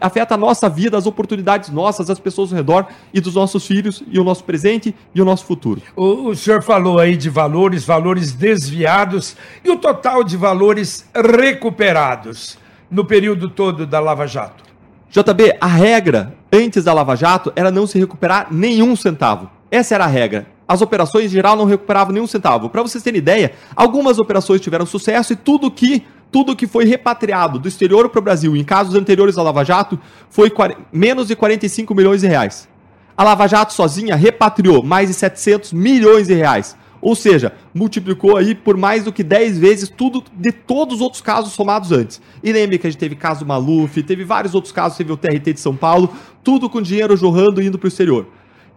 afeta 0.00 0.34
a 0.34 0.38
nossa 0.38 0.68
vida, 0.68 0.96
as 0.96 1.06
oportunidades 1.06 1.70
nossas, 1.70 2.08
as 2.08 2.18
pessoas 2.18 2.52
ao 2.52 2.56
redor 2.56 2.86
e 3.12 3.20
dos 3.20 3.34
nossos 3.34 3.66
filhos, 3.66 4.02
e 4.10 4.18
o 4.18 4.24
nosso 4.24 4.44
presente 4.44 4.94
e 5.14 5.20
o 5.20 5.24
nosso 5.24 5.44
futuro. 5.44 5.82
O, 5.96 6.28
o 6.28 6.36
senhor 6.36 6.62
falou 6.62 6.98
aí 6.98 7.16
de 7.16 7.28
valores, 7.28 7.84
valores 7.84 8.32
desviados, 8.32 9.36
e 9.64 9.70
o 9.70 9.76
total 9.76 10.22
de 10.22 10.36
valores 10.36 11.08
recuperados 11.14 12.58
no 12.90 13.04
período 13.04 13.48
todo 13.48 13.86
da 13.86 14.00
Lava 14.00 14.26
Jato? 14.26 14.64
JB, 15.10 15.56
a 15.60 15.66
regra 15.66 16.37
antes 16.52 16.84
da 16.84 16.92
Lava 16.92 17.16
Jato 17.16 17.52
era 17.54 17.70
não 17.70 17.86
se 17.86 17.98
recuperar 17.98 18.48
nenhum 18.50 18.94
centavo. 18.96 19.50
Essa 19.70 19.94
era 19.94 20.04
a 20.04 20.08
regra. 20.08 20.46
As 20.66 20.82
operações 20.82 21.26
em 21.26 21.28
geral 21.28 21.56
não 21.56 21.64
recuperavam 21.64 22.12
nenhum 22.12 22.26
centavo. 22.26 22.68
Para 22.68 22.82
vocês 22.82 23.02
terem 23.02 23.18
ideia, 23.18 23.52
algumas 23.74 24.18
operações 24.18 24.60
tiveram 24.60 24.84
sucesso 24.84 25.32
e 25.32 25.36
tudo 25.36 25.70
que 25.70 26.04
tudo 26.30 26.54
que 26.54 26.66
foi 26.66 26.84
repatriado 26.84 27.58
do 27.58 27.68
exterior 27.68 28.08
para 28.10 28.18
o 28.18 28.22
Brasil 28.22 28.54
em 28.54 28.62
casos 28.62 28.94
anteriores 28.94 29.38
à 29.38 29.42
Lava 29.42 29.64
Jato 29.64 29.98
foi 30.28 30.52
menos 30.92 31.28
de 31.28 31.34
45 31.34 31.94
milhões 31.94 32.20
de 32.20 32.26
reais. 32.26 32.68
A 33.16 33.24
Lava 33.24 33.46
Jato 33.46 33.72
sozinha 33.72 34.14
repatriou 34.14 34.82
mais 34.82 35.08
de 35.08 35.14
700 35.14 35.72
milhões 35.72 36.26
de 36.26 36.34
reais. 36.34 36.76
Ou 37.00 37.14
seja, 37.14 37.52
multiplicou 37.72 38.36
aí 38.36 38.54
por 38.54 38.76
mais 38.76 39.04
do 39.04 39.12
que 39.12 39.22
10 39.22 39.58
vezes 39.58 39.88
tudo 39.88 40.22
de 40.34 40.52
todos 40.52 40.96
os 40.96 41.00
outros 41.00 41.22
casos 41.22 41.52
somados 41.52 41.92
antes. 41.92 42.20
E 42.42 42.52
lembre 42.52 42.78
que 42.78 42.86
a 42.86 42.90
gente 42.90 42.98
teve 42.98 43.14
caso 43.14 43.46
Maluf, 43.46 44.02
teve 44.02 44.24
vários 44.24 44.54
outros 44.54 44.72
casos, 44.72 44.98
teve 44.98 45.12
o 45.12 45.16
TRT 45.16 45.52
de 45.52 45.60
São 45.60 45.76
Paulo, 45.76 46.12
tudo 46.42 46.68
com 46.68 46.82
dinheiro 46.82 47.16
jorrando 47.16 47.62
indo 47.62 47.78
para 47.78 47.86
o 47.86 47.88
exterior. 47.88 48.26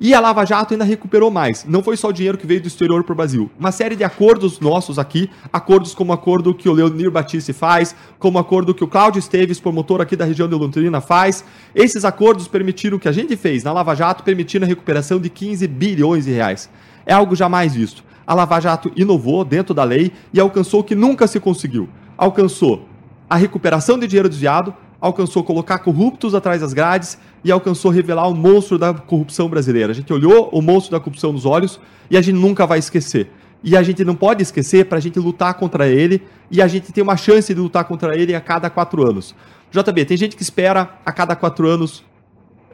E 0.04 0.16
a 0.16 0.20
Lava 0.20 0.44
Jato 0.44 0.74
ainda 0.74 0.84
recuperou 0.84 1.30
mais. 1.30 1.64
Não 1.64 1.84
foi 1.84 1.96
só 1.96 2.08
o 2.08 2.12
dinheiro 2.12 2.36
que 2.36 2.48
veio 2.48 2.60
do 2.60 2.68
exterior 2.68 3.04
para 3.04 3.14
o 3.14 3.16
Brasil. 3.16 3.52
Uma 3.60 3.72
série 3.72 3.96
de 3.96 4.04
acordos 4.04 4.60
nossos 4.60 4.98
aqui, 4.98 5.30
acordos 5.54 5.94
como 5.94 6.12
o 6.12 6.16
acordo 6.16 6.56
que 6.56 6.68
o 6.68 6.74
Leonir 6.74 7.12
Batiste 7.12 7.54
faz, 7.54 7.96
como 8.18 8.40
o 8.40 8.42
acordo 8.42 8.74
que 8.74 8.84
o 8.84 8.88
Cláudio 8.88 9.20
Esteves, 9.20 9.60
promotor 9.60 10.02
aqui 10.02 10.16
da 10.16 10.26
região 10.26 10.48
de 10.48 10.56
Londrina, 10.56 11.00
faz. 11.02 11.46
Esses 11.76 12.04
acordos 12.04 12.48
permitiram 12.48 12.98
o 12.98 13.00
que 13.00 13.08
a 13.08 13.12
gente 13.12 13.38
fez 13.38 13.64
na 13.64 13.72
Lava 13.72 13.94
Jato, 13.94 14.24
permitindo 14.24 14.66
a 14.66 14.68
recuperação 14.68 15.20
de 15.20 15.30
15 15.30 15.68
bilhões 15.68 16.26
de 16.26 16.32
reais. 16.32 16.68
É 17.06 17.14
algo 17.14 17.36
jamais 17.36 17.76
visto 17.76 18.04
a 18.32 18.34
Lava 18.34 18.62
Jato 18.62 18.90
inovou 18.96 19.44
dentro 19.44 19.74
da 19.74 19.84
lei 19.84 20.10
e 20.34 20.40
alcançou 20.40 20.80
o 20.80 20.84
que 20.86 20.96
nunca 20.96 21.28
se 21.28 21.38
conseguiu. 21.38 21.90
Alcançou 22.18 22.88
a 23.30 23.36
recuperação 23.36 24.00
de 24.00 24.08
dinheiro 24.08 24.30
desviado, 24.30 24.74
alcançou 25.02 25.44
colocar 25.44 25.80
corruptos 25.80 26.34
atrás 26.34 26.62
das 26.62 26.72
grades 26.72 27.18
e 27.44 27.52
alcançou 27.52 27.92
revelar 27.92 28.30
o 28.30 28.34
monstro 28.34 28.78
da 28.78 28.94
corrupção 28.94 29.50
brasileira. 29.50 29.92
A 29.92 29.94
gente 29.94 30.14
olhou 30.14 30.48
o 30.54 30.62
monstro 30.62 30.94
da 30.94 31.00
corrupção 31.02 31.34
nos 31.34 31.46
olhos 31.46 31.78
e 32.10 32.16
a 32.16 32.22
gente 32.22 32.38
nunca 32.38 32.66
vai 32.66 32.80
esquecer. 32.80 33.30
E 33.62 33.76
a 33.76 33.84
gente 33.84 34.06
não 34.06 34.16
pode 34.16 34.42
esquecer 34.42 34.86
para 34.86 34.98
a 34.98 35.02
gente 35.02 35.20
lutar 35.20 35.56
contra 35.56 35.90
ele 35.90 36.24
e 36.50 36.62
a 36.62 36.70
gente 36.70 36.94
tem 36.94 37.04
uma 37.04 37.18
chance 37.18 37.54
de 37.54 37.60
lutar 37.60 37.84
contra 37.84 38.18
ele 38.18 38.34
a 38.34 38.40
cada 38.40 38.70
quatro 38.70 39.06
anos. 39.06 39.36
JB, 39.72 40.06
tem 40.06 40.16
gente 40.16 40.38
que 40.38 40.42
espera 40.42 40.90
a 41.06 41.12
cada 41.12 41.36
quatro 41.36 41.68
anos 41.68 42.02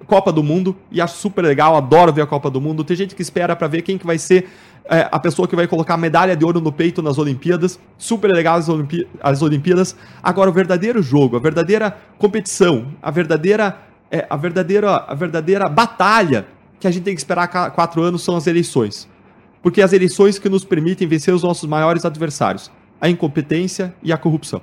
Copa 0.06 0.32
do 0.32 0.44
Mundo 0.44 0.76
e 0.92 1.02
acho 1.02 1.18
super 1.18 1.44
legal, 1.44 1.76
adoro 1.76 2.14
ver 2.14 2.22
a 2.22 2.28
Copa 2.28 2.50
do 2.50 2.62
Mundo. 2.62 2.84
Tem 2.84 2.96
gente 2.96 3.16
que 3.16 3.22
espera 3.22 3.56
para 3.56 3.68
ver 3.68 3.82
quem 3.82 3.98
que 3.98 4.06
vai 4.06 4.18
ser 4.18 4.48
é, 4.90 5.08
a 5.12 5.20
pessoa 5.20 5.48
que 5.48 5.56
vai 5.56 5.68
colocar 5.68 5.96
a 5.96 5.98
medalha 5.98 6.36
de 6.36 6.46
ouro 6.46 6.62
no 6.62 6.72
peito 6.72 7.02
nas 7.02 7.18
Olimpíadas. 7.18 7.80
Super 7.98 8.32
legal 8.32 8.58
as, 8.58 8.70
Olimpí 8.70 9.08
as 9.22 9.42
Olimpíadas. 9.42 9.96
Agora, 10.22 10.50
o 10.50 10.54
verdadeiro 10.54 11.02
jogo, 11.02 11.36
a 11.38 11.40
verdadeira 11.40 11.96
competição, 12.18 12.88
a 13.02 13.12
verdadeira, 13.12 13.78
é, 14.12 14.26
a 14.30 14.38
verdadeira, 14.38 14.96
a 15.08 15.14
verdadeira 15.14 15.68
batalha 15.68 16.48
que 16.80 16.88
a 16.88 16.92
gente 16.92 17.04
tem 17.04 17.14
que 17.14 17.20
esperar 17.20 17.48
quatro 17.48 18.02
anos 18.02 18.24
são 18.24 18.36
as 18.36 18.48
eleições. 18.48 19.08
Porque 19.62 19.82
as 19.82 19.94
eleições 19.94 20.40
que 20.40 20.48
nos 20.48 20.64
permitem 20.64 21.08
vencer 21.08 21.34
os 21.34 21.44
nossos 21.44 21.68
maiores 21.68 22.06
adversários, 22.06 22.72
a 23.02 23.10
incompetência 23.10 23.94
e 24.02 24.14
a 24.14 24.18
corrupção. 24.18 24.62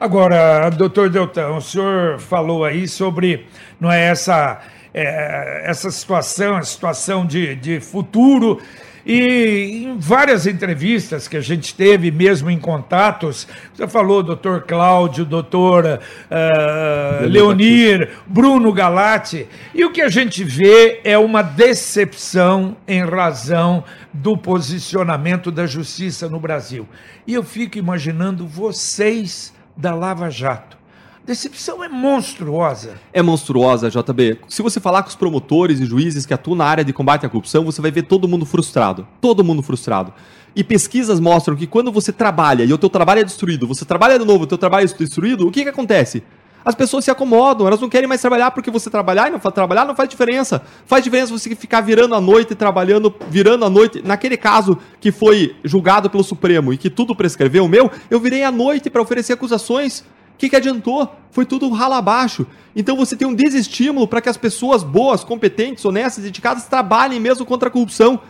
Agora, 0.00 0.68
doutor 0.70 1.08
Deltão, 1.08 1.58
o 1.58 1.60
senhor 1.60 2.18
falou 2.18 2.64
aí 2.64 2.88
sobre 2.88 3.46
não 3.78 3.92
é 3.92 4.06
essa, 4.06 4.60
é, 4.92 5.70
essa 5.70 5.90
situação, 5.92 6.56
a 6.56 6.62
situação 6.62 7.24
de, 7.24 7.54
de 7.54 7.78
futuro 7.78 8.58
e 9.04 9.84
em 9.84 9.98
várias 9.98 10.46
entrevistas 10.46 11.26
que 11.26 11.36
a 11.36 11.40
gente 11.40 11.74
teve, 11.74 12.10
mesmo 12.10 12.50
em 12.50 12.58
contatos, 12.58 13.48
você 13.74 13.86
falou 13.88 14.22
doutor 14.22 14.62
Cláudio, 14.62 15.24
doutor 15.24 15.84
uh, 15.84 17.26
Leonir, 17.26 18.10
Bruno 18.26 18.72
Galati, 18.72 19.46
e 19.74 19.84
o 19.84 19.92
que 19.92 20.02
a 20.02 20.08
gente 20.08 20.44
vê 20.44 21.00
é 21.04 21.18
uma 21.18 21.42
decepção 21.42 22.76
em 22.86 23.04
razão 23.04 23.84
do 24.12 24.36
posicionamento 24.36 25.50
da 25.50 25.66
justiça 25.66 26.28
no 26.28 26.38
Brasil. 26.38 26.88
E 27.26 27.34
eu 27.34 27.42
fico 27.42 27.78
imaginando 27.78 28.46
vocês 28.46 29.52
da 29.76 29.94
Lava 29.94 30.30
Jato 30.30 30.81
decepção 31.24 31.82
é 31.82 31.88
monstruosa. 31.88 32.94
É 33.12 33.22
monstruosa, 33.22 33.90
JB. 33.90 34.38
Se 34.48 34.62
você 34.62 34.80
falar 34.80 35.02
com 35.02 35.08
os 35.08 35.14
promotores 35.14 35.80
e 35.80 35.84
juízes 35.84 36.26
que 36.26 36.34
atuam 36.34 36.56
na 36.56 36.64
área 36.64 36.84
de 36.84 36.92
combate 36.92 37.24
à 37.24 37.28
corrupção, 37.28 37.64
você 37.64 37.80
vai 37.80 37.90
ver 37.90 38.02
todo 38.02 38.28
mundo 38.28 38.44
frustrado. 38.44 39.06
Todo 39.20 39.44
mundo 39.44 39.62
frustrado. 39.62 40.12
E 40.54 40.62
pesquisas 40.62 41.20
mostram 41.20 41.56
que 41.56 41.66
quando 41.66 41.90
você 41.90 42.12
trabalha 42.12 42.64
e 42.64 42.72
o 42.72 42.78
teu 42.78 42.90
trabalho 42.90 43.20
é 43.20 43.24
destruído, 43.24 43.66
você 43.66 43.84
trabalha 43.84 44.18
de 44.18 44.24
novo, 44.24 44.44
o 44.44 44.46
teu 44.46 44.58
trabalho 44.58 44.84
é 44.84 44.98
destruído, 44.98 45.46
o 45.46 45.50
que 45.50 45.62
que 45.62 45.68
acontece? 45.68 46.22
As 46.64 46.74
pessoas 46.74 47.04
se 47.04 47.10
acomodam, 47.10 47.66
elas 47.66 47.80
não 47.80 47.88
querem 47.88 48.06
mais 48.06 48.20
trabalhar 48.20 48.50
porque 48.52 48.70
você 48.70 48.88
trabalhar 48.88 49.28
e 49.28 49.30
não 49.32 49.38
trabalhar 49.38 49.84
não 49.84 49.96
faz 49.96 50.08
diferença. 50.08 50.62
Faz 50.86 51.02
diferença 51.02 51.36
você 51.36 51.56
ficar 51.56 51.80
virando 51.80 52.14
a 52.14 52.20
noite, 52.20 52.54
trabalhando, 52.54 53.12
virando 53.28 53.64
a 53.64 53.70
noite. 53.70 54.00
Naquele 54.04 54.36
caso 54.36 54.78
que 55.00 55.10
foi 55.10 55.56
julgado 55.64 56.08
pelo 56.08 56.22
Supremo 56.22 56.72
e 56.72 56.76
que 56.76 56.88
tudo 56.88 57.16
prescreveu 57.16 57.64
o 57.64 57.68
meu, 57.68 57.90
eu 58.08 58.20
virei 58.20 58.44
à 58.44 58.52
noite 58.52 58.88
para 58.90 59.02
oferecer 59.02 59.32
acusações 59.32 60.04
que, 60.38 60.48
que 60.48 60.56
adiantou? 60.56 61.08
Foi 61.30 61.44
tudo 61.44 61.68
rala 61.70 61.98
abaixo. 61.98 62.46
Então 62.74 62.96
você 62.96 63.16
tem 63.16 63.26
um 63.26 63.34
desestímulo 63.34 64.06
para 64.08 64.20
que 64.20 64.28
as 64.28 64.36
pessoas 64.36 64.82
boas, 64.82 65.24
competentes, 65.24 65.84
honestas, 65.84 66.24
dedicadas 66.24 66.64
trabalhem 66.64 67.20
mesmo 67.20 67.44
contra 67.46 67.68
a 67.68 67.70
corrupção. 67.70 68.20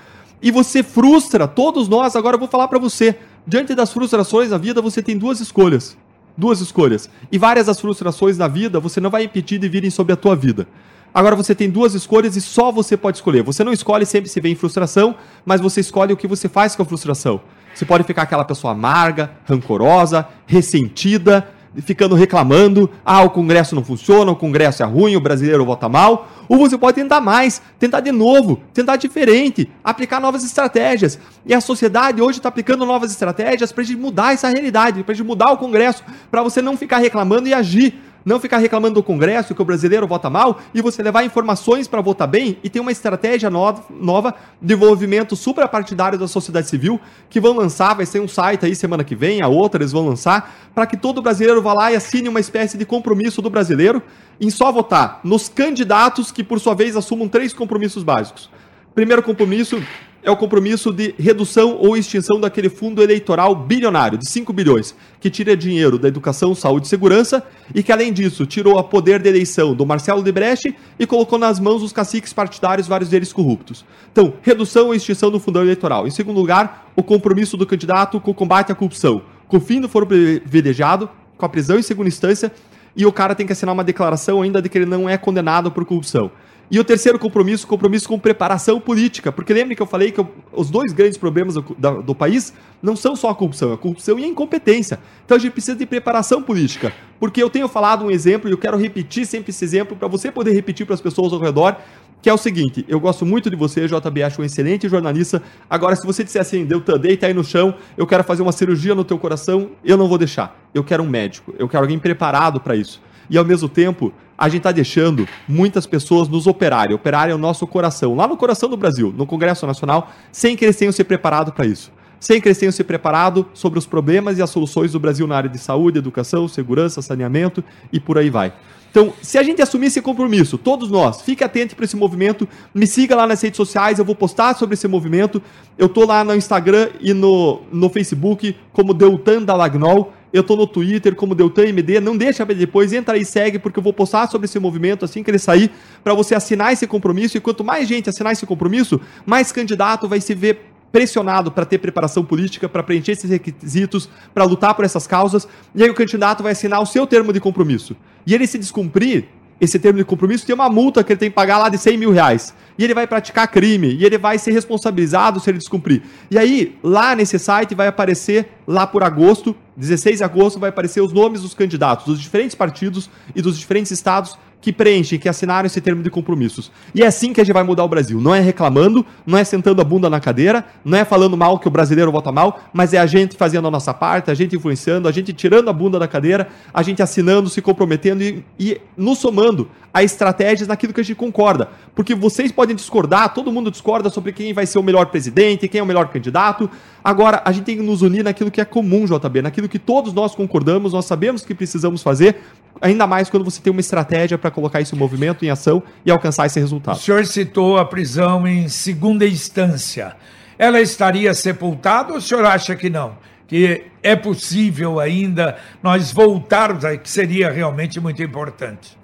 E 0.41 0.51
você 0.51 0.83
frustra 0.83 1.47
todos 1.47 1.89
nós. 1.89 2.17
Agora 2.17 2.37
eu 2.37 2.39
vou 2.39 2.49
falar 2.49 2.69
para 2.69 2.79
você. 2.79 3.17
Diante 3.47 3.75
das 3.75 3.93
frustrações 3.93 4.51
na 4.51 4.59
vida, 4.59 4.81
você 4.81 5.03
tem 5.03 5.17
duas 5.17 5.41
escolhas. 5.41 5.97
Duas 6.37 6.61
escolhas. 6.61 7.09
E 7.31 7.39
várias 7.39 7.67
das 7.67 7.81
frustrações 7.81 8.39
na 8.39 8.49
vida, 8.49 8.81
você 8.81 9.01
não 9.01 9.11
vai 9.11 9.25
impedir 9.25 9.59
de 9.59 9.69
virem 9.69 9.91
sobre 9.91 10.13
a 10.13 10.17
tua 10.17 10.35
vida. 10.35 10.67
Agora 11.15 11.37
você 11.37 11.55
tem 11.55 11.69
duas 11.69 11.95
escolhas 11.95 12.37
e 12.37 12.41
só 12.41 12.73
você 12.73 12.97
pode 12.97 13.19
escolher. 13.19 13.43
Você 13.43 13.63
não 13.63 13.73
escolhe 13.73 14.07
sempre 14.07 14.31
se 14.31 14.41
vem 14.41 14.55
frustração, 14.55 15.15
mas 15.45 15.61
você 15.61 15.81
escolhe 15.81 16.13
o 16.13 16.17
que 16.17 16.27
você 16.27 16.49
faz 16.49 16.75
com 16.75 16.83
a 16.83 16.87
frustração. 16.87 17.41
Você 17.75 17.85
pode 17.85 18.05
ficar 18.05 18.23
aquela 18.23 18.45
pessoa 18.45 18.73
amarga, 18.73 19.31
rancorosa, 19.45 20.27
ressentida, 20.47 21.49
ficando 21.81 22.15
reclamando, 22.15 22.91
ah, 23.05 23.23
o 23.23 23.31
Congresso 23.31 23.75
não 23.75 23.83
funciona, 23.83 24.31
o 24.31 24.37
Congresso 24.37 24.83
é 24.83 24.87
ruim, 24.87 25.17
o 25.17 25.21
brasileiro 25.21 25.65
vota 25.65 25.89
mal, 25.89 26.29
ou 26.49 26.59
você 26.59 26.77
pode 26.77 26.97
tentar 26.97 27.21
mais, 27.21 27.63
tentar 27.79 28.01
de 28.01 28.13
novo, 28.13 28.61
tentar 28.75 28.97
diferente, 28.97 29.71
aplicar 29.83 30.21
novas 30.21 30.45
estratégias. 30.45 31.19
E 31.47 31.55
a 31.55 31.61
sociedade 31.61 32.21
hoje 32.21 32.39
está 32.39 32.49
aplicando 32.51 32.85
novas 32.85 33.11
estratégias 33.11 33.73
para 33.73 33.83
a 33.83 33.87
gente 33.87 33.99
mudar 33.99 34.35
essa 34.35 34.49
realidade, 34.49 35.03
para 35.03 35.13
a 35.13 35.17
gente 35.17 35.27
mudar 35.27 35.51
o 35.51 35.57
Congresso, 35.57 36.05
para 36.31 36.43
você 36.43 36.61
não 36.61 36.77
ficar 36.77 36.99
reclamando 36.99 37.49
e 37.49 37.55
agir 37.55 37.95
não 38.25 38.41
ficar 38.41 38.59
reclamando 38.59 38.95
do 38.95 39.03
Congresso 39.03 39.55
que 39.55 39.63
o 39.63 39.65
brasileiro 39.65 40.07
vota 40.07 40.31
mal 40.31 40.61
e 40.75 40.81
você 40.81 41.03
levar 41.03 41.25
informações 41.25 41.89
para 41.89 42.01
votar 42.01 42.29
bem 42.29 42.59
e 42.63 42.71
ter 42.71 42.81
uma 42.81 42.93
estratégia 42.93 43.51
nova, 43.51 43.85
nova 43.91 44.35
de 44.61 44.75
envolvimento 44.75 45.35
suprapartidário 45.37 46.19
da 46.19 46.29
sociedade 46.29 46.69
civil 46.69 47.01
que 47.29 47.41
vão 47.41 47.57
lançar, 47.57 47.95
vai 47.95 48.07
ser 48.07 48.21
um 48.21 48.29
site 48.29 48.67
aí 48.67 48.75
semana 48.75 49.05
que 49.05 49.15
vem, 49.15 49.43
a 49.43 49.49
outra 49.49 49.83
eles 49.83 49.93
vão 49.93 50.07
lançar, 50.07 50.55
para 50.75 50.87
que 50.87 50.97
todo 50.97 51.23
brasileiro 51.23 51.63
vá 51.63 51.73
lá 51.73 51.93
e 51.93 51.97
assine 51.97 52.29
uma 52.29 52.41
espécie 52.41 52.79
de 52.79 52.85
compromisso 52.85 53.43
do 53.43 53.51
brasileiro 53.51 54.03
em 54.41 54.51
só 54.51 54.71
votar 54.73 55.21
nos 55.23 55.49
candidatos 55.49 56.33
que 56.33 56.43
por 56.43 56.61
sua 56.61 56.75
vez 56.75 56.97
assumam 56.97 57.29
três 57.29 57.53
compromissos 57.53 58.03
básicos. 58.03 58.51
Primeiro 58.95 59.23
compromisso 59.23 59.83
é 60.23 60.31
o 60.31 60.37
compromisso 60.37 60.93
de 60.93 61.15
redução 61.19 61.77
ou 61.81 61.97
extinção 61.97 62.39
daquele 62.41 62.69
fundo 62.69 63.03
eleitoral 63.03 63.55
bilionário 63.55 64.17
de 64.17 64.29
5 64.29 64.53
bilhões, 64.53 64.95
que 65.21 65.29
tira 65.29 65.57
dinheiro 65.57 65.99
da 65.99 66.07
educação, 66.07 66.55
saúde 66.55 66.87
e 66.87 66.89
segurança 66.89 67.43
e 67.75 67.83
que, 67.83 67.91
além 67.91 68.13
disso, 68.13 68.47
tirou 68.47 68.79
a 68.79 68.85
poder 68.85 69.21
de 69.21 69.29
eleição 69.29 69.75
do 69.75 69.85
Marcelo 69.85 70.23
Debrecht 70.23 70.75
e 70.99 71.07
colocou 71.07 71.39
nas 71.39 71.59
mãos 71.59 71.83
dos 71.83 71.93
caciques 71.93 72.33
partidários, 72.33 72.87
vários 72.87 73.11
deles 73.11 73.33
corruptos. 73.33 73.85
Então, 74.13 74.35
redução 74.43 74.87
ou 74.87 74.95
extinção 74.95 75.31
do 75.31 75.41
fundão 75.41 75.63
eleitoral. 75.63 76.07
Em 76.07 76.11
segundo 76.11 76.39
lugar, 76.39 76.93
o 76.95 77.03
compromisso 77.03 77.57
do 77.57 77.67
candidato 77.67 78.21
com 78.21 78.31
o 78.31 78.35
combate 78.35 78.71
à 78.71 78.75
corrupção, 78.75 79.23
com 79.49 79.57
o 79.57 79.61
fim 79.61 79.81
do 79.81 79.89
foro 79.89 80.07
privilegiado, 80.07 81.11
com 81.37 81.45
a 81.45 81.49
prisão 81.49 81.79
em 81.79 81.83
segunda 81.83 82.09
instância 82.09 82.53
e 82.95 83.07
o 83.07 83.13
cara 83.13 83.35
tem 83.35 83.47
que 83.47 83.53
assinar 83.53 83.73
uma 83.73 83.85
declaração 83.85 84.43
ainda 84.43 84.61
de 84.61 84.69
que 84.69 84.79
ele 84.79 84.87
não 84.87 85.09
é 85.09 85.17
condenado 85.17 85.71
por 85.71 85.85
corrupção. 85.85 86.31
E 86.73 86.81
o 86.81 86.85
terceiro 86.85 87.19
compromisso, 87.19 87.67
compromisso 87.67 88.09
com 88.09 88.19
preparação 88.19 88.81
política. 88.81 89.31
Porque 89.31 89.53
lembre 89.53 89.77
que 89.77 89.83
eu 89.83 89.87
falei 89.87 90.11
que 90.11 90.25
os 90.51 90.71
dois 90.71 90.91
grandes 90.91 91.19
problemas 91.19 91.57
do, 91.57 91.77
da, 91.79 91.91
do, 91.91 92.15
país 92.15 92.55
não 92.83 92.97
são 92.97 93.15
só 93.15 93.29
a 93.29 93.35
corrupção, 93.35 93.73
é 93.73 93.75
a 93.75 93.77
corrupção 93.77 94.19
e 94.19 94.25
a 94.25 94.27
incompetência. 94.27 94.99
Então 95.23 95.37
a 95.37 95.39
gente 95.39 95.53
precisa 95.53 95.77
de 95.77 95.85
preparação 95.85 96.43
política. 96.43 96.91
Porque 97.21 97.43
eu 97.43 97.51
tenho 97.51 97.69
falado 97.69 98.07
um 98.07 98.11
exemplo 98.11 98.49
e 98.49 98.53
eu 98.53 98.57
quero 98.57 98.79
repetir 98.79 99.27
sempre 99.27 99.51
esse 99.51 99.63
exemplo 99.63 99.95
para 99.95 100.09
você 100.09 100.33
poder 100.33 100.53
repetir 100.53 100.87
para 100.87 100.95
as 100.95 101.01
pessoas 101.03 101.35
ao 101.35 101.39
redor, 101.39 101.77
que 102.23 102.31
é 102.31 102.33
o 102.33 102.39
seguinte: 102.39 102.87
eu 102.89 102.99
gosto 102.99 103.27
muito 103.27 103.51
de 103.51 103.57
você, 103.57 103.87
JB, 103.87 104.23
acho 104.23 104.41
um 104.41 104.45
excelente 104.45 104.89
jornalista. 104.89 105.43
Agora, 105.69 105.95
se 105.95 106.07
você 106.07 106.25
disser 106.25 106.41
assim, 106.41 106.65
Deltan, 106.65 106.99
deita 106.99 107.27
aí 107.27 107.35
no 107.35 107.45
chão, 107.45 107.75
eu 107.99 108.07
quero 108.07 108.25
fazer 108.25 108.41
uma 108.41 108.53
cirurgia 108.53 108.95
no 108.95 109.05
teu 109.05 109.19
coração, 109.19 109.73
eu 109.85 109.99
não 109.99 110.09
vou 110.09 110.17
deixar. 110.17 110.59
Eu 110.73 110.83
quero 110.83 111.03
um 111.03 111.09
médico, 111.09 111.55
eu 111.59 111.69
quero 111.69 111.85
alguém 111.85 111.99
preparado 111.99 112.59
para 112.61 112.75
isso 112.75 112.99
e 113.33 113.39
ao 113.39 113.45
mesmo 113.45 113.67
tempo 113.67 114.13
a 114.37 114.49
gente 114.49 114.59
está 114.59 114.73
deixando 114.73 115.29
muitas 115.47 115.87
pessoas 115.87 116.29
nos 116.29 116.47
operarem, 116.47 116.95
operarem 116.95 117.35
o 117.35 117.39
nosso 117.39 117.67
coração, 117.67 118.15
lá 118.15 118.27
no 118.27 118.37
coração 118.37 118.69
do 118.69 118.77
Brasil, 118.77 119.15
no 119.17 119.27
Congresso 119.27 119.67
Nacional, 119.67 120.11
sem 120.31 120.57
que 120.57 120.65
eles 120.65 120.77
tenham 120.77 120.93
se 120.93 121.05
preparado 121.05 121.53
para 121.53 121.67
isso. 121.67 121.91
sem 122.19 122.41
que 122.41 122.47
eles 122.47 122.59
tenham 122.59 122.71
se 122.71 122.85
preparado 122.85 123.49
sobre 123.53 123.81
os 123.81 123.85
problemas 123.85 124.39
e 124.39 124.43
as 124.43 124.49
soluções 124.49 124.93
do 124.93 125.01
Brasil 125.01 125.27
na 125.27 125.37
área 125.37 125.51
de 125.51 125.59
saúde, 125.59 125.99
educação, 125.99 126.47
segurança, 126.47 127.03
saneamento 127.03 127.65
e 127.93 127.99
por 127.99 128.17
aí 128.17 128.31
vai. 128.31 128.53
Então, 128.93 129.13
se 129.23 129.39
a 129.39 129.43
gente 129.43 129.61
assumir 129.63 129.87
esse 129.87 130.03
compromisso, 130.03 130.59
todos 130.59 130.91
nós, 130.91 131.23
fique 131.23 131.43
atento 131.43 131.75
para 131.75 131.87
esse 131.87 131.97
movimento, 131.97 132.47
me 132.75 132.87
siga 132.87 133.17
lá 133.17 133.27
nas 133.27 133.41
redes 133.41 133.57
sociais, 133.57 133.99
eu 133.99 134.05
vou 134.05 134.15
postar 134.15 134.55
sobre 134.55 134.75
esse 134.75 134.87
movimento. 134.87 135.43
Eu 135.79 135.89
tô 135.89 136.05
lá 136.05 136.23
no 136.23 136.35
Instagram 136.35 136.91
e 137.01 137.15
no, 137.15 137.63
no 137.73 137.89
Facebook 137.89 138.55
como 138.71 138.93
Deltan 138.93 139.43
Dalagnol. 139.43 140.13
Eu 140.33 140.43
tô 140.43 140.57
no 140.57 140.67
Twitter 140.67 141.15
como 141.15 141.35
Deltan 141.35 141.67
MD. 141.67 142.01
Não 142.01 142.17
deixa 142.17 142.47
para 142.47 142.55
depois, 142.55 142.93
entra 142.93 143.15
aí 143.15 143.23
e 143.23 143.25
segue, 143.25 143.59
porque 143.59 143.79
eu 143.79 143.83
vou 143.83 143.93
postar 143.93 144.29
sobre 144.29 144.47
esse 144.47 144.59
movimento 144.59 145.05
assim 145.05 145.23
que 145.23 145.31
ele 145.31 145.39
sair, 145.39 145.71
para 146.03 146.15
você 146.15 146.35
assinar 146.35 146.73
esse 146.73 146.87
compromisso. 146.87 147.37
E 147.37 147.41
quanto 147.41 147.63
mais 147.63 147.87
gente 147.87 148.09
assinar 148.09 148.33
esse 148.33 148.47
compromisso, 148.47 149.01
mais 149.27 149.53
candidato 149.53 150.09
vai 150.09 150.21
se 150.21 150.35
ver 150.35 150.73
pressionado 150.91 151.51
para 151.51 151.65
ter 151.65 151.79
preparação 151.79 152.25
política, 152.25 152.69
para 152.69 152.83
preencher 152.83 153.13
esses 153.13 153.31
requisitos, 153.31 154.09
para 154.35 154.45
lutar 154.45 154.75
por 154.75 154.85
essas 154.85 155.07
causas, 155.07 155.49
e 155.75 155.83
aí 155.83 155.89
o 155.89 155.95
candidato 155.95 156.43
vai 156.43 156.53
assinar 156.53 156.83
o 156.83 156.87
seu 156.87 157.07
termo 157.07 157.33
de 157.33 157.41
compromisso. 157.41 157.97
E 158.27 158.35
ele 158.35 158.47
se 158.47 158.59
descumprir 158.59 159.25
esse 159.63 159.79
termo 159.79 159.97
de 159.97 160.05
compromisso, 160.05 160.45
tem 160.45 160.53
uma 160.53 160.69
multa 160.69 161.05
que 161.05 161.13
ele 161.13 161.21
tem 161.21 161.31
que 161.31 161.37
pagar 161.37 161.57
lá 161.57 161.69
de 161.69 161.79
100 161.79 161.97
mil 161.97 162.11
reais. 162.11 162.53
E 162.77 162.83
ele 162.83 162.93
vai 162.93 163.07
praticar 163.07 163.47
crime, 163.47 163.95
e 163.95 164.05
ele 164.05 164.19
vai 164.19 164.37
ser 164.37 164.51
responsabilizado 164.51 165.39
se 165.39 165.49
ele 165.49 165.59
descumprir. 165.59 166.03
E 166.29 166.37
aí, 166.37 166.77
lá 166.83 167.15
nesse 167.15 167.39
site 167.39 167.73
vai 167.73 167.87
aparecer, 167.87 168.49
lá 168.67 168.89
por 168.89 169.05
agosto, 169.05 169.55
16 169.77 170.19
de 170.19 170.25
agosto, 170.25 170.59
vai 170.59 170.71
aparecer 170.71 171.01
os 171.01 171.13
nomes 171.13 171.43
dos 171.43 171.55
candidatos 171.55 172.07
dos 172.07 172.21
diferentes 172.21 172.57
partidos 172.57 173.09
e 173.37 173.41
dos 173.41 173.57
diferentes 173.57 173.93
estados 173.93 174.37
que 174.63 174.73
preenchem, 174.73 175.19
que 175.19 175.29
assinaram 175.29 175.67
esse 175.67 175.81
termo 175.81 176.03
de 176.03 176.09
compromissos. 176.09 176.71
E 176.95 177.03
é 177.03 177.07
assim 177.07 177.33
que 177.33 177.41
a 177.41 177.45
gente 177.45 177.53
vai 177.53 177.65
mudar 177.65 177.85
o 177.85 177.89
Brasil. 177.89 178.21
Não 178.21 178.33
é 178.33 178.39
reclamando, 178.39 179.05
não 179.27 179.37
é 179.37 179.43
sentando 179.43 179.83
a 179.83 179.85
bunda 179.85 180.09
na 180.09 180.21
cadeira, 180.21 180.65
não 180.85 180.97
é 180.97 181.05
falando 181.05 181.37
mal 181.37 181.59
que 181.59 181.67
o 181.67 181.71
brasileiro 181.71 182.13
vota 182.13 182.31
mal, 182.31 182.61
mas 182.73 182.95
é 182.95 182.99
a 182.99 183.07
gente 183.07 183.37
fazendo 183.37 183.67
a 183.67 183.71
nossa 183.71 183.93
parte, 183.93 184.31
a 184.31 184.35
gente 184.35 184.55
influenciando, 184.55 185.09
a 185.09 185.13
gente 185.13 185.33
tirando 185.33 185.69
a 185.69 185.73
bunda 185.73 185.99
da 185.99 186.07
cadeira, 186.07 186.49
a 186.73 186.83
gente 186.83 187.03
assinando, 187.03 187.51
se 187.51 187.61
comprometendo 187.61 188.23
e, 188.23 188.45
e 188.59 188.81
nos 188.97 189.19
somando 189.19 189.69
a 189.93 190.03
estratégias 190.03 190.69
naquilo 190.69 190.93
que 190.93 191.01
a 191.01 191.05
gente 191.05 191.17
concorda. 191.17 191.69
Porque 191.95 192.15
vocês 192.15 192.51
podem 192.51 192.75
discordar, 192.75 193.35
todo 193.35 193.53
mundo 193.53 193.71
discorda 193.71 194.09
sobre 194.09 194.33
quem 194.33 194.53
vai 194.55 194.65
ser 194.65 194.79
o 194.79 194.83
melhor 194.83 195.07
presidente, 195.07 195.69
quem 195.69 195.81
é 195.81 195.83
o 195.83 195.87
melhor 195.87 196.09
candidato. 196.09 196.71
Agora, 197.05 197.43
a 197.45 197.53
gente 197.53 197.65
tem 197.65 197.77
que 197.77 197.83
nos 197.83 198.01
unir 198.01 198.25
naquilo 198.25 198.51
que 198.51 198.61
é 198.61 198.65
comum, 198.65 199.05
JB, 199.05 199.43
naquilo 199.43 199.69
que 199.69 199.79
todos 199.79 200.13
nós 200.13 200.35
concordamos, 200.35 200.93
nós 200.93 201.05
sabemos 201.05 201.45
que 201.45 201.55
precisamos 201.55 202.03
fazer 202.03 202.37
ainda 202.83 203.07
mais 203.07 203.31
quando 203.31 203.45
você 203.45 203.63
tem 203.63 203.71
uma 203.71 203.81
estratégia 203.81 204.37
para 204.37 204.51
colocar 204.51 204.81
esse 204.81 204.95
movimento 204.95 205.45
em 205.45 205.51
ação 205.51 205.83
e 206.05 206.11
alcançar 206.11 206.47
esse 206.47 206.59
resultado. 206.59 206.97
O 206.97 207.01
senhor 207.01 207.25
citou 207.25 207.79
a 207.79 207.85
prisão 207.85 208.47
em 208.47 208.69
segunda 208.69 209.27
instância. 209.27 210.17
Ela 210.59 210.81
estaria 210.81 211.33
sepultada 211.33 212.13
ou 212.13 212.19
o 212.19 212.21
senhor 212.21 212.45
acha 212.45 212.75
que 212.75 212.91
não? 212.91 213.17
Que 213.47 213.85
é 214.03 214.17
possível 214.17 214.99
ainda 214.99 215.57
nós 215.83 216.13
voltarmos 216.13 216.85
aí, 216.85 216.99
que 216.99 217.09
seria 217.09 217.51
realmente 217.51 218.01
muito 218.01 218.23
importante. 218.23 218.99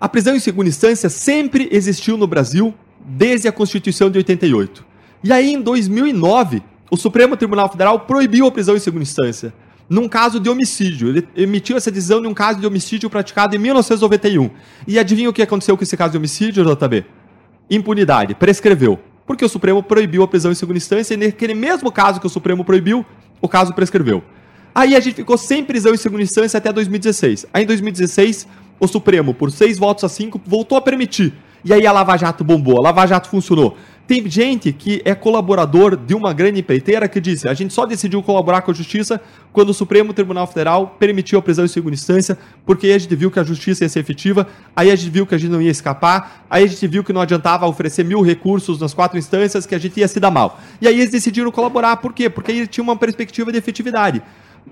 A 0.00 0.08
prisão 0.08 0.36
em 0.36 0.40
segunda 0.40 0.68
instância 0.68 1.08
sempre 1.08 1.68
existiu 1.72 2.16
no 2.16 2.26
Brasil 2.26 2.72
desde 3.04 3.48
a 3.48 3.52
Constituição 3.52 4.08
de 4.08 4.18
88. 4.18 4.86
E 5.24 5.32
aí, 5.32 5.52
em 5.52 5.60
2009, 5.60 6.62
o 6.90 6.96
Supremo 6.96 7.36
Tribunal 7.36 7.68
Federal 7.68 7.98
proibiu 8.00 8.46
a 8.46 8.52
prisão 8.52 8.76
em 8.76 8.78
segunda 8.78 9.02
instância 9.02 9.52
num 9.88 10.08
caso 10.08 10.38
de 10.38 10.48
homicídio. 10.48 11.08
Ele 11.08 11.28
emitiu 11.36 11.76
essa 11.76 11.90
decisão 11.90 12.20
de 12.20 12.28
um 12.28 12.34
caso 12.34 12.60
de 12.60 12.66
homicídio 12.66 13.08
praticado 13.08 13.56
em 13.56 13.58
1991. 13.58 14.50
E 14.86 14.98
adivinha 14.98 15.30
o 15.30 15.32
que 15.32 15.42
aconteceu 15.42 15.76
com 15.76 15.82
esse 15.82 15.96
caso 15.96 16.12
de 16.12 16.18
homicídio, 16.18 16.64
JB? 16.64 17.04
Impunidade, 17.70 18.34
prescreveu. 18.34 18.98
Porque 19.26 19.44
o 19.44 19.48
Supremo 19.48 19.82
proibiu 19.82 20.22
a 20.22 20.28
prisão 20.28 20.50
em 20.50 20.54
segunda 20.54 20.78
instância 20.78 21.14
e 21.14 21.16
naquele 21.16 21.54
mesmo 21.54 21.92
caso 21.92 22.20
que 22.20 22.26
o 22.26 22.30
Supremo 22.30 22.64
proibiu, 22.64 23.04
o 23.40 23.48
caso 23.48 23.74
prescreveu. 23.74 24.22
Aí 24.74 24.94
a 24.94 25.00
gente 25.00 25.16
ficou 25.16 25.36
sem 25.36 25.64
prisão 25.64 25.92
em 25.92 25.96
segunda 25.96 26.22
instância 26.22 26.56
até 26.56 26.72
2016. 26.72 27.46
Aí 27.52 27.64
em 27.64 27.66
2016, 27.66 28.46
o 28.80 28.86
Supremo, 28.86 29.34
por 29.34 29.50
seis 29.50 29.78
votos 29.78 30.04
a 30.04 30.08
cinco, 30.08 30.40
voltou 30.46 30.78
a 30.78 30.80
permitir. 30.80 31.34
E 31.64 31.72
aí 31.72 31.86
a 31.86 31.92
Lava 31.92 32.16
Jato 32.16 32.44
bombou, 32.44 32.78
a 32.78 32.82
Lava 32.82 33.06
Jato 33.06 33.28
funcionou. 33.28 33.76
Tem 34.08 34.26
gente 34.26 34.72
que 34.72 35.02
é 35.04 35.14
colaborador 35.14 35.94
de 35.94 36.14
uma 36.14 36.32
grande 36.32 36.60
empreiteira 36.60 37.06
que 37.06 37.20
disse: 37.20 37.46
a 37.46 37.52
gente 37.52 37.74
só 37.74 37.84
decidiu 37.84 38.22
colaborar 38.22 38.62
com 38.62 38.70
a 38.70 38.74
justiça 38.74 39.20
quando 39.52 39.68
o 39.68 39.74
Supremo 39.74 40.14
Tribunal 40.14 40.46
Federal 40.46 40.96
permitiu 40.98 41.38
a 41.38 41.42
prisão 41.42 41.66
em 41.66 41.68
segunda 41.68 41.92
instância, 41.92 42.38
porque 42.64 42.86
aí 42.86 42.94
a 42.94 42.98
gente 42.98 43.14
viu 43.14 43.30
que 43.30 43.38
a 43.38 43.44
justiça 43.44 43.84
ia 43.84 43.88
ser 43.90 44.00
efetiva, 44.00 44.48
aí 44.74 44.90
a 44.90 44.96
gente 44.96 45.10
viu 45.10 45.26
que 45.26 45.34
a 45.34 45.38
gente 45.38 45.50
não 45.50 45.60
ia 45.60 45.70
escapar, 45.70 46.46
aí 46.48 46.64
a 46.64 46.66
gente 46.66 46.86
viu 46.86 47.04
que 47.04 47.12
não 47.12 47.20
adiantava 47.20 47.66
oferecer 47.66 48.02
mil 48.02 48.22
recursos 48.22 48.80
nas 48.80 48.94
quatro 48.94 49.18
instâncias, 49.18 49.66
que 49.66 49.74
a 49.74 49.78
gente 49.78 50.00
ia 50.00 50.08
se 50.08 50.18
dar 50.18 50.30
mal. 50.30 50.58
E 50.80 50.88
aí 50.88 50.94
eles 50.94 51.10
decidiram 51.10 51.50
colaborar. 51.50 51.98
Por 51.98 52.14
quê? 52.14 52.30
Porque 52.30 52.50
aí 52.50 52.66
tinha 52.66 52.82
uma 52.82 52.96
perspectiva 52.96 53.52
de 53.52 53.58
efetividade. 53.58 54.22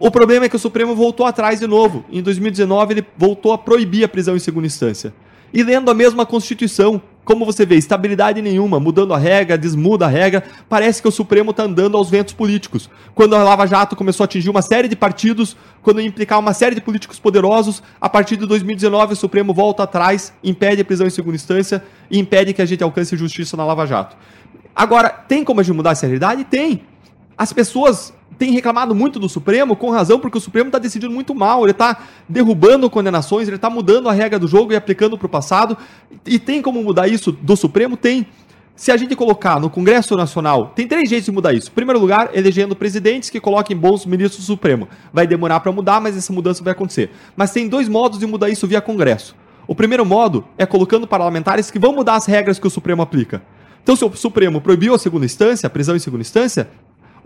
O 0.00 0.10
problema 0.10 0.46
é 0.46 0.48
que 0.48 0.56
o 0.56 0.58
Supremo 0.58 0.94
voltou 0.94 1.26
atrás 1.26 1.60
de 1.60 1.66
novo. 1.66 2.06
Em 2.10 2.22
2019, 2.22 2.94
ele 2.94 3.06
voltou 3.18 3.52
a 3.52 3.58
proibir 3.58 4.02
a 4.02 4.08
prisão 4.08 4.34
em 4.34 4.38
segunda 4.38 4.66
instância. 4.66 5.12
E 5.52 5.62
lendo 5.62 5.90
a 5.90 5.94
mesma 5.94 6.24
Constituição, 6.24 7.02
como 7.26 7.44
você 7.44 7.66
vê, 7.66 7.74
estabilidade 7.74 8.40
nenhuma, 8.40 8.78
mudando 8.78 9.12
a 9.12 9.18
regra, 9.18 9.58
desmuda 9.58 10.06
a 10.06 10.08
regra, 10.08 10.44
parece 10.68 11.02
que 11.02 11.08
o 11.08 11.10
Supremo 11.10 11.50
está 11.50 11.64
andando 11.64 11.96
aos 11.96 12.08
ventos 12.08 12.32
políticos. 12.32 12.88
Quando 13.16 13.34
a 13.34 13.42
Lava 13.42 13.66
Jato 13.66 13.96
começou 13.96 14.22
a 14.22 14.26
atingir 14.26 14.48
uma 14.48 14.62
série 14.62 14.86
de 14.86 14.94
partidos, 14.94 15.56
quando 15.82 16.00
implicar 16.00 16.38
uma 16.38 16.54
série 16.54 16.76
de 16.76 16.80
políticos 16.80 17.18
poderosos, 17.18 17.82
a 18.00 18.08
partir 18.08 18.36
de 18.36 18.46
2019 18.46 19.14
o 19.14 19.16
Supremo 19.16 19.52
volta 19.52 19.82
atrás, 19.82 20.32
impede 20.42 20.82
a 20.82 20.84
prisão 20.84 21.04
em 21.04 21.10
segunda 21.10 21.34
instância 21.34 21.82
e 22.08 22.16
impede 22.16 22.52
que 22.52 22.62
a 22.62 22.66
gente 22.66 22.84
alcance 22.84 23.16
justiça 23.16 23.56
na 23.56 23.64
Lava 23.64 23.86
Jato. 23.86 24.16
Agora, 24.72 25.08
tem 25.08 25.42
como 25.42 25.58
a 25.58 25.64
gente 25.64 25.74
mudar 25.74 25.90
essa 25.90 26.06
realidade? 26.06 26.44
Tem. 26.44 26.82
As 27.36 27.52
pessoas 27.52 28.14
tem 28.38 28.52
reclamado 28.52 28.94
muito 28.94 29.18
do 29.18 29.28
Supremo, 29.28 29.76
com 29.76 29.90
razão, 29.90 30.18
porque 30.18 30.38
o 30.38 30.40
Supremo 30.40 30.68
está 30.68 30.78
decidindo 30.78 31.12
muito 31.12 31.34
mal, 31.34 31.62
ele 31.62 31.72
está 31.72 31.98
derrubando 32.28 32.88
condenações, 32.90 33.48
ele 33.48 33.56
está 33.56 33.70
mudando 33.70 34.08
a 34.08 34.12
regra 34.12 34.38
do 34.38 34.46
jogo 34.46 34.72
e 34.72 34.76
aplicando 34.76 35.16
para 35.16 35.26
o 35.26 35.28
passado. 35.28 35.76
E 36.24 36.38
tem 36.38 36.60
como 36.60 36.82
mudar 36.82 37.08
isso 37.08 37.32
do 37.32 37.56
Supremo? 37.56 37.96
Tem. 37.96 38.26
Se 38.74 38.92
a 38.92 38.96
gente 38.98 39.16
colocar 39.16 39.58
no 39.58 39.70
Congresso 39.70 40.14
Nacional, 40.16 40.72
tem 40.76 40.86
três 40.86 41.08
jeitos 41.08 41.24
de 41.24 41.32
mudar 41.32 41.54
isso. 41.54 41.70
Em 41.70 41.74
primeiro 41.74 41.98
lugar, 41.98 42.28
elegendo 42.34 42.76
presidentes 42.76 43.30
que 43.30 43.40
coloquem 43.40 43.74
bons 43.74 44.04
ministros 44.04 44.44
do 44.44 44.46
Supremo. 44.46 44.86
Vai 45.10 45.26
demorar 45.26 45.60
para 45.60 45.72
mudar, 45.72 45.98
mas 45.98 46.14
essa 46.14 46.30
mudança 46.30 46.62
vai 46.62 46.72
acontecer. 46.72 47.10
Mas 47.34 47.52
tem 47.52 47.68
dois 47.68 47.88
modos 47.88 48.18
de 48.18 48.26
mudar 48.26 48.50
isso 48.50 48.66
via 48.66 48.82
Congresso. 48.82 49.34
O 49.66 49.74
primeiro 49.74 50.04
modo 50.04 50.44
é 50.58 50.66
colocando 50.66 51.06
parlamentares 51.06 51.70
que 51.70 51.78
vão 51.78 51.94
mudar 51.94 52.16
as 52.16 52.26
regras 52.26 52.58
que 52.58 52.66
o 52.66 52.70
Supremo 52.70 53.00
aplica. 53.00 53.42
Então, 53.82 53.96
se 53.96 54.04
o 54.04 54.14
Supremo 54.14 54.60
proibiu 54.60 54.94
a 54.94 54.98
segunda 54.98 55.24
instância, 55.24 55.66
a 55.66 55.70
prisão 55.70 55.96
em 55.96 55.98
segunda 55.98 56.20
instância, 56.20 56.68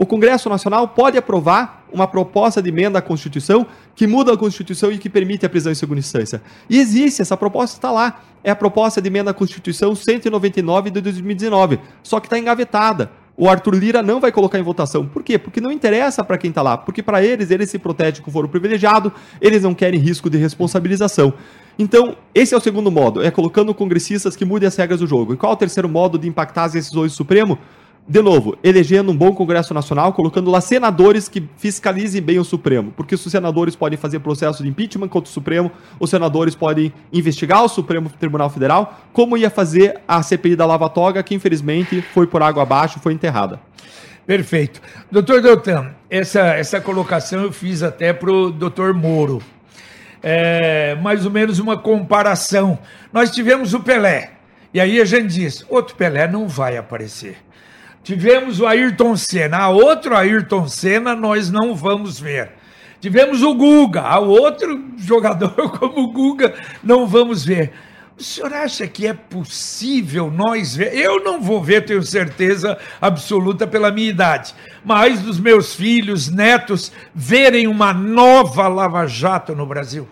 o 0.01 0.07
Congresso 0.07 0.49
Nacional 0.49 0.89
pode 0.89 1.19
aprovar 1.19 1.85
uma 1.93 2.09
proposta 2.09 2.63
de 2.63 2.71
emenda 2.71 2.99
à 2.99 3.03
Constituição 3.03 3.67
que 3.95 4.07
muda 4.07 4.33
a 4.33 4.37
Constituição 4.37 4.91
e 4.91 4.97
que 4.97 5.11
permite 5.11 5.45
a 5.45 5.49
prisão 5.51 5.71
em 5.71 5.75
segunda 5.75 5.99
instância. 5.99 6.41
E 6.71 6.79
existe, 6.79 7.21
essa 7.21 7.37
proposta 7.37 7.77
está 7.77 7.91
lá. 7.91 8.23
É 8.43 8.51
a 8.51 8.57
proposta 8.57 9.03
de 9.03 9.09
emenda 9.09 9.31
à 9.31 9.35
Constituição 9.35 9.95
199 9.95 10.89
de 10.89 11.03
2019, 11.03 11.81
só 12.03 12.19
que 12.19 12.29
está 12.29 12.39
engavetada. 12.39 13.11
O 13.37 13.47
Arthur 13.47 13.75
Lira 13.75 14.03
não 14.03 14.21
vai 14.21 14.33
colocar 14.33 14.59
em 14.59 14.63
votação. 14.63 15.05
Por 15.07 15.23
quê? 15.23 15.39
Porque 15.39 15.61
não 15.61 15.71
interessa 15.71 16.25
para 16.25 16.39
quem 16.39 16.49
está 16.49 16.63
lá. 16.63 16.79
Porque 16.79 17.03
para 17.03 17.23
eles, 17.23 17.51
eles 17.51 17.69
se 17.69 17.79
protegem 17.79 18.23
com 18.23 18.31
foro 18.31 18.49
privilegiado, 18.49 19.13
eles 19.39 19.63
não 19.63 19.75
querem 19.75 20.01
risco 20.01 20.31
de 20.31 20.39
responsabilização. 20.39 21.35
Então, 21.79 22.17
esse 22.35 22.55
é 22.55 22.57
o 22.57 22.61
segundo 22.61 22.91
modo, 22.91 23.23
é 23.23 23.31
colocando 23.31 23.75
congressistas 23.75 24.35
que 24.35 24.47
mudem 24.47 24.67
as 24.67 24.77
regras 24.77 25.01
do 25.01 25.07
jogo. 25.07 25.35
E 25.35 25.37
qual 25.37 25.53
é 25.53 25.55
o 25.55 25.59
terceiro 25.59 25.91
modo 25.91 26.19
de 26.19 26.27
impactar 26.27 26.65
as 26.65 26.73
decisões 26.73 27.13
do 27.13 27.17
Supremo? 27.17 27.59
De 28.11 28.21
novo, 28.21 28.59
elegendo 28.61 29.13
um 29.13 29.17
bom 29.17 29.33
Congresso 29.33 29.73
Nacional, 29.73 30.13
colocando 30.13 30.51
lá 30.51 30.61
senadores 30.61 31.29
que 31.29 31.49
fiscalizem 31.57 32.21
bem 32.21 32.41
o 32.41 32.45
Supremo. 32.45 32.93
Porque 32.97 33.15
os 33.15 33.23
senadores 33.23 33.77
podem 33.77 33.97
fazer 33.97 34.19
processo 34.19 34.65
de 34.65 34.69
impeachment 34.69 35.07
contra 35.07 35.31
o 35.31 35.33
Supremo, 35.33 35.71
os 36.01 36.11
senadores 36.11 36.57
podem 36.57 36.93
investigar 37.13 37.63
o 37.63 37.69
Supremo 37.69 38.11
Tribunal 38.19 38.51
Federal, 38.51 38.99
como 39.13 39.37
ia 39.37 39.49
fazer 39.49 40.01
a 40.09 40.21
CPI 40.25 40.57
da 40.57 40.67
Lava 40.67 40.89
Toga, 40.89 41.23
que 41.23 41.37
infelizmente 41.37 42.03
foi 42.03 42.27
por 42.27 42.43
água 42.43 42.65
abaixo, 42.65 42.99
foi 42.99 43.13
enterrada. 43.13 43.61
Perfeito. 44.27 44.83
Doutor 45.09 45.41
Deltan, 45.41 45.95
essa, 46.11 46.41
essa 46.57 46.81
colocação 46.81 47.43
eu 47.43 47.53
fiz 47.53 47.81
até 47.81 48.13
para 48.13 48.33
o 48.33 48.51
doutor 48.51 48.93
Moro. 48.93 49.41
É, 50.21 50.97
mais 50.97 51.25
ou 51.25 51.31
menos 51.31 51.61
uma 51.61 51.79
comparação. 51.79 52.77
Nós 53.13 53.31
tivemos 53.31 53.73
o 53.73 53.79
Pelé, 53.79 54.33
e 54.75 54.81
aí 54.81 55.01
a 55.01 55.05
gente 55.05 55.29
diz: 55.29 55.65
outro 55.69 55.95
Pelé 55.95 56.27
não 56.27 56.49
vai 56.49 56.77
aparecer. 56.77 57.37
Tivemos 58.03 58.61
o 58.61 58.67
Ayrton 58.67 59.17
Senna, 59.17 59.59
a 59.59 59.69
outro 59.69 60.17
Ayrton 60.17 60.69
Senna 60.69 61.15
nós 61.15 61.51
não 61.51 61.75
vamos 61.75 62.19
ver. 62.19 62.53
Tivemos 63.01 63.43
o 63.43 63.55
Guga, 63.55 64.03
a 64.03 64.19
outro 64.19 64.85
jogador 64.97 65.71
como 65.79 66.01
o 66.01 66.13
Guga 66.13 66.55
não 66.83 67.07
vamos 67.07 67.45
ver. 67.45 67.73
O 68.19 68.23
senhor 68.23 68.53
acha 68.53 68.87
que 68.87 69.07
é 69.07 69.15
possível 69.15 70.31
nós 70.31 70.77
ver? 70.77 70.95
Eu 70.95 71.25
não 71.25 71.41
vou 71.41 71.63
ver, 71.63 71.87
tenho 71.87 72.03
certeza 72.03 72.77
absoluta 73.01 73.67
pela 73.67 73.91
minha 73.91 74.11
idade, 74.11 74.55
mas 74.85 75.23
dos 75.23 75.41
meus 75.41 75.75
filhos, 75.75 76.29
netos, 76.29 76.93
verem 77.15 77.67
uma 77.67 77.95
nova 77.95 78.69
Lava 78.69 79.07
Jato 79.07 79.55
no 79.55 79.65
Brasil? 79.65 80.07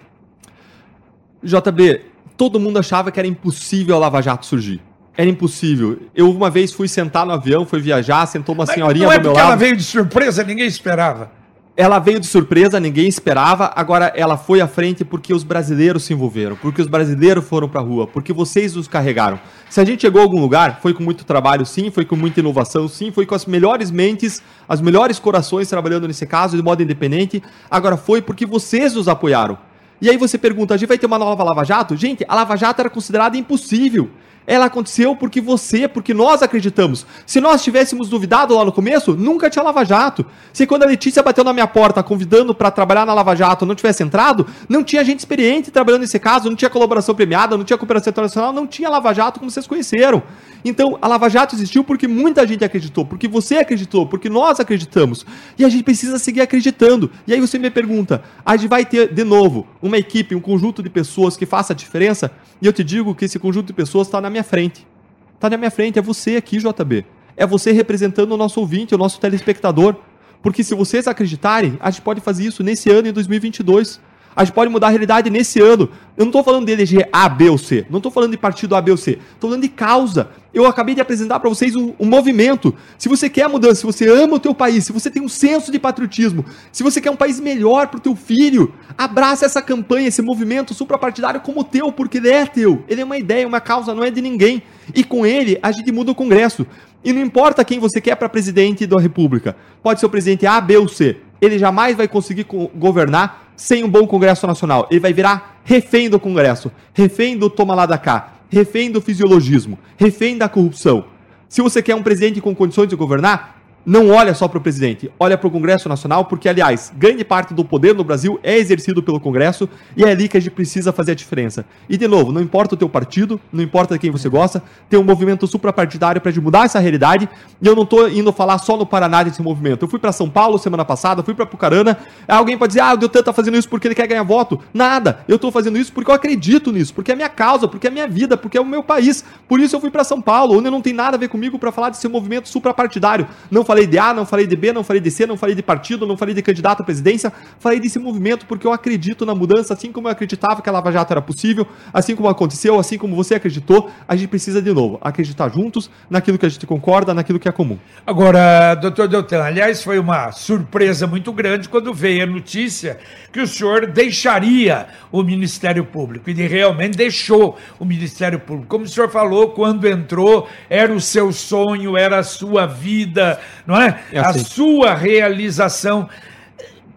JB, 1.43 2.07
todo 2.35 2.59
mundo 2.59 2.79
achava 2.79 3.13
que 3.13 3.19
era 3.21 3.29
impossível 3.29 3.97
a 3.97 3.99
Lava 3.99 4.23
Jato 4.23 4.47
surgir. 4.47 4.88
Era 5.19 5.29
impossível. 5.29 5.99
Eu 6.15 6.31
uma 6.31 6.49
vez 6.49 6.73
fui 6.73 6.87
sentar 6.87 7.27
no 7.27 7.33
avião, 7.33 7.67
fui 7.67 7.81
viajar, 7.81 8.25
sentou 8.27 8.55
uma 8.55 8.65
Mas 8.65 8.73
senhorinha 8.73 9.05
não 9.07 9.13
é 9.13 9.19
do 9.19 9.23
meu 9.25 9.33
lado. 9.33 9.47
ela 9.49 9.57
veio 9.57 9.77
de 9.77 9.83
surpresa, 9.83 10.45
ninguém 10.45 10.69
esperava. 10.69 11.33
Ela 11.77 11.99
veio 11.99 12.21
de 12.21 12.27
surpresa, 12.29 12.79
ninguém 12.79 13.09
esperava. 13.09 13.73
Agora 13.75 14.13
ela 14.15 14.37
foi 14.37 14.61
à 14.61 14.69
frente 14.69 15.05
porque 15.05 15.35
os 15.35 15.43
brasileiros 15.43 16.05
se 16.05 16.13
envolveram, 16.13 16.55
porque 16.55 16.81
os 16.81 16.87
brasileiros 16.87 17.45
foram 17.45 17.69
pra 17.69 17.81
rua, 17.81 18.07
porque 18.07 18.33
vocês 18.33 18.77
os 18.77 18.87
carregaram. 18.87 19.41
Se 19.69 19.81
a 19.81 19.85
gente 19.85 20.03
chegou 20.03 20.21
a 20.21 20.25
algum 20.25 20.41
lugar, 20.41 20.79
foi 20.81 20.95
com 20.95 21.03
muito 21.03 21.25
trabalho, 21.25 21.67
sim, 21.67 21.91
foi 21.91 22.05
com 22.05 22.15
muita 22.15 22.39
inovação, 22.39 22.87
sim, 22.87 23.11
foi 23.11 23.27
com 23.27 23.35
as 23.35 23.45
melhores 23.45 23.91
mentes, 23.91 24.41
as 24.69 24.81
melhores 24.81 25.19
corações 25.19 25.69
trabalhando 25.69 26.07
nesse 26.07 26.27
caso 26.27 26.57
de 26.57 26.63
modo 26.63 26.81
independente. 26.81 27.43
Agora 27.69 27.97
foi 27.97 28.23
porque 28.23 28.47
vocês 28.47 28.97
os 28.97 29.09
apoiaram. 29.09 29.59
E 30.01 30.09
aí 30.09 30.17
você 30.17 30.39
pergunta, 30.39 30.75
a 30.75 30.77
gente 30.77 30.89
vai 30.89 30.97
ter 30.97 31.07
uma 31.07 31.19
nova 31.19 31.43
Lava 31.43 31.65
Jato? 31.65 31.97
Gente, 31.97 32.25
a 32.29 32.37
Lava 32.37 32.57
Jato 32.57 32.81
era 32.83 32.89
considerada 32.89 33.37
impossível. 33.37 34.09
Ela 34.49 34.65
aconteceu 34.65 35.15
porque 35.15 35.43
você, 35.43 35.87
porque 35.87 36.15
nós 36.15 36.41
acreditamos. 36.41 37.07
Se 37.27 37.39
nós 37.39 37.63
tivéssemos 37.63 38.09
duvidado 38.09 38.55
lá 38.57 38.65
no 38.65 38.73
começo, 38.73 39.15
nunca 39.15 39.51
tinha 39.51 39.63
Lava 39.63 39.85
Jato. 39.85 40.25
Se 40.55 40.67
quando 40.67 40.85
a 40.85 40.87
Letícia 40.87 41.23
bateu 41.23 41.45
na 41.45 41.53
minha 41.53 41.67
porta 41.67 42.03
convidando 42.03 42.55
para 42.55 42.71
trabalhar 42.71 43.05
na 43.05 43.13
Lava 43.13 43.37
Jato 43.37 43.67
não 43.67 43.75
tivesse 43.75 44.03
entrado, 44.03 44.47
não 44.67 44.83
tinha 44.83 45.05
gente 45.05 45.19
experiente 45.19 45.71
trabalhando 45.71 46.01
nesse 46.01 46.19
caso, 46.19 46.49
não 46.49 46.57
tinha 46.57 46.71
colaboração 46.71 47.15
premiada, 47.15 47.59
não 47.59 47.65
tinha 47.65 47.77
cooperação 47.77 48.11
internacional, 48.11 48.51
não 48.51 48.67
tinha 48.67 48.89
Lava 48.89 49.13
Jato 49.13 49.39
como 49.39 49.51
vocês 49.51 49.67
conheceram. 49.67 50.23
Então, 50.65 50.99
a 51.03 51.07
Lava 51.07 51.29
Jato 51.29 51.55
existiu 51.55 51.85
porque 51.85 52.09
muita 52.09 52.47
gente 52.47 52.65
acreditou, 52.65 53.05
porque 53.05 53.29
você 53.29 53.59
acreditou, 53.59 54.07
porque 54.07 54.31
nós 54.31 54.59
acreditamos. 54.59 55.27
E 55.59 55.65
a 55.65 55.69
gente 55.69 55.85
precisa 55.85 56.19
seguir 56.19 56.41
acreditando. 56.41 57.11
E 57.27 57.35
aí 57.35 57.41
você 57.41 57.59
me 57.59 57.71
pergunta, 57.71 58.23
a 58.47 58.57
gente 58.57 58.69
vai 58.69 58.87
ter, 58.87 59.13
de 59.13 59.25
novo, 59.25 59.67
uma 59.83 59.99
equipe, 59.99 60.35
um 60.35 60.41
conjunto 60.41 60.83
de 60.83 60.89
pessoas 60.89 61.37
que 61.37 61.45
faça 61.45 61.75
a 61.75 61.77
diferença? 61.77 62.31
E 62.61 62.67
eu 62.67 62.73
te 62.73 62.83
digo 62.83 63.15
que 63.15 63.27
esse 63.27 63.39
conjunto 63.39 63.67
de 63.67 63.73
pessoas 63.73 64.09
está 64.09 64.21
na 64.21 64.29
minha 64.29 64.38
frente. 64.43 64.87
Está 65.35 65.49
na 65.51 65.57
minha 65.57 65.71
frente, 65.71 65.99
é 65.99 66.03
você 66.03 66.37
aqui, 66.37 66.59
JB. 66.59 67.05
É 67.37 67.47
você 67.47 67.71
representando 67.73 68.33
o 68.33 68.37
nosso 68.37 68.61
ouvinte, 68.61 68.95
o 68.95 68.99
nosso 68.99 69.21
telespectador. 69.21 69.97
Porque 70.43 70.65
se 70.65 70.75
vocês 70.75 71.07
acreditarem, 71.07 71.77
a 71.81 71.91
gente 71.91 72.03
pode 72.03 72.21
fazer 72.21 72.45
isso 72.45 72.63
nesse 72.63 72.91
ano, 72.91 73.09
em 73.09 73.13
2022. 73.13 74.01
A 74.39 74.45
gente 74.45 74.55
pode 74.55 74.71
mudar 74.71 74.87
a 74.87 74.91
realidade 74.91 75.29
nesse 75.31 75.61
ano. 75.61 75.91
Eu 76.17 76.25
não 76.25 76.29
estou 76.29 76.45
falando 76.45 76.65
de 76.65 76.71
eleger 76.71 77.09
A, 77.13 77.29
B 77.29 77.49
ou 77.49 77.59
C. 77.59 77.85
Não 77.91 77.97
estou 77.97 78.13
falando 78.13 78.31
de 78.31 78.37
partido 78.37 78.77
A, 78.77 78.81
B 78.81 78.93
ou 78.93 78.97
C. 78.97 79.19
Estou 79.35 79.51
falando 79.51 79.63
de 79.63 79.69
causa. 79.69 80.29
Eu 80.55 80.65
acabei 80.65 80.95
de 80.95 81.01
apresentar 81.01 81.41
para 81.41 81.49
vocês 81.49 81.75
um, 81.75 81.93
um, 81.99 82.07
movimento. 82.07 82.73
Se 82.97 83.09
você 83.09 83.29
quer 83.29 83.43
a 83.43 83.49
mudança, 83.49 83.81
se 83.81 83.85
você 83.85 84.09
ama 84.09 84.37
o 84.37 84.39
teu 84.39 84.55
país, 84.55 84.85
se 84.85 84.93
você 84.93 85.11
tem 85.11 85.21
um 85.21 85.29
senso 85.29 85.73
de 85.73 85.79
patriotismo, 85.81 86.45
se 86.71 86.85
você 86.85 87.01
quer 87.01 87.11
um 87.11 87.17
país 87.17 87.41
melhor 87.41 87.89
para 87.89 87.99
o 87.99 88.01
teu 88.01 88.15
filho, 88.15 88.73
abraça 88.97 89.45
essa 89.45 89.61
campanha, 89.61 90.07
esse 90.07 90.23
movimento 90.23 90.73
suprapartidário 90.73 91.41
como 91.41 91.65
teu, 91.65 91.91
porque 91.91 92.19
ele 92.19 92.31
é 92.31 92.47
teu. 92.47 92.85
Ele 92.87 93.01
é 93.01 93.05
uma 93.05 93.19
ideia, 93.19 93.45
uma 93.45 93.61
causa, 93.61 93.93
não 93.93 94.05
é 94.05 94.11
de 94.13 94.23
ninguém. 94.23 94.63
E 94.95 95.03
com 95.03 95.27
ele, 95.27 95.59
a 95.61 95.73
gente 95.73 95.91
muda 95.91 96.13
o 96.13 96.15
Congresso. 96.15 96.65
E 97.05 97.13
não 97.13 97.21
importa 97.21 97.65
quem 97.65 97.81
você 97.81 98.01
quer 98.01 98.15
para 98.15 98.29
presidente 98.29 98.87
da 98.87 99.01
República. 99.01 99.57
Pode 99.83 99.99
ser 99.99 100.07
o 100.07 100.11
presidente 100.11 100.47
A, 100.47 100.61
B 100.61 100.77
ou 100.77 100.87
C. 100.87 101.17
Ele 101.41 101.59
jamais 101.59 101.97
vai 101.97 102.07
conseguir 102.07 102.47
governar 102.77 103.48
sem 103.59 103.85
um 103.85 103.91
bom 103.91 104.07
Congresso 104.07 104.47
Nacional. 104.47 104.87
Ele 104.91 105.01
vai 105.01 105.13
virar 105.13 105.61
refém 105.65 106.09
do 106.09 106.19
Congresso, 106.19 106.71
refém 106.95 107.37
do 107.37 107.51
toma 107.51 107.75
lá 107.75 107.85
da 107.85 107.99
cá, 107.99 108.35
refém 108.49 108.91
do 108.91 109.03
fisiologismo, 109.03 109.79
refém 109.99 110.39
da 110.39 110.49
corrupção. 110.49 111.05
Se 111.49 111.61
você 111.61 111.83
quer 111.83 111.95
um 111.95 112.03
presidente 112.03 112.41
com 112.41 112.55
condições 112.55 112.89
de 112.89 112.97
governar, 112.97 113.58
não 113.85 114.11
olha 114.11 114.35
só 114.35 114.49
para 114.49 114.59
o 114.59 114.61
presidente, 114.61 115.11
olha 115.19 115.37
para 115.37 115.49
o 115.49 115.51
Congresso 115.51 115.89
Nacional, 115.89 116.25
porque, 116.25 116.49
aliás, 116.49 116.93
grande 116.97 117.25
parte 117.25 117.55
do 117.55 117.65
poder 117.65 117.95
no 117.95 118.05
Brasil 118.05 118.39
é 118.43 118.57
exercido 118.57 119.03
pelo 119.03 119.21
Congresso 119.21 119.69
e 119.97 120.05
é 120.05 120.11
ali 120.11 120.29
que 120.29 120.37
a 120.37 120.41
gente 120.41 120.53
precisa 120.53 120.93
fazer 120.93 121.13
a 121.13 121.15
diferença. 121.15 121.65
E, 121.89 121.97
de 121.97 122.07
novo, 122.07 122.33
não 122.33 122.41
importa 122.41 122.75
o 122.75 122.79
teu 122.79 122.89
partido, 122.89 123.41
não 123.53 123.63
importa 123.63 123.99
quem 123.99 124.11
você 124.11 124.29
gosta, 124.29 124.63
tem 124.89 124.99
um 124.99 125.05
movimento 125.05 125.47
suprapartidário 125.47 126.21
para 126.21 126.33
mudar 126.41 126.65
essa 126.65 126.79
realidade. 126.79 127.29
E 127.61 127.67
eu 127.67 127.75
não 127.75 127.83
estou 127.83 128.09
indo 128.09 128.33
falar 128.33 128.59
só 128.59 128.77
no 128.77 128.87
Paraná 128.87 129.23
desse 129.23 129.43
movimento. 129.43 129.85
Eu 129.85 129.89
fui 129.89 129.99
para 129.99 130.13
São 130.13 130.29
Paulo 130.29 130.59
semana 130.59 130.85
passada, 130.85 131.23
fui 131.23 131.35
para 131.35 131.47
Pucarana. 131.47 131.99
Alguém 132.27 132.57
pode 132.57 132.71
dizer, 132.71 132.81
ah, 132.81 132.95
o 132.95 132.97
Deltan 132.97 133.21
está 133.21 133.33
fazendo 133.33 133.57
isso 133.57 133.69
porque 133.69 133.89
ele 133.89 133.95
quer 133.95 134.07
ganhar 134.07 134.23
voto. 134.23 134.61
Nada, 134.73 135.25
eu 135.29 135.37
estou 135.37 135.51
fazendo 135.51 135.79
isso 135.79 135.93
porque 135.93 136.11
eu 136.11 136.15
acredito 136.15 136.73
nisso, 136.73 136.95
porque 136.95 137.13
é 137.13 137.17
minha 137.17 137.29
causa, 137.29 137.67
porque 137.67 137.87
é 137.87 137.91
minha 137.91 138.07
vida, 138.07 138.37
porque 138.37 138.57
é 138.57 138.61
o 138.61 138.67
meu 138.67 138.83
país. 138.83 139.25
Por 139.49 139.61
isso 139.61 139.75
eu 139.77 139.81
fui 139.81 139.91
para 139.91 140.05
São 140.05 140.21
Paulo, 140.21 140.57
onde 140.59 140.71
não 140.71 140.81
tem 140.81 140.93
nada 140.93 141.17
a 141.17 141.19
ver 141.19 141.29
comigo 141.29 141.59
para 141.59 141.73
falar 141.73 141.91
desse 141.91 142.07
movimento 142.09 142.49
suprapartidário. 142.49 143.27
Não 143.51 143.65
falei 143.69 143.87
de 143.87 143.99
A, 143.99 144.15
não 144.15 144.25
falei 144.25 144.47
de 144.47 144.57
B, 144.57 144.73
não 144.73 144.83
falei 144.83 144.99
de 144.99 145.11
C, 145.11 145.27
não 145.27 145.37
falei 145.37 145.55
de 145.55 145.63
partido, 145.63 146.07
não 146.07 146.17
falei 146.17 146.35
de 146.35 146.41
candidato 146.41 146.81
à 146.81 146.85
presidência, 146.85 147.31
falei 147.61 147.79
desse 147.79 147.99
movimento 147.99 148.47
porque 148.47 148.67
eu 148.67 148.73
acredito 148.73 149.27
na 149.27 149.35
mudança, 149.35 149.75
assim 149.75 149.93
como 149.93 150.09
eu 150.09 150.13
acreditava 150.13 150.63
que 150.63 150.69
a 150.71 150.73
Lava 150.73 150.91
Jato 150.91 151.13
era 151.13 151.21
possível, 151.21 151.67
assim 151.93 152.17
como 152.17 152.31
aconteceu, 152.31 152.81
assim 152.81 152.97
como 152.97 153.15
você 153.15 153.35
acreditou, 153.35 153.91
a 154.09 154.17
gente 154.17 154.31
precisa 154.31 154.63
de 154.63 154.73
novo 154.73 154.99
acreditar 155.03 155.51
juntos 155.51 155.91
naquilo 156.09 156.39
que 156.39 156.47
a 156.47 156.49
gente 156.49 156.67
concorda, 156.67 157.13
naquilo 157.13 157.39
que 157.39 157.47
é 157.47 157.53
comum. 157.53 157.79
Agora, 158.07 158.75
doutor 158.75 159.07
Deltan, 159.07 159.43
aliás, 159.43 159.83
foi 159.83 159.99
uma 159.99 160.33
surpresa 160.33 161.07
muito 161.07 161.31
grande 161.31 161.69
quando 161.69 161.93
veio 161.93 162.23
a 162.23 162.27
notícia 162.27 162.99
que 163.31 163.41
o 163.41 163.47
senhor 163.47 163.87
deixaria 163.87 164.87
o 165.13 165.23
Ministério 165.23 165.85
Público, 165.85 166.31
e 166.31 166.33
ele 166.33 166.47
realmente 166.47 166.97
deixou 166.97 167.59
o 167.79 167.85
Ministério 167.85 168.41
Público. 168.41 168.69
Como 168.69 168.85
o 168.85 168.89
senhor 168.89 169.11
falou, 169.11 169.51
quando 169.51 169.87
entrou, 169.87 170.49
era 170.71 170.91
o 170.91 171.01
seu 171.01 171.31
sonho, 171.33 171.99
era 171.99 172.19
a 172.19 172.23
sua 172.23 172.65
vida, 172.65 173.39
não 173.69 173.79
é? 173.79 174.01
é 174.11 174.19
assim. 174.19 174.41
A 174.41 174.45
sua 174.45 174.95
realização. 174.95 176.09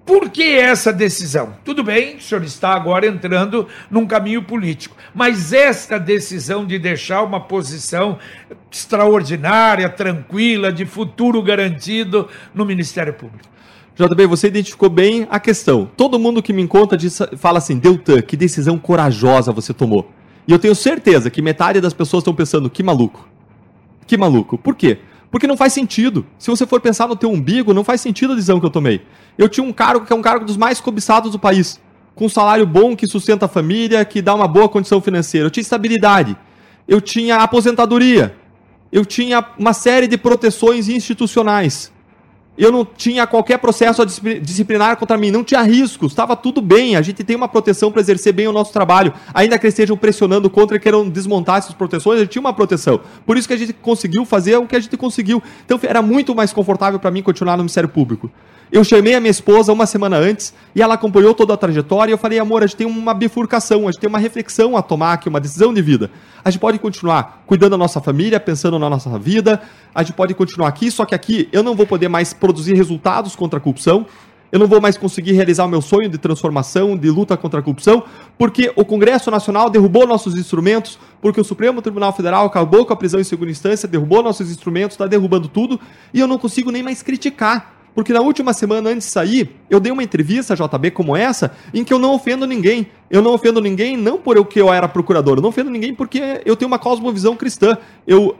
Por 0.05 0.29
que 0.29 0.57
essa 0.57 0.91
decisão? 0.91 1.53
Tudo 1.65 1.83
bem, 1.83 2.15
o 2.15 2.21
senhor 2.21 2.43
está 2.43 2.73
agora 2.73 3.05
entrando 3.05 3.67
num 3.89 4.07
caminho 4.07 4.41
político, 4.41 4.95
mas 5.13 5.51
esta 5.51 5.99
decisão 5.99 6.65
de 6.65 6.79
deixar 6.79 7.23
uma 7.23 7.41
posição 7.41 8.17
extraordinária, 8.71 9.89
tranquila, 9.89 10.71
de 10.71 10.85
futuro 10.85 11.41
garantido 11.43 12.27
no 12.53 12.65
Ministério 12.65 13.13
Público. 13.13 13.49
JB, 13.95 14.25
você 14.25 14.47
identificou 14.47 14.89
bem 14.89 15.27
a 15.29 15.39
questão. 15.39 15.89
Todo 15.97 16.17
mundo 16.17 16.41
que 16.41 16.53
me 16.53 16.61
encontra 16.61 16.97
diz, 16.97 17.19
fala 17.37 17.57
assim, 17.57 17.77
Deltan, 17.77 18.21
que 18.21 18.37
decisão 18.37 18.79
corajosa 18.79 19.51
você 19.51 19.73
tomou. 19.73 20.09
E 20.47 20.51
eu 20.51 20.57
tenho 20.57 20.73
certeza 20.73 21.29
que 21.29 21.41
metade 21.41 21.79
das 21.81 21.93
pessoas 21.93 22.21
estão 22.21 22.33
pensando, 22.33 22.69
que 22.69 22.81
maluco. 22.81 23.27
Que 24.07 24.17
maluco. 24.17 24.57
Por 24.57 24.75
quê? 24.75 24.99
Porque 25.31 25.47
não 25.47 25.55
faz 25.55 25.71
sentido. 25.71 26.25
Se 26.37 26.49
você 26.49 26.67
for 26.67 26.81
pensar 26.81 27.07
no 27.07 27.15
teu 27.15 27.31
umbigo, 27.31 27.73
não 27.73 27.83
faz 27.83 28.01
sentido 28.01 28.33
a 28.33 28.35
decisão 28.35 28.59
que 28.59 28.65
eu 28.65 28.69
tomei. 28.69 29.01
Eu 29.37 29.47
tinha 29.47 29.65
um 29.65 29.71
cargo 29.71 30.05
que 30.05 30.11
é 30.11 30.15
um 30.15 30.21
cargo 30.21 30.45
dos 30.45 30.57
mais 30.57 30.81
cobiçados 30.81 31.31
do 31.31 31.39
país. 31.39 31.79
Com 32.13 32.25
um 32.25 32.29
salário 32.29 32.67
bom 32.67 32.95
que 32.95 33.07
sustenta 33.07 33.45
a 33.45 33.49
família, 33.49 34.03
que 34.03 34.21
dá 34.21 34.35
uma 34.35 34.47
boa 34.47 34.67
condição 34.67 34.99
financeira. 34.99 35.47
Eu 35.47 35.51
tinha 35.51 35.61
estabilidade. 35.61 36.35
Eu 36.85 36.99
tinha 36.99 37.37
aposentadoria. 37.37 38.35
Eu 38.91 39.05
tinha 39.05 39.43
uma 39.57 39.71
série 39.71 40.05
de 40.05 40.17
proteções 40.17 40.89
institucionais 40.89 41.91
eu 42.57 42.71
não 42.71 42.85
tinha 42.85 43.25
qualquer 43.25 43.57
processo 43.57 44.05
disciplinar 44.05 44.97
contra 44.97 45.17
mim, 45.17 45.31
não 45.31 45.43
tinha 45.43 45.61
riscos, 45.61 46.11
estava 46.11 46.35
tudo 46.35 46.61
bem, 46.61 46.95
a 46.95 47.01
gente 47.01 47.23
tem 47.23 47.35
uma 47.35 47.47
proteção 47.47 47.91
para 47.91 48.01
exercer 48.01 48.33
bem 48.33 48.47
o 48.47 48.51
nosso 48.51 48.73
trabalho. 48.73 49.13
Ainda 49.33 49.57
que 49.57 49.65
eles 49.65 49.73
estejam 49.73 49.95
pressionando 49.95 50.49
contra 50.49 50.75
e 50.77 50.79
queiram 50.79 51.09
desmontar 51.09 51.57
essas 51.57 51.73
proteções, 51.73 52.17
a 52.17 52.23
gente 52.23 52.31
tinha 52.31 52.41
uma 52.41 52.53
proteção. 52.53 52.99
Por 53.25 53.37
isso 53.37 53.47
que 53.47 53.53
a 53.53 53.57
gente 53.57 53.73
conseguiu 53.73 54.25
fazer 54.25 54.57
o 54.57 54.67
que 54.67 54.75
a 54.75 54.79
gente 54.79 54.95
conseguiu. 54.97 55.41
Então 55.65 55.79
era 55.83 56.01
muito 56.01 56.35
mais 56.35 56.51
confortável 56.51 56.99
para 56.99 57.09
mim 57.09 57.23
continuar 57.23 57.57
no 57.57 57.63
Ministério 57.63 57.89
Público. 57.89 58.29
Eu 58.71 58.85
chamei 58.85 59.13
a 59.13 59.19
minha 59.19 59.31
esposa 59.31 59.73
uma 59.73 59.85
semana 59.85 60.15
antes 60.15 60.53
e 60.73 60.81
ela 60.81 60.93
acompanhou 60.93 61.33
toda 61.33 61.53
a 61.53 61.57
trajetória 61.57 62.09
e 62.09 62.13
eu 62.13 62.17
falei, 62.17 62.39
amor, 62.39 62.63
a 62.63 62.67
gente 62.67 62.77
tem 62.77 62.87
uma 62.87 63.13
bifurcação, 63.13 63.81
a 63.81 63.91
gente 63.91 63.99
tem 63.99 64.07
uma 64.07 64.17
reflexão 64.17 64.77
a 64.77 64.81
tomar 64.81 65.11
aqui, 65.11 65.27
uma 65.27 65.41
decisão 65.41 65.73
de 65.73 65.81
vida. 65.81 66.09
A 66.41 66.49
gente 66.49 66.61
pode 66.61 66.79
continuar 66.79 67.43
cuidando 67.45 67.71
da 67.71 67.77
nossa 67.77 67.99
família, 67.99 68.39
pensando 68.39 68.79
na 68.79 68.89
nossa 68.89 69.19
vida, 69.19 69.61
a 69.93 70.01
gente 70.03 70.15
pode 70.15 70.33
continuar 70.33 70.69
aqui, 70.69 70.89
só 70.89 71.03
que 71.03 71.13
aqui 71.13 71.49
eu 71.51 71.61
não 71.61 71.75
vou 71.75 71.85
poder 71.85 72.07
mais 72.07 72.31
produzir 72.31 72.73
resultados 72.73 73.35
contra 73.35 73.59
a 73.59 73.61
corrupção, 73.61 74.05
eu 74.53 74.57
não 74.57 74.67
vou 74.67 74.79
mais 74.79 74.97
conseguir 74.97 75.33
realizar 75.33 75.65
o 75.65 75.67
meu 75.67 75.81
sonho 75.81 76.07
de 76.07 76.17
transformação, 76.17 76.95
de 76.95 77.09
luta 77.09 77.35
contra 77.35 77.59
a 77.59 77.63
corrupção, 77.63 78.03
porque 78.37 78.71
o 78.77 78.85
Congresso 78.85 79.29
Nacional 79.29 79.69
derrubou 79.69 80.07
nossos 80.07 80.37
instrumentos, 80.37 80.97
porque 81.21 81.41
o 81.41 81.43
Supremo 81.43 81.81
Tribunal 81.81 82.13
Federal 82.13 82.45
acabou 82.45 82.85
com 82.85 82.93
a 82.93 82.95
prisão 82.95 83.19
em 83.19 83.25
segunda 83.25 83.51
instância, 83.51 83.85
derrubou 83.85 84.23
nossos 84.23 84.49
instrumentos, 84.49 84.93
está 84.93 85.07
derrubando 85.07 85.49
tudo, 85.49 85.77
e 86.13 86.21
eu 86.21 86.27
não 86.27 86.37
consigo 86.37 86.71
nem 86.71 86.81
mais 86.81 87.03
criticar 87.03 87.80
porque 87.93 88.13
na 88.13 88.21
última 88.21 88.53
semana 88.53 88.89
antes 88.89 89.07
de 89.07 89.13
sair, 89.13 89.55
eu 89.69 89.79
dei 89.79 89.91
uma 89.91 90.03
entrevista, 90.03 90.55
JB, 90.55 90.91
como 90.91 91.15
essa, 91.15 91.55
em 91.73 91.83
que 91.83 91.93
eu 91.93 91.99
não 91.99 92.13
ofendo 92.13 92.47
ninguém. 92.47 92.87
Eu 93.09 93.21
não 93.21 93.33
ofendo 93.33 93.59
ninguém 93.59 93.97
não 93.97 94.17
por 94.17 94.37
eu 94.37 94.45
que 94.45 94.59
eu 94.59 94.71
era 94.71 94.87
procurador, 94.87 95.37
eu 95.37 95.41
não 95.41 95.49
ofendo 95.49 95.69
ninguém 95.69 95.93
porque 95.93 96.41
eu 96.45 96.55
tenho 96.55 96.67
uma 96.67 96.79
cosmovisão 96.79 97.35
cristã. 97.35 97.77
Eu 98.07 98.35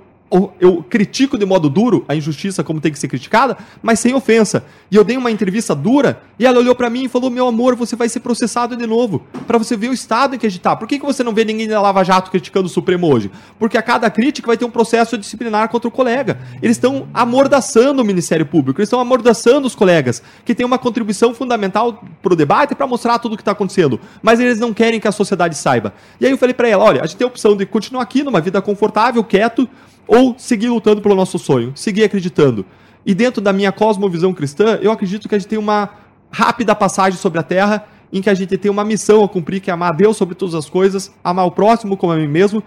eu 0.62 0.84
critico 0.90 1.38
de 1.38 1.46
modo 1.46 1.70
duro 1.70 2.06
a 2.08 2.16
injustiça 2.16 2.64
como 2.64 2.80
tem 2.80 2.92
que 2.92 2.98
ser 2.98 3.10
criticada, 3.10 3.58
mas 3.84 4.00
sem 4.00 4.14
ofensa. 4.14 4.64
E 4.90 4.96
eu 4.96 5.04
dei 5.04 5.18
uma 5.18 5.30
entrevista 5.30 5.76
dura 5.76 6.22
e 6.40 6.46
ela 6.46 6.58
olhou 6.58 6.74
para 6.74 6.90
mim 6.90 7.04
e 7.04 7.10
falou: 7.10 7.30
Meu 7.30 7.48
amor, 7.48 7.76
você 7.76 7.98
vai 7.98 8.08
ser 8.08 8.22
processado 8.22 8.78
de 8.78 8.88
novo. 8.88 9.26
para 9.46 9.58
você 9.58 9.76
ver 9.76 9.90
o 9.90 9.94
estado 9.94 10.36
em 10.36 10.40
que 10.40 10.48
a 10.48 10.50
gente 10.50 10.62
tá. 10.62 10.76
Por 10.76 10.88
que, 10.88 10.98
que 10.98 11.06
você 11.06 11.22
não 11.22 11.34
vê 11.34 11.44
ninguém 11.44 11.68
da 11.68 11.82
Lava 11.82 12.04
Jato 12.04 12.32
criticando 12.32 12.68
o 12.68 12.70
Supremo 12.70 13.12
hoje? 13.14 13.30
Porque 13.60 13.78
a 13.78 13.82
cada 13.82 14.10
crítica 14.10 14.48
vai 14.48 14.56
ter 14.56 14.64
um 14.64 14.72
processo 14.72 15.18
disciplinar 15.18 15.68
contra 15.68 15.90
o 15.90 15.92
colega. 15.92 16.40
Eles 16.62 16.78
estão 16.78 17.08
amordaçando 17.14 18.02
o 18.02 18.06
Ministério 18.06 18.46
Público, 18.46 18.80
eles 18.80 18.88
estão 18.88 19.00
amordaçando 19.02 19.68
os 19.68 19.76
colegas, 19.76 20.24
que 20.46 20.56
tem 20.56 20.66
uma 20.66 20.80
contribuição 20.80 21.34
fundamental 21.34 22.04
para 22.22 22.34
o 22.34 22.36
debate 22.36 22.74
para 22.74 22.88
mostrar 22.88 23.20
tudo 23.20 23.34
o 23.34 23.36
que 23.36 23.42
está 23.42 23.52
acontecendo. 23.52 24.00
Mas 24.22 24.40
eles 24.40 24.60
não 24.60 24.74
querem 24.74 25.00
que 25.00 25.08
a 25.08 25.12
sociedade 25.12 25.58
saiba. 25.58 25.94
E 26.20 26.26
aí 26.26 26.32
eu 26.32 26.38
falei 26.38 26.54
para 26.54 26.70
ela: 26.70 26.86
Olha, 26.86 27.02
a 27.02 27.06
gente 27.06 27.18
tem 27.18 27.26
a 27.26 27.28
opção 27.28 27.58
de 27.58 27.66
continuar 27.66 28.04
aqui 28.04 28.24
numa 28.24 28.40
vida 28.40 28.62
confortável, 28.62 29.22
quieto 29.24 29.68
ou 30.12 30.36
seguir 30.38 30.68
lutando 30.68 31.01
pelo 31.01 31.16
nosso 31.16 31.39
sonho, 31.39 31.72
seguir 31.74 32.03
acreditando. 32.03 32.66
E 33.05 33.16
dentro 33.16 33.41
da 33.41 33.53
minha 33.53 33.72
cosmovisão 33.72 34.34
cristã, 34.34 34.78
eu 34.82 34.91
acredito 34.91 35.30
que 35.30 35.34
a 35.34 35.39
gente 35.39 35.47
tem 35.47 35.57
uma 35.57 35.89
rápida 36.30 36.76
passagem 36.76 37.18
sobre 37.18 37.39
a 37.39 37.43
terra 37.43 37.88
em 38.12 38.22
que 38.22 38.30
a 38.30 38.34
gente 38.34 38.57
tem 38.57 38.70
uma 38.70 38.84
missão 38.84 39.24
a 39.24 39.30
cumprir, 39.30 39.62
que 39.62 39.70
é 39.70 39.74
amar 39.74 39.95
Deus 39.95 40.18
sobre 40.18 40.36
todas 40.36 40.53
as 40.53 40.70
coisas, 40.70 41.14
amar 41.24 41.45
o 41.45 41.51
próximo 41.51 41.95
como 41.95 42.12
a 42.12 42.18
mim 42.18 42.28
mesmo. 42.28 42.62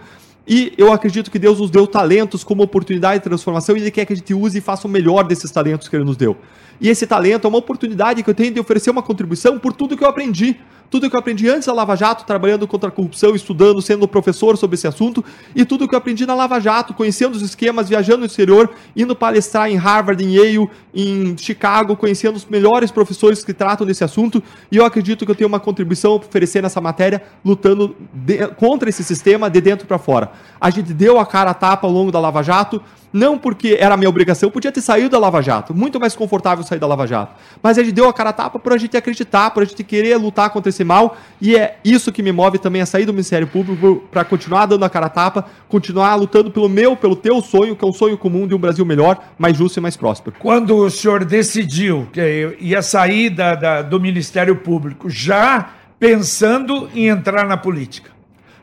E 0.47 0.73
eu 0.75 0.91
acredito 0.91 1.29
que 1.29 1.37
Deus 1.37 1.59
nos 1.59 1.69
deu 1.69 1.85
talentos 1.85 2.43
como 2.43 2.63
oportunidade 2.63 3.19
de 3.19 3.25
transformação 3.25 3.77
e 3.77 3.81
Ele 3.81 3.91
quer 3.91 4.05
que 4.05 4.13
a 4.13 4.15
gente 4.15 4.33
use 4.33 4.57
e 4.57 4.61
faça 4.61 4.87
o 4.87 4.89
melhor 4.89 5.23
desses 5.23 5.51
talentos 5.51 5.87
que 5.87 5.95
Ele 5.95 6.03
nos 6.03 6.17
deu. 6.17 6.35
E 6.79 6.89
esse 6.89 7.07
talento 7.07 7.45
é 7.45 7.47
uma 7.47 7.57
oportunidade 7.57 8.23
que 8.23 8.29
eu 8.29 8.33
tenho 8.33 8.53
de 8.53 8.59
oferecer 8.59 8.89
uma 8.89 9.03
contribuição 9.03 9.57
por 9.59 9.73
tudo 9.73 9.95
que 9.97 10.03
eu 10.03 10.07
aprendi. 10.07 10.57
Tudo 10.89 11.09
que 11.09 11.15
eu 11.15 11.19
aprendi 11.19 11.49
antes 11.49 11.65
da 11.65 11.73
Lava 11.73 11.95
Jato, 11.95 12.25
trabalhando 12.25 12.67
contra 12.67 12.89
a 12.89 12.91
corrupção, 12.91 13.35
estudando, 13.35 13.81
sendo 13.81 14.07
professor 14.07 14.55
sobre 14.55 14.75
esse 14.75 14.87
assunto, 14.87 15.25
e 15.55 15.65
tudo 15.65 15.87
que 15.87 15.95
eu 15.95 15.97
aprendi 15.97 16.25
na 16.25 16.35
Lava 16.35 16.59
Jato, 16.59 16.93
conhecendo 16.93 17.35
os 17.35 17.41
esquemas, 17.41 17.89
viajando 17.89 18.19
no 18.19 18.25
exterior, 18.27 18.71
indo 18.95 19.15
palestrar 19.15 19.69
em 19.69 19.75
Harvard, 19.75 20.23
em 20.23 20.35
Yale, 20.35 20.69
em 20.93 21.35
Chicago, 21.37 21.95
conhecendo 21.95 22.35
os 22.35 22.45
melhores 22.45 22.91
professores 22.91 23.43
que 23.43 23.51
tratam 23.51 23.85
desse 23.85 24.03
assunto, 24.03 24.43
e 24.71 24.77
eu 24.77 24.85
acredito 24.85 25.25
que 25.25 25.31
eu 25.31 25.35
tenho 25.35 25.47
uma 25.47 25.59
contribuição 25.59 26.13
a 26.13 26.15
oferecer 26.17 26.61
nessa 26.61 26.79
matéria, 26.79 27.23
lutando 27.43 27.95
de, 28.13 28.47
contra 28.49 28.87
esse 28.87 29.03
sistema 29.03 29.49
de 29.49 29.59
dentro 29.59 29.87
para 29.87 29.97
fora. 29.97 30.31
A 30.61 30.69
gente 30.69 30.93
deu 30.93 31.19
a 31.19 31.25
cara 31.25 31.49
a 31.49 31.55
tapa 31.55 31.87
ao 31.87 31.91
longo 31.91 32.11
da 32.11 32.19
Lava 32.19 32.43
Jato, 32.43 32.79
não 33.15 33.37
porque 33.37 33.77
era 33.79 33.95
minha 33.95 34.09
obrigação, 34.09 34.47
eu 34.47 34.51
podia 34.51 34.73
ter 34.73 34.81
saído 34.81 35.07
da 35.09 35.17
Lava 35.17 35.41
Jato, 35.41 35.73
muito 35.73 35.97
mais 36.01 36.13
confortável 36.13 36.65
sair 36.65 36.79
da 36.79 36.85
Lava 36.85 37.07
Jato. 37.07 37.33
Mas 37.63 37.77
a 37.77 37.83
gente 37.83 37.93
deu 37.93 38.09
a 38.09 38.13
cara 38.13 38.31
a 38.31 38.33
tapa 38.33 38.59
por 38.59 38.73
a 38.73 38.77
gente 38.77 38.97
acreditar, 38.97 39.51
por 39.51 39.63
a 39.63 39.65
gente 39.65 39.81
querer 39.85 40.17
lutar 40.17 40.49
contra 40.49 40.69
esse 40.69 40.83
mal, 40.83 41.15
e 41.39 41.55
é 41.55 41.77
isso 41.85 42.11
que 42.11 42.21
me 42.21 42.33
move 42.33 42.59
também 42.59 42.81
a 42.81 42.85
sair 42.85 43.05
do 43.05 43.13
Ministério 43.13 43.47
Público 43.47 44.03
para 44.11 44.25
continuar 44.25 44.65
dando 44.65 44.83
a 44.83 44.89
cara 44.89 45.05
a 45.05 45.09
tapa, 45.09 45.45
continuar 45.69 46.13
lutando 46.15 46.51
pelo 46.51 46.67
meu, 46.67 46.97
pelo 46.97 47.15
teu 47.15 47.41
sonho, 47.41 47.73
que 47.73 47.85
é 47.85 47.87
um 47.87 47.93
sonho 47.93 48.17
comum 48.17 48.45
de 48.45 48.53
um 48.53 48.59
Brasil 48.59 48.85
melhor, 48.85 49.17
mais 49.37 49.55
justo 49.55 49.77
e 49.77 49.81
mais 49.81 49.95
próspero. 49.95 50.35
Quando 50.37 50.75
o 50.75 50.89
senhor 50.89 51.23
decidiu 51.23 52.09
que 52.11 52.57
ia 52.59 52.81
sair 52.81 53.29
da, 53.29 53.55
da, 53.55 53.81
do 53.81 53.97
Ministério 53.97 54.57
Público, 54.57 55.09
já 55.09 55.69
pensando 55.97 56.89
em 56.93 57.07
entrar 57.07 57.47
na 57.47 57.55
política? 57.55 58.14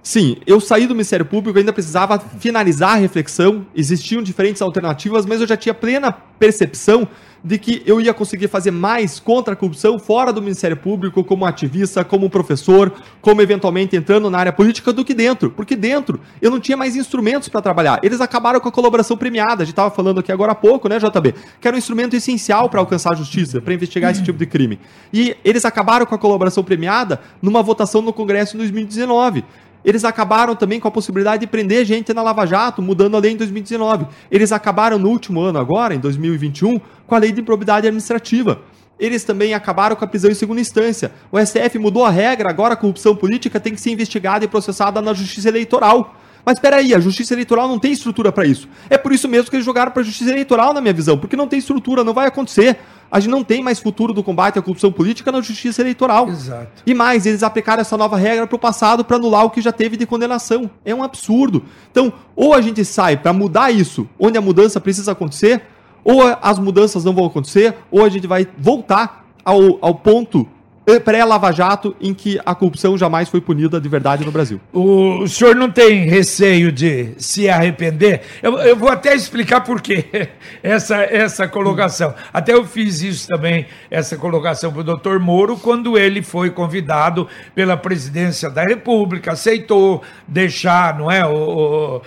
Sim, 0.03 0.37
eu 0.45 0.61
saí 0.61 0.89
do 0.89 0.95
Ministério 0.95 1.25
Público, 1.25 1.57
ainda 1.61 1.73
precisava 1.73 2.19
finalizar 2.19 2.95
a 2.95 2.97
reflexão, 2.97 3.65
existiam 3.73 4.21
diferentes 4.21 4.61
alternativas, 4.61 5.25
mas 5.25 5.41
eu 5.41 5.47
já 5.47 5.57
tinha 5.57 5.73
plena 5.73 6.11
percepção 6.41 7.07
de 7.45 7.57
que 7.57 7.83
eu 7.87 8.01
ia 8.01 8.13
conseguir 8.13 8.49
fazer 8.49 8.73
mais 8.73 9.21
contra 9.21 9.55
a 9.55 9.57
corrupção 9.57 10.01
fora 10.01 10.33
do 10.33 10.43
Ministério 10.43 10.77
Público, 10.77 11.23
como 11.23 11.45
ativista, 11.45 12.05
como 12.05 12.29
professor, 12.31 12.93
como 13.21 13.43
eventualmente 13.43 13.97
entrando 13.97 14.29
na 14.29 14.39
área 14.39 14.53
política, 14.53 14.93
do 14.93 15.05
que 15.05 15.15
dentro. 15.15 15.51
Porque 15.51 15.75
dentro 15.75 16.21
eu 16.41 16.51
não 16.51 16.61
tinha 16.61 16.77
mais 16.77 16.95
instrumentos 16.95 17.49
para 17.49 17.61
trabalhar. 17.61 18.01
Eles 18.03 18.21
acabaram 18.21 18.61
com 18.61 18.69
a 18.69 18.73
colaboração 18.73 19.17
premiada. 19.17 19.63
A 19.63 19.65
gente 19.65 19.73
estava 19.73 19.91
falando 19.91 20.21
aqui 20.21 20.31
agora 20.31 20.53
há 20.53 20.55
pouco, 20.55 20.89
né, 20.89 20.99
JB? 20.99 21.35
Que 21.61 21.67
era 21.67 21.77
um 21.77 21.79
instrumento 21.79 22.15
essencial 22.15 22.69
para 22.69 22.81
alcançar 22.81 23.13
a 23.13 23.17
justiça, 23.17 23.61
para 23.61 23.75
investigar 23.75 24.13
esse 24.13 24.23
tipo 24.23 24.39
de 24.39 24.47
crime. 24.47 24.79
E 25.13 25.37
eles 25.45 25.65
acabaram 25.65 26.07
com 26.07 26.15
a 26.15 26.19
colaboração 26.19 26.63
premiada 26.63 27.21
numa 27.41 27.63
votação 27.63 28.03
no 28.03 28.13
Congresso 28.13 28.57
em 28.57 28.59
2019. 28.59 29.45
Eles 29.85 30.05
acabaram 30.05 30.55
também 30.55 30.79
com 30.79 30.89
a 30.89 30.91
possibilidade 30.91 31.41
de 31.41 31.47
prender 31.47 31.85
gente 31.85 32.13
na 32.13 32.23
Lava 32.23 32.47
Jato, 32.47 32.81
mudando 32.81 33.17
a 33.17 33.21
lei 33.21 33.33
em 33.33 33.37
2019. 33.37 34.07
Eles 34.31 34.53
acabaram 34.53 34.99
no 34.99 35.09
último 35.09 35.41
ano, 35.41 35.59
agora, 35.59 35.95
em 35.95 35.99
2021, 35.99 36.79
com 37.07 37.15
a 37.15 37.19
lei 37.19 37.33
de 37.33 37.41
improbidade 37.41 37.87
administrativa. 37.87 38.61
Eles 38.99 39.25
também 39.25 39.53
acabaram 39.53 39.97
com 39.97 40.05
a 40.05 40.07
prisão 40.07 40.31
em 40.31 40.35
segunda 40.35 40.61
instância. 40.61 41.11
O 41.31 41.39
STF 41.45 41.79
mudou 41.79 42.05
a 42.05 42.11
regra, 42.11 42.49
agora 42.49 42.75
a 42.75 42.77
corrupção 42.77 43.17
política 43.17 43.59
tem 43.59 43.75
que 43.75 43.81
ser 43.81 43.91
investigada 43.91 44.45
e 44.45 44.49
processada 44.49 45.01
na 45.03 45.13
justiça 45.13 45.49
eleitoral. 45.49 46.15
Mas 46.45 46.57
espera 46.57 46.77
aí, 46.77 46.95
a 46.95 47.01
justiça 47.01 47.35
eleitoral 47.35 47.69
não 47.69 47.79
tem 47.79 47.93
estrutura 47.93 48.33
para 48.33 48.45
isso. 48.45 48.69
É 48.91 48.99
por 48.99 49.13
isso 49.13 49.29
mesmo 49.29 49.51
que 49.51 49.57
eles 49.57 49.65
jogaram 49.65 49.93
para 49.93 50.03
a 50.03 50.05
justiça 50.05 50.31
eleitoral, 50.31 50.73
na 50.73 50.81
minha 50.81 50.95
visão, 50.95 51.17
porque 51.19 51.37
não 51.37 51.47
tem 51.47 51.59
estrutura, 51.59 52.03
não 52.03 52.13
vai 52.13 52.27
acontecer 52.27 52.79
a 53.13 53.21
gente 53.21 53.31
não 53.31 53.45
tem 53.45 53.63
mais 53.63 53.79
futuro 53.79 54.15
do 54.15 54.23
combate 54.23 54.59
à 54.59 54.63
corrupção 54.63 54.91
política 54.91 55.31
na 55.31 55.43
justiça 55.43 55.83
eleitoral. 55.83 56.31
Exato. 56.31 56.83
E 56.87 56.95
mais, 56.95 57.27
eles 57.27 57.43
aplicaram 57.43 57.83
essa 57.83 57.95
nova 57.95 58.17
regra 58.17 58.47
para 58.47 58.57
o 58.57 58.59
passado 58.59 59.05
para 59.05 59.19
anular 59.19 59.45
o 59.45 59.51
que 59.51 59.61
já 59.61 59.71
teve 59.71 59.99
de 59.99 60.07
condenação. 60.07 60.71
É 60.83 60.95
um 60.95 61.03
absurdo. 61.03 61.63
Então, 61.91 62.11
ou 62.35 62.55
a 62.55 62.63
gente 62.63 62.83
sai 62.87 63.19
para 63.19 63.31
mudar 63.35 63.71
isso, 63.71 64.09
onde 64.19 64.39
a 64.39 64.41
mudança 64.41 64.81
precisa 64.81 65.13
acontecer, 65.13 65.61
ou 66.03 66.23
as 66.41 66.59
mudanças 66.59 67.05
não 67.05 67.13
vão 67.13 67.27
acontecer, 67.27 67.77
ou 67.91 68.03
a 68.03 68.09
gente 68.09 68.27
vai 68.27 68.49
voltar 68.57 69.27
ao, 69.45 69.79
ao 69.83 69.95
ponto 69.95 70.49
pré-Lava 71.05 71.53
Jato 71.53 71.95
em 72.01 72.13
que 72.13 72.41
a 72.45 72.55
corrupção 72.55 72.99
jamais 72.99 73.29
foi 73.29 73.41
punida 73.41 73.81
de 73.81 73.89
verdade 73.89 74.25
no 74.25 74.33
Brasil. 74.33 74.61
O, 74.73 75.27
senhor 75.29 75.55
não 75.55 75.71
tem 75.71 76.07
receio 76.07 76.73
de 76.73 77.15
se 77.19 77.49
arrepender? 77.49 78.23
Eu, 78.43 78.59
eu 78.59 78.77
vou 78.77 78.89
até 78.89 79.15
explicar 79.15 79.61
por 79.61 79.81
quê 79.81 80.29
essa, 80.63 80.97
essa 81.03 81.47
colocação. 81.47 82.15
Até 82.33 82.53
eu 82.53 82.65
fiz 82.65 83.01
isso 83.03 83.29
também, 83.29 83.67
essa 83.91 84.17
colocação 84.17 84.73
para 84.73 84.81
o 84.81 84.85
doutor 84.85 85.21
Moro, 85.21 85.57
quando 85.57 85.97
ele 85.97 86.23
foi 86.23 86.51
convidado 86.51 87.29
pela 87.55 87.77
presidência 87.77 88.51
da 88.51 88.65
República, 88.65 89.33
aceitou 89.33 90.03
deixar, 90.29 90.99
não 90.99 91.11
é? 91.11 91.25
O 91.25 92.03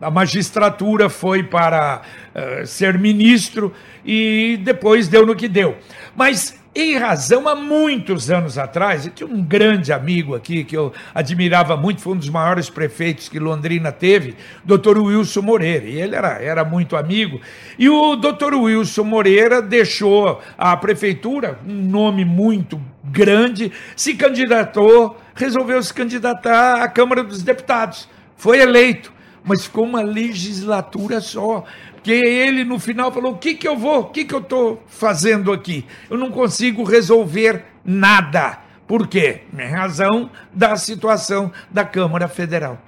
a 0.00 0.10
magistratura 0.10 1.08
foi 1.08 1.42
para 1.42 2.02
uh, 2.34 2.66
ser 2.66 2.98
ministro 2.98 3.72
e 4.04 4.58
depois 4.62 5.08
deu 5.08 5.26
no 5.26 5.34
que 5.34 5.48
deu. 5.48 5.76
Mas 6.14 6.59
em 6.72 6.96
razão, 6.96 7.48
há 7.48 7.56
muitos 7.56 8.30
anos 8.30 8.56
atrás, 8.56 9.04
eu 9.04 9.12
tinha 9.12 9.28
um 9.28 9.42
grande 9.42 9.92
amigo 9.92 10.36
aqui 10.36 10.62
que 10.62 10.76
eu 10.76 10.92
admirava 11.12 11.76
muito, 11.76 12.00
foi 12.00 12.12
um 12.12 12.16
dos 12.16 12.28
maiores 12.28 12.70
prefeitos 12.70 13.28
que 13.28 13.40
Londrina 13.40 13.90
teve, 13.90 14.36
doutor 14.64 14.96
Wilson 14.96 15.42
Moreira, 15.42 15.84
e 15.84 16.00
ele 16.00 16.14
era, 16.14 16.40
era 16.40 16.64
muito 16.64 16.96
amigo. 16.96 17.40
E 17.76 17.88
o 17.88 18.14
doutor 18.14 18.54
Wilson 18.54 19.02
Moreira 19.02 19.60
deixou 19.60 20.40
a 20.56 20.76
prefeitura, 20.76 21.58
um 21.66 21.74
nome 21.74 22.24
muito 22.24 22.80
grande, 23.02 23.72
se 23.96 24.14
candidatou, 24.14 25.20
resolveu 25.34 25.82
se 25.82 25.92
candidatar 25.92 26.82
à 26.82 26.88
Câmara 26.88 27.24
dos 27.24 27.42
Deputados. 27.42 28.08
Foi 28.36 28.60
eleito, 28.60 29.12
mas 29.42 29.64
ficou 29.64 29.84
uma 29.84 30.02
legislatura 30.02 31.20
só 31.20 31.64
que 32.02 32.12
ele 32.12 32.64
no 32.64 32.78
final 32.78 33.12
falou: 33.12 33.32
o 33.32 33.38
que, 33.38 33.54
que 33.54 33.66
eu 33.66 33.76
vou, 33.76 34.00
o 34.00 34.04
que, 34.04 34.24
que 34.24 34.34
eu 34.34 34.40
estou 34.40 34.82
fazendo 34.86 35.52
aqui? 35.52 35.84
Eu 36.08 36.18
não 36.18 36.30
consigo 36.30 36.82
resolver 36.84 37.64
nada. 37.84 38.58
Por 38.86 39.06
quê? 39.06 39.42
Em 39.56 39.68
razão 39.68 40.30
da 40.52 40.76
situação 40.76 41.52
da 41.70 41.84
Câmara 41.84 42.26
Federal. 42.26 42.78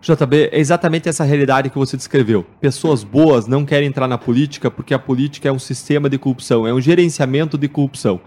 JB, 0.00 0.50
é 0.52 0.58
exatamente 0.58 1.08
essa 1.08 1.24
realidade 1.24 1.70
que 1.70 1.78
você 1.78 1.96
descreveu. 1.96 2.44
Pessoas 2.60 3.02
boas 3.02 3.46
não 3.46 3.64
querem 3.64 3.88
entrar 3.88 4.06
na 4.06 4.18
política 4.18 4.70
porque 4.70 4.94
a 4.94 4.98
política 4.98 5.48
é 5.48 5.52
um 5.52 5.58
sistema 5.58 6.08
de 6.08 6.18
corrupção, 6.18 6.66
é 6.66 6.72
um 6.72 6.80
gerenciamento 6.80 7.56
de 7.58 7.68
corrupção. 7.68 8.20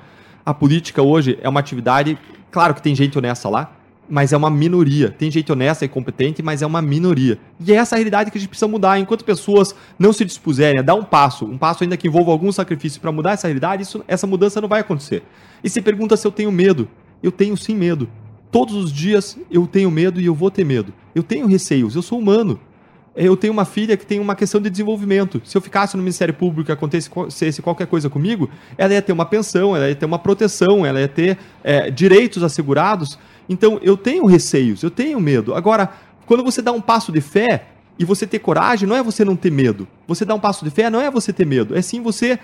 A 0.45 0.53
política 0.53 1.01
hoje 1.01 1.37
é 1.41 1.47
uma 1.47 1.59
atividade, 1.59 2.17
claro 2.51 2.73
que 2.73 2.81
tem 2.81 2.95
gente 2.95 3.17
honesta 3.17 3.47
lá, 3.47 3.71
mas 4.09 4.33
é 4.33 4.37
uma 4.37 4.49
minoria. 4.49 5.09
Tem 5.11 5.29
gente 5.29 5.51
honesta 5.51 5.85
e 5.85 5.87
competente, 5.87 6.41
mas 6.41 6.61
é 6.61 6.65
uma 6.65 6.81
minoria. 6.81 7.37
E 7.59 7.71
é 7.71 7.75
essa 7.75 7.95
realidade 7.95 8.31
que 8.31 8.37
a 8.37 8.41
gente 8.41 8.49
precisa 8.49 8.67
mudar. 8.67 8.99
Enquanto 8.99 9.23
pessoas 9.23 9.75
não 9.97 10.11
se 10.11 10.25
dispuserem 10.25 10.79
a 10.79 10.81
dar 10.81 10.95
um 10.95 11.03
passo, 11.03 11.45
um 11.45 11.57
passo 11.57 11.83
ainda 11.83 11.95
que 11.95 12.07
envolva 12.07 12.31
algum 12.31 12.51
sacrifício 12.51 12.99
para 12.99 13.11
mudar 13.11 13.33
essa 13.33 13.47
realidade, 13.47 13.83
isso, 13.83 14.03
essa 14.07 14.25
mudança 14.25 14.59
não 14.59 14.67
vai 14.67 14.81
acontecer. 14.81 15.23
E 15.63 15.69
se 15.69 15.81
pergunta 15.81 16.17
se 16.17 16.25
eu 16.25 16.31
tenho 16.31 16.51
medo. 16.51 16.87
Eu 17.21 17.31
tenho 17.31 17.55
sim 17.55 17.75
medo. 17.75 18.09
Todos 18.51 18.75
os 18.75 18.91
dias 18.91 19.37
eu 19.51 19.67
tenho 19.67 19.91
medo 19.91 20.19
e 20.19 20.25
eu 20.25 20.33
vou 20.33 20.49
ter 20.49 20.65
medo. 20.65 20.93
Eu 21.13 21.21
tenho 21.21 21.45
receios, 21.45 21.95
eu 21.95 22.01
sou 22.01 22.17
humano. 22.17 22.59
Eu 23.15 23.35
tenho 23.35 23.51
uma 23.51 23.65
filha 23.65 23.97
que 23.97 24.05
tem 24.05 24.19
uma 24.19 24.35
questão 24.35 24.61
de 24.61 24.69
desenvolvimento. 24.69 25.41
Se 25.43 25.57
eu 25.57 25.61
ficasse 25.61 25.97
no 25.97 26.01
Ministério 26.01 26.33
Público 26.33 26.71
e 26.71 26.73
acontecesse 26.73 27.61
qualquer 27.61 27.87
coisa 27.87 28.09
comigo, 28.09 28.49
ela 28.77 28.93
ia 28.93 29.01
ter 29.01 29.11
uma 29.11 29.25
pensão, 29.25 29.75
ela 29.75 29.89
ia 29.89 29.95
ter 29.95 30.05
uma 30.05 30.19
proteção, 30.19 30.85
ela 30.85 31.01
ia 31.01 31.07
ter 31.07 31.37
é, 31.63 31.91
direitos 31.91 32.43
assegurados 32.43 33.19
então 33.49 33.79
eu 33.81 33.97
tenho 33.97 34.25
receios, 34.25 34.83
eu 34.83 34.91
tenho 34.91 35.19
medo. 35.19 35.55
Agora, 35.55 35.89
quando 36.27 36.43
você 36.43 36.61
dá 36.61 36.71
um 36.71 36.79
passo 36.79 37.11
de 37.11 37.19
fé 37.19 37.69
e 37.97 38.05
você 38.05 38.27
ter 38.27 38.39
coragem, 38.39 38.87
não 38.87 38.95
é 38.95 39.01
você 39.01 39.25
não 39.25 39.35
ter 39.35 39.51
medo. 39.51 39.87
Você 40.07 40.23
dar 40.23 40.35
um 40.35 40.39
passo 40.39 40.63
de 40.63 40.69
fé 40.69 40.89
não 40.89 41.01
é 41.01 41.09
você 41.09 41.33
ter 41.33 41.45
medo, 41.45 41.75
é 41.75 41.81
sim 41.81 42.01
você 42.01 42.37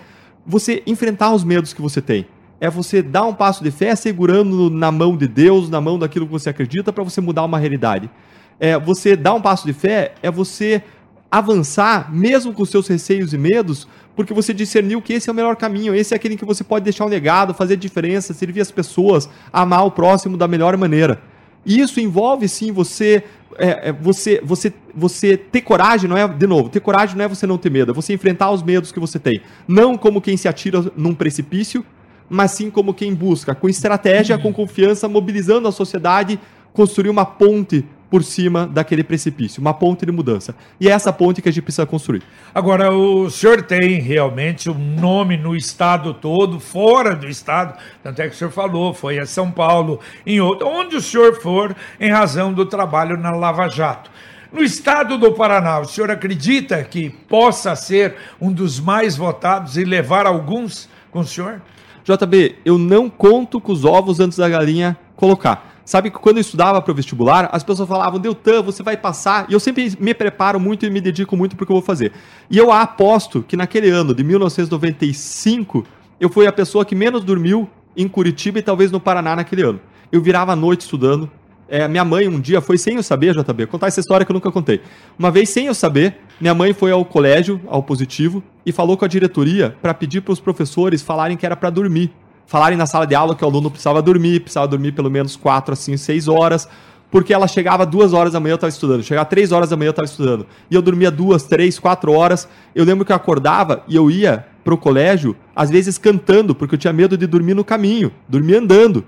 você 0.44 0.82
enfrentar 0.86 1.32
os 1.32 1.42
medos 1.42 1.72
que 1.72 1.80
você 1.80 2.00
tem. 2.00 2.26
É 2.60 2.70
você 2.70 3.02
dar 3.02 3.24
um 3.24 3.34
passo 3.34 3.62
de 3.62 3.70
fé 3.70 3.94
segurando 3.94 4.70
na 4.70 4.90
mão 4.90 5.16
de 5.16 5.28
Deus, 5.28 5.68
na 5.68 5.80
mão 5.80 5.98
daquilo 5.98 6.26
que 6.26 6.32
você 6.32 6.48
acredita 6.48 6.92
para 6.92 7.04
você 7.04 7.20
mudar 7.20 7.44
uma 7.44 7.58
realidade. 7.58 8.10
É 8.58 8.78
você 8.78 9.14
dar 9.14 9.34
um 9.34 9.40
passo 9.40 9.66
de 9.66 9.72
fé 9.72 10.14
é 10.22 10.30
você 10.30 10.82
avançar, 11.30 12.14
mesmo 12.14 12.52
com 12.52 12.64
seus 12.64 12.86
receios 12.88 13.34
e 13.34 13.38
medos, 13.38 13.86
porque 14.16 14.32
você 14.32 14.54
discerniu 14.54 15.02
que 15.02 15.12
esse 15.12 15.28
é 15.28 15.32
o 15.32 15.36
melhor 15.36 15.54
caminho, 15.54 15.94
esse 15.94 16.14
é 16.14 16.16
aquele 16.16 16.36
que 16.36 16.44
você 16.44 16.64
pode 16.64 16.84
deixar 16.84 17.04
um 17.04 17.08
legado, 17.08 17.52
fazer 17.52 17.76
diferença, 17.76 18.32
servir 18.32 18.62
as 18.62 18.70
pessoas, 18.70 19.28
amar 19.52 19.84
o 19.84 19.90
próximo 19.90 20.38
da 20.38 20.48
melhor 20.48 20.74
maneira. 20.78 21.20
E 21.64 21.78
isso 21.78 22.00
envolve 22.00 22.48
sim 22.48 22.72
você, 22.72 23.22
é, 23.58 23.90
é, 23.90 23.92
você, 23.92 24.40
você, 24.42 24.72
você 24.94 25.36
ter 25.36 25.60
coragem, 25.60 26.08
não 26.08 26.16
é 26.16 26.26
de 26.26 26.46
novo, 26.46 26.70
ter 26.70 26.80
coragem 26.80 27.16
não 27.16 27.24
é 27.24 27.28
você 27.28 27.46
não 27.46 27.58
ter 27.58 27.70
medo, 27.70 27.92
é 27.92 27.94
você 27.94 28.14
enfrentar 28.14 28.50
os 28.50 28.62
medos 28.62 28.90
que 28.90 28.98
você 28.98 29.18
tem, 29.18 29.42
não 29.68 29.98
como 29.98 30.20
quem 30.20 30.36
se 30.36 30.48
atira 30.48 30.90
num 30.96 31.14
precipício, 31.14 31.84
mas 32.28 32.52
sim 32.52 32.70
como 32.70 32.94
quem 32.94 33.14
busca, 33.14 33.54
com 33.54 33.68
estratégia, 33.68 34.38
com 34.38 34.52
confiança, 34.52 35.08
mobilizando 35.08 35.68
a 35.68 35.72
sociedade, 35.72 36.40
construir 36.72 37.10
uma 37.10 37.24
ponte 37.24 37.84
por 38.10 38.22
cima 38.22 38.66
daquele 38.66 39.02
precipício, 39.02 39.60
uma 39.60 39.74
ponte 39.74 40.06
de 40.06 40.12
mudança. 40.12 40.54
E 40.80 40.88
é 40.88 40.92
essa 40.92 41.12
ponte 41.12 41.42
que 41.42 41.48
a 41.48 41.52
gente 41.52 41.64
precisa 41.64 41.86
construir. 41.86 42.22
Agora, 42.54 42.92
o 42.92 43.28
senhor 43.30 43.62
tem 43.62 44.00
realmente 44.00 44.70
um 44.70 44.78
nome 44.78 45.36
no 45.36 45.56
estado 45.56 46.14
todo, 46.14 46.60
fora 46.60 47.14
do 47.14 47.28
estado, 47.28 47.78
tanto 48.02 48.22
é 48.22 48.28
que 48.28 48.34
o 48.34 48.38
senhor 48.38 48.50
falou, 48.50 48.94
foi 48.94 49.18
a 49.18 49.26
São 49.26 49.50
Paulo, 49.50 50.00
em 50.24 50.40
outro, 50.40 50.68
onde 50.68 50.96
o 50.96 51.00
senhor 51.00 51.40
for, 51.40 51.74
em 52.00 52.10
razão 52.10 52.52
do 52.52 52.64
trabalho 52.64 53.16
na 53.16 53.30
Lava 53.30 53.68
Jato. 53.68 54.10
No 54.52 54.62
estado 54.62 55.18
do 55.18 55.32
Paraná, 55.32 55.80
o 55.80 55.84
senhor 55.84 56.10
acredita 56.10 56.82
que 56.84 57.10
possa 57.10 57.74
ser 57.74 58.14
um 58.40 58.52
dos 58.52 58.78
mais 58.78 59.16
votados 59.16 59.76
e 59.76 59.84
levar 59.84 60.24
alguns 60.24 60.88
com 61.10 61.20
o 61.20 61.26
senhor? 61.26 61.60
JB, 62.04 62.56
eu 62.64 62.78
não 62.78 63.10
conto 63.10 63.60
com 63.60 63.72
os 63.72 63.84
ovos 63.84 64.20
antes 64.20 64.38
da 64.38 64.48
galinha 64.48 64.96
colocar. 65.16 65.75
Sabe 65.86 66.10
que 66.10 66.18
quando 66.18 66.38
eu 66.38 66.40
estudava 66.40 66.82
para 66.82 66.90
o 66.90 66.94
vestibular, 66.96 67.48
as 67.52 67.62
pessoas 67.62 67.88
falavam, 67.88 68.18
Deltan, 68.18 68.60
você 68.60 68.82
vai 68.82 68.96
passar. 68.96 69.46
E 69.48 69.52
eu 69.52 69.60
sempre 69.60 69.96
me 70.00 70.12
preparo 70.12 70.58
muito 70.58 70.84
e 70.84 70.90
me 70.90 71.00
dedico 71.00 71.36
muito 71.36 71.54
para 71.54 71.62
o 71.62 71.66
que 71.66 71.70
eu 71.70 71.76
vou 71.76 71.82
fazer. 71.82 72.10
E 72.50 72.58
eu 72.58 72.72
aposto 72.72 73.44
que 73.46 73.56
naquele 73.56 73.88
ano 73.88 74.12
de 74.12 74.24
1995, 74.24 75.86
eu 76.18 76.28
fui 76.28 76.44
a 76.44 76.52
pessoa 76.52 76.84
que 76.84 76.96
menos 76.96 77.22
dormiu 77.22 77.70
em 77.96 78.08
Curitiba 78.08 78.58
e 78.58 78.62
talvez 78.62 78.90
no 78.90 78.98
Paraná 78.98 79.36
naquele 79.36 79.62
ano. 79.62 79.78
Eu 80.10 80.20
virava 80.20 80.54
a 80.54 80.56
noite 80.56 80.80
estudando. 80.80 81.30
É, 81.68 81.86
minha 81.86 82.04
mãe 82.04 82.26
um 82.26 82.40
dia 82.40 82.60
foi 82.60 82.78
sem 82.78 82.96
eu 82.96 83.02
saber, 83.04 83.32
JB, 83.36 83.68
contar 83.68 83.86
essa 83.86 84.00
história 84.00 84.26
que 84.26 84.32
eu 84.32 84.34
nunca 84.34 84.50
contei. 84.50 84.80
Uma 85.16 85.30
vez 85.30 85.50
sem 85.50 85.66
eu 85.66 85.74
saber, 85.74 86.16
minha 86.40 86.54
mãe 86.54 86.72
foi 86.72 86.90
ao 86.90 87.04
colégio, 87.04 87.60
ao 87.68 87.80
positivo, 87.80 88.42
e 88.64 88.72
falou 88.72 88.96
com 88.96 89.04
a 89.04 89.08
diretoria 89.08 89.76
para 89.80 89.94
pedir 89.94 90.20
para 90.20 90.32
os 90.32 90.40
professores 90.40 91.00
falarem 91.00 91.36
que 91.36 91.46
era 91.46 91.54
para 91.56 91.70
dormir 91.70 92.12
falarem 92.46 92.78
na 92.78 92.86
sala 92.86 93.06
de 93.06 93.14
aula 93.14 93.34
que 93.34 93.44
o 93.44 93.48
aluno 93.48 93.70
precisava 93.70 94.00
dormir, 94.00 94.40
precisava 94.40 94.68
dormir 94.68 94.92
pelo 94.92 95.10
menos 95.10 95.36
4, 95.36 95.72
assim, 95.72 95.96
6 95.96 96.28
horas, 96.28 96.68
porque 97.10 97.32
ela 97.32 97.46
chegava 97.46 97.86
duas 97.86 98.12
horas 98.12 98.32
da 98.32 98.40
manhã 98.40 98.52
eu 98.52 98.56
estava 98.56 98.70
estudando, 98.70 99.02
chegava 99.02 99.24
três 99.26 99.52
horas 99.52 99.70
da 99.70 99.76
manhã 99.76 99.88
eu 99.88 99.90
estava 99.90 100.06
estudando, 100.06 100.46
e 100.70 100.74
eu 100.74 100.82
dormia 100.82 101.10
duas, 101.10 101.44
três, 101.44 101.78
quatro 101.78 102.12
horas. 102.12 102.48
Eu 102.74 102.84
lembro 102.84 103.04
que 103.04 103.12
eu 103.12 103.16
acordava 103.16 103.82
e 103.88 103.96
eu 103.96 104.10
ia 104.10 104.46
pro 104.64 104.76
colégio, 104.76 105.36
às 105.54 105.70
vezes 105.70 105.96
cantando, 105.96 106.54
porque 106.54 106.74
eu 106.74 106.78
tinha 106.78 106.92
medo 106.92 107.16
de 107.16 107.26
dormir 107.26 107.54
no 107.54 107.64
caminho, 107.64 108.12
dormir 108.28 108.56
andando. 108.56 109.04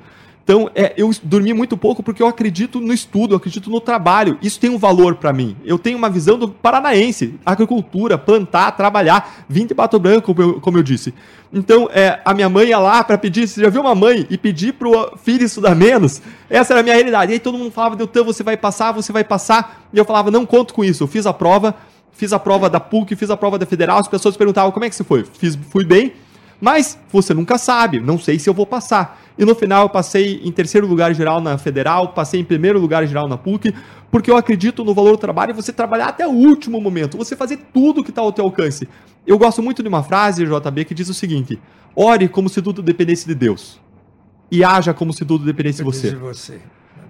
Então, 0.49 0.71
é, 0.75 0.95
eu 0.97 1.11
dormi 1.23 1.53
muito 1.53 1.77
pouco 1.77 2.03
porque 2.03 2.23
eu 2.23 2.27
acredito 2.27 2.81
no 2.81 2.91
estudo, 2.91 3.35
eu 3.35 3.37
acredito 3.37 3.69
no 3.69 3.83
trabalho. 3.83 4.39
Isso 4.41 4.59
tem 4.59 4.71
um 4.71 4.79
valor 4.79 5.17
para 5.17 5.31
mim. 5.31 5.55
Eu 5.63 5.79
tenho 5.79 5.99
uma 5.99 6.09
visão 6.09 6.39
do 6.39 6.49
paranaense, 6.49 7.35
agricultura, 7.45 8.17
plantar, 8.17 8.73
trabalhar, 8.73 9.45
vim 9.47 9.67
de 9.67 9.75
Bato 9.75 9.99
Branco, 9.99 10.33
como 10.33 10.41
eu, 10.41 10.59
como 10.59 10.79
eu 10.79 10.83
disse. 10.83 11.13
Então, 11.53 11.91
é, 11.93 12.23
a 12.25 12.33
minha 12.33 12.49
mãe 12.49 12.69
ia 12.69 12.79
lá 12.79 13.05
para 13.05 13.19
pedir, 13.19 13.47
você 13.47 13.61
já 13.61 13.69
viu 13.69 13.83
uma 13.83 13.95
mãe 13.95 14.27
e 14.31 14.39
pedir 14.39 14.73
pro 14.73 15.19
filho 15.19 15.45
estudar 15.45 15.75
menos? 15.75 16.23
Essa 16.49 16.73
era 16.73 16.81
a 16.81 16.83
minha 16.83 16.95
realidade. 16.95 17.31
E 17.31 17.35
aí 17.35 17.41
todo 17.41 17.59
mundo 17.59 17.71
falava, 17.71 17.95
Deltan, 17.95 18.25
você 18.25 18.43
vai 18.43 18.57
passar, 18.57 18.93
você 18.93 19.13
vai 19.13 19.25
passar. 19.25 19.87
E 19.93 19.99
eu 19.99 20.05
falava, 20.07 20.31
não 20.31 20.47
conto 20.47 20.73
com 20.73 20.83
isso. 20.83 21.03
Eu 21.05 21.09
fiz 21.09 21.27
a 21.27 21.33
prova, 21.35 21.75
fiz 22.11 22.33
a 22.33 22.39
prova 22.39 22.71
da 22.71 22.81
PUC, 22.81 23.15
fiz 23.17 23.31
a 23.31 23.37
prova 23.37 23.59
da 23.59 23.67
Federal, 23.67 23.99
as 23.99 24.09
pessoas 24.09 24.35
perguntavam, 24.35 24.73
como 24.73 24.87
é 24.87 24.89
que 24.89 24.97
você 24.97 25.05
foi? 25.05 25.27
Fiz, 25.39 25.59
fui 25.69 25.85
bem, 25.85 26.15
mas 26.61 26.99
você 27.11 27.33
nunca 27.33 27.57
sabe, 27.57 28.01
não 28.01 28.19
sei 28.19 28.39
se 28.39 28.49
eu 28.49 28.55
vou 28.55 28.67
passar. 28.67 29.21
E 29.39 29.45
no 29.45 29.55
final 29.55 29.85
eu 29.85 29.89
passei 29.89 30.41
em 30.43 30.51
terceiro 30.51 30.87
lugar 30.87 31.15
geral 31.15 31.41
na 31.41 31.57
Federal, 31.57 32.09
passei 32.13 32.41
em 32.41 32.45
primeiro 32.45 32.81
lugar 32.81 33.07
geral 33.07 33.29
na 33.29 33.39
PUC, 33.39 33.73
porque 34.11 34.31
eu 34.31 34.37
acredito 34.37 34.85
no 34.85 34.93
valor 34.93 35.13
do 35.13 35.19
trabalho 35.19 35.51
e 35.51 35.55
você 35.55 35.73
trabalhar 35.73 36.09
até 36.09 36.27
o 36.27 36.33
último 36.33 36.81
momento, 36.81 37.17
você 37.17 37.37
fazer 37.37 37.59
tudo 37.73 38.03
que 38.03 38.11
está 38.11 38.21
ao 38.21 38.33
teu 38.33 38.45
alcance. 38.45 38.89
Eu 39.27 39.39
gosto 39.39 39.63
muito 39.63 39.83
de 39.83 39.89
uma 39.89 40.03
frase, 40.03 40.45
JB, 40.45 40.85
que 40.85 40.95
diz 40.95 41.09
o 41.09 41.15
seguinte: 41.15 41.61
ore 41.95 42.29
como 42.29 42.49
se 42.49 42.61
tudo 42.61 42.83
dependesse 42.83 43.27
de 43.27 43.35
Deus. 43.35 43.81
E 44.51 44.65
haja 44.65 44.95
como 44.95 45.13
se 45.13 45.25
tudo 45.25 45.45
dependesse 45.45 45.79
de 45.79 45.85
você. 45.85 46.11
De 46.11 46.17
você. 46.17 46.59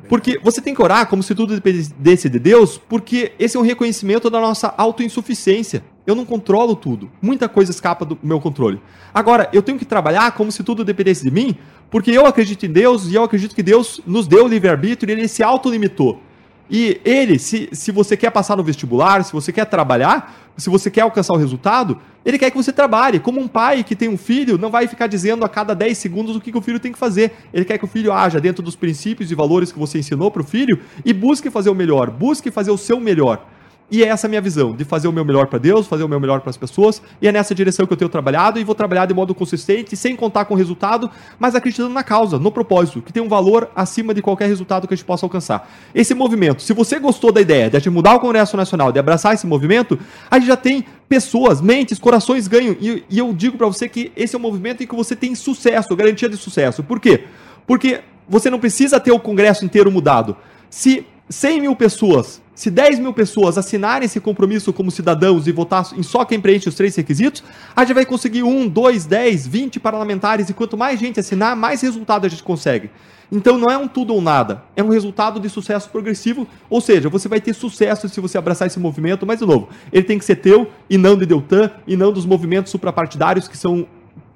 Porque 0.09 0.41
você 0.43 0.61
tem 0.61 0.75
que 0.75 0.83
orar 0.83 1.07
como 1.07 1.23
se 1.23 1.35
tudo 1.35 1.55
dependesse 1.55 2.29
de 2.29 2.39
Deus, 2.39 2.79
porque 2.79 3.33
esse 3.39 3.57
é 3.57 3.61
um 3.61 3.63
reconhecimento 3.63 4.29
da 4.29 4.41
nossa 4.41 4.75
autoinsuficiência. 4.77 5.85
Eu 6.09 6.15
não 6.15 6.25
controlo 6.25 6.75
tudo. 6.75 7.11
Muita 7.21 7.51
coisa 7.51 7.71
escapa 7.71 8.03
do 8.03 8.19
meu 8.23 8.41
controle. 8.41 8.81
Agora, 9.13 9.47
eu 9.53 9.61
tenho 9.61 9.79
que 9.79 9.85
trabalhar 9.85 10.33
como 10.33 10.51
se 10.51 10.65
tudo 10.65 10.83
dependesse 10.83 11.23
de 11.23 11.31
mim, 11.31 11.55
porque 11.91 12.11
eu 12.11 12.25
acredito 12.25 12.65
em 12.65 12.73
Deus 12.73 13.09
e 13.09 13.15
eu 13.15 13.23
acredito 13.23 13.55
que 13.55 13.63
Deus 13.63 14.01
nos 14.07 14.27
deu 14.27 14.47
o 14.47 14.49
livre-arbítrio 14.49 15.11
e 15.11 15.13
ele 15.13 15.29
se 15.29 15.43
autolimitou. 15.43 16.23
E 16.71 16.99
ele, 17.05 17.39
se, 17.39 17.69
se 17.73 17.93
você 17.93 18.17
quer 18.17 18.31
passar 18.31 18.57
no 18.57 18.65
vestibular, 18.65 19.23
se 19.23 19.35
você 19.35 19.53
quer 19.53 19.67
trabalhar, 19.67 20.35
se 20.57 20.71
você 20.71 20.91
quer 20.91 21.03
alcançar 21.03 21.35
o 21.35 21.37
resultado, 21.37 21.99
ele 22.25 22.39
quer 22.39 22.51
que 22.51 22.57
você 22.57 22.73
trabalhe. 22.73 23.21
Como 23.21 23.39
um 23.39 23.47
pai 23.47 23.85
que 23.85 23.95
tem 23.95 24.09
um 24.09 24.17
filho, 24.17 24.57
não 24.57 24.71
vai 24.71 24.87
ficar 24.87 25.09
dizendo 25.09 25.45
a 25.45 25.49
cada 25.49 25.75
10 25.75 25.99
segundos 25.99 26.35
o 26.35 26.41
que, 26.41 26.51
que 26.51 26.57
o 26.57 26.63
filho 26.63 26.81
tem 26.81 26.91
que 26.91 26.99
fazer. 26.99 27.33
Ele 27.53 27.67
quer 27.67 27.77
que 27.77 27.85
o 27.85 27.89
filho 27.89 28.15
haja 28.15 28.41
dentro 28.41 28.63
dos 28.63 28.75
princípios 28.75 29.31
e 29.31 29.35
valores 29.35 29.71
que 29.71 29.79
você 29.79 29.99
ensinou 29.99 30.31
para 30.31 30.41
o 30.41 30.45
filho 30.45 30.81
e 31.05 31.13
busque 31.13 31.51
fazer 31.51 31.69
o 31.69 31.75
melhor, 31.75 32.11
busque 32.11 32.51
fazer 32.51 32.71
o 32.71 32.79
seu 32.79 32.99
melhor. 32.99 33.47
E 33.91 34.05
é 34.05 34.09
essa 34.09 34.27
a 34.27 34.29
minha 34.29 34.41
visão, 34.41 34.77
de 34.77 34.85
fazer 34.85 35.09
o 35.09 35.13
meu 35.13 35.25
melhor 35.25 35.47
para 35.47 35.59
Deus, 35.59 35.87
fazer 35.87 36.05
o 36.05 36.09
meu 36.09 36.21
melhor 36.21 36.41
para 36.41 36.51
as 36.51 36.59
pessoas, 36.59 37.01
e 37.23 37.27
é 37.27 37.33
nessa 37.33 37.55
direção 37.55 37.87
que 37.87 37.93
eu 37.93 37.97
tenho 37.97 38.11
trabalhado 38.11 38.61
e 38.61 38.65
vou 38.65 38.75
trabalhar 38.75 39.07
de 39.07 39.15
modo 39.15 39.35
consistente, 39.35 39.97
sem 39.97 40.15
contar 40.15 40.45
com 40.45 40.53
o 40.53 40.57
resultado, 40.59 41.11
mas 41.39 41.55
acreditando 41.55 41.89
na 41.89 42.03
causa, 42.03 42.39
no 42.39 42.53
propósito, 42.53 43.01
que 43.01 43.11
tem 43.15 43.23
um 43.23 43.29
valor 43.29 43.71
acima 43.75 44.13
de 44.13 44.21
qualquer 44.21 44.47
resultado 44.47 44.87
que 44.87 44.93
a 44.93 44.97
gente 44.97 45.07
possa 45.07 45.25
alcançar. 45.25 45.71
Esse 45.95 46.15
movimento, 46.15 46.61
se 46.61 46.75
você 46.75 46.99
gostou 46.99 47.33
da 47.33 47.41
ideia 47.41 47.71
de 47.71 47.77
a 47.77 47.81
gente 47.81 47.89
mudar 47.89 48.15
o 48.15 48.21
Congresso 48.21 48.59
Nacional, 48.59 48.93
de 48.93 48.99
abraçar 48.99 49.33
esse 49.33 49.47
movimento, 49.47 49.99
a 50.31 50.39
gente 50.39 50.49
já 50.49 50.57
tem 50.57 50.85
pessoas, 51.09 51.63
mentes, 51.63 51.99
corações 51.99 52.47
ganham, 52.47 52.77
e, 52.79 53.05
e 53.09 53.19
eu 53.19 53.33
digo 53.33 53.57
para 53.57 53.67
você 53.69 53.89
que 53.89 54.13
esse 54.15 54.37
é 54.37 54.39
um 54.39 54.43
movimento 54.43 54.83
em 54.83 54.87
que 54.87 54.95
você 54.95 55.17
tem 55.17 55.35
sucesso, 55.35 55.97
garantia 55.97 56.29
de 56.29 56.37
sucesso. 56.37 56.83
Por 56.83 57.01
quê? 57.01 57.25
Porque 57.67 58.03
você 58.29 58.51
não 58.51 58.61
precisa 58.61 59.01
ter 59.01 59.13
o 59.13 59.19
Congresso 59.19 59.65
inteiro 59.65 59.91
mudado. 59.91 60.37
Se 60.69 61.07
100 61.31 61.63
mil 61.63 61.75
pessoas 61.75 62.43
se 62.59 62.73
10 62.73 62.99
mil 62.99 63.13
pessoas 63.13 63.57
assinarem 63.57 64.07
esse 64.07 64.19
compromisso 64.19 64.73
como 64.73 64.91
cidadãos 64.91 65.47
e 65.47 65.53
votar 65.53 65.87
em 65.97 66.03
só 66.03 66.25
quem 66.25 66.41
preenche 66.41 66.69
os 66.69 66.75
três 66.75 66.97
requisitos, 66.97 67.45
a 67.75 67.85
gente 67.85 67.95
vai 67.95 68.05
conseguir 68.05 68.43
um, 68.43 68.67
dois, 68.67 69.07
dez, 69.07 69.47
vinte 69.47 69.79
parlamentares, 69.79 70.49
e 70.49 70.53
quanto 70.53 70.77
mais 70.77 70.99
gente 70.99 71.21
assinar, 71.21 71.55
mais 71.55 71.83
resultado 71.83 72.27
a 72.27 72.29
gente 72.29 72.43
consegue. 72.43 72.91
Então 73.31 73.57
não 73.57 73.69
é 73.73 73.79
um 73.79 73.87
tudo 73.87 74.13
ou 74.13 74.21
nada, 74.21 74.65
é 74.75 74.83
um 74.83 74.89
resultado 74.89 75.39
de 75.39 75.49
sucesso 75.49 75.89
progressivo, 75.89 76.49
ou 76.69 76.81
seja, 76.81 77.09
você 77.09 77.29
vai 77.29 77.41
ter 77.41 77.55
sucesso 77.55 78.09
se 78.09 78.21
você 78.21 78.37
abraçar 78.37 78.67
esse 78.67 78.81
movimento, 78.81 79.25
mas 79.25 79.39
de 79.39 79.47
novo, 79.47 79.69
ele 79.93 80.03
tem 80.03 80.19
que 80.19 80.25
ser 80.25 80.35
teu 80.35 80.69
e 80.91 80.99
não 80.99 81.17
de 81.17 81.27
Deltan 81.27 81.71
e 81.87 81.97
não 81.97 82.11
dos 82.11 82.27
movimentos 82.27 82.73
suprapartidários 82.73 83.47
que 83.47 83.57
são 83.57 83.87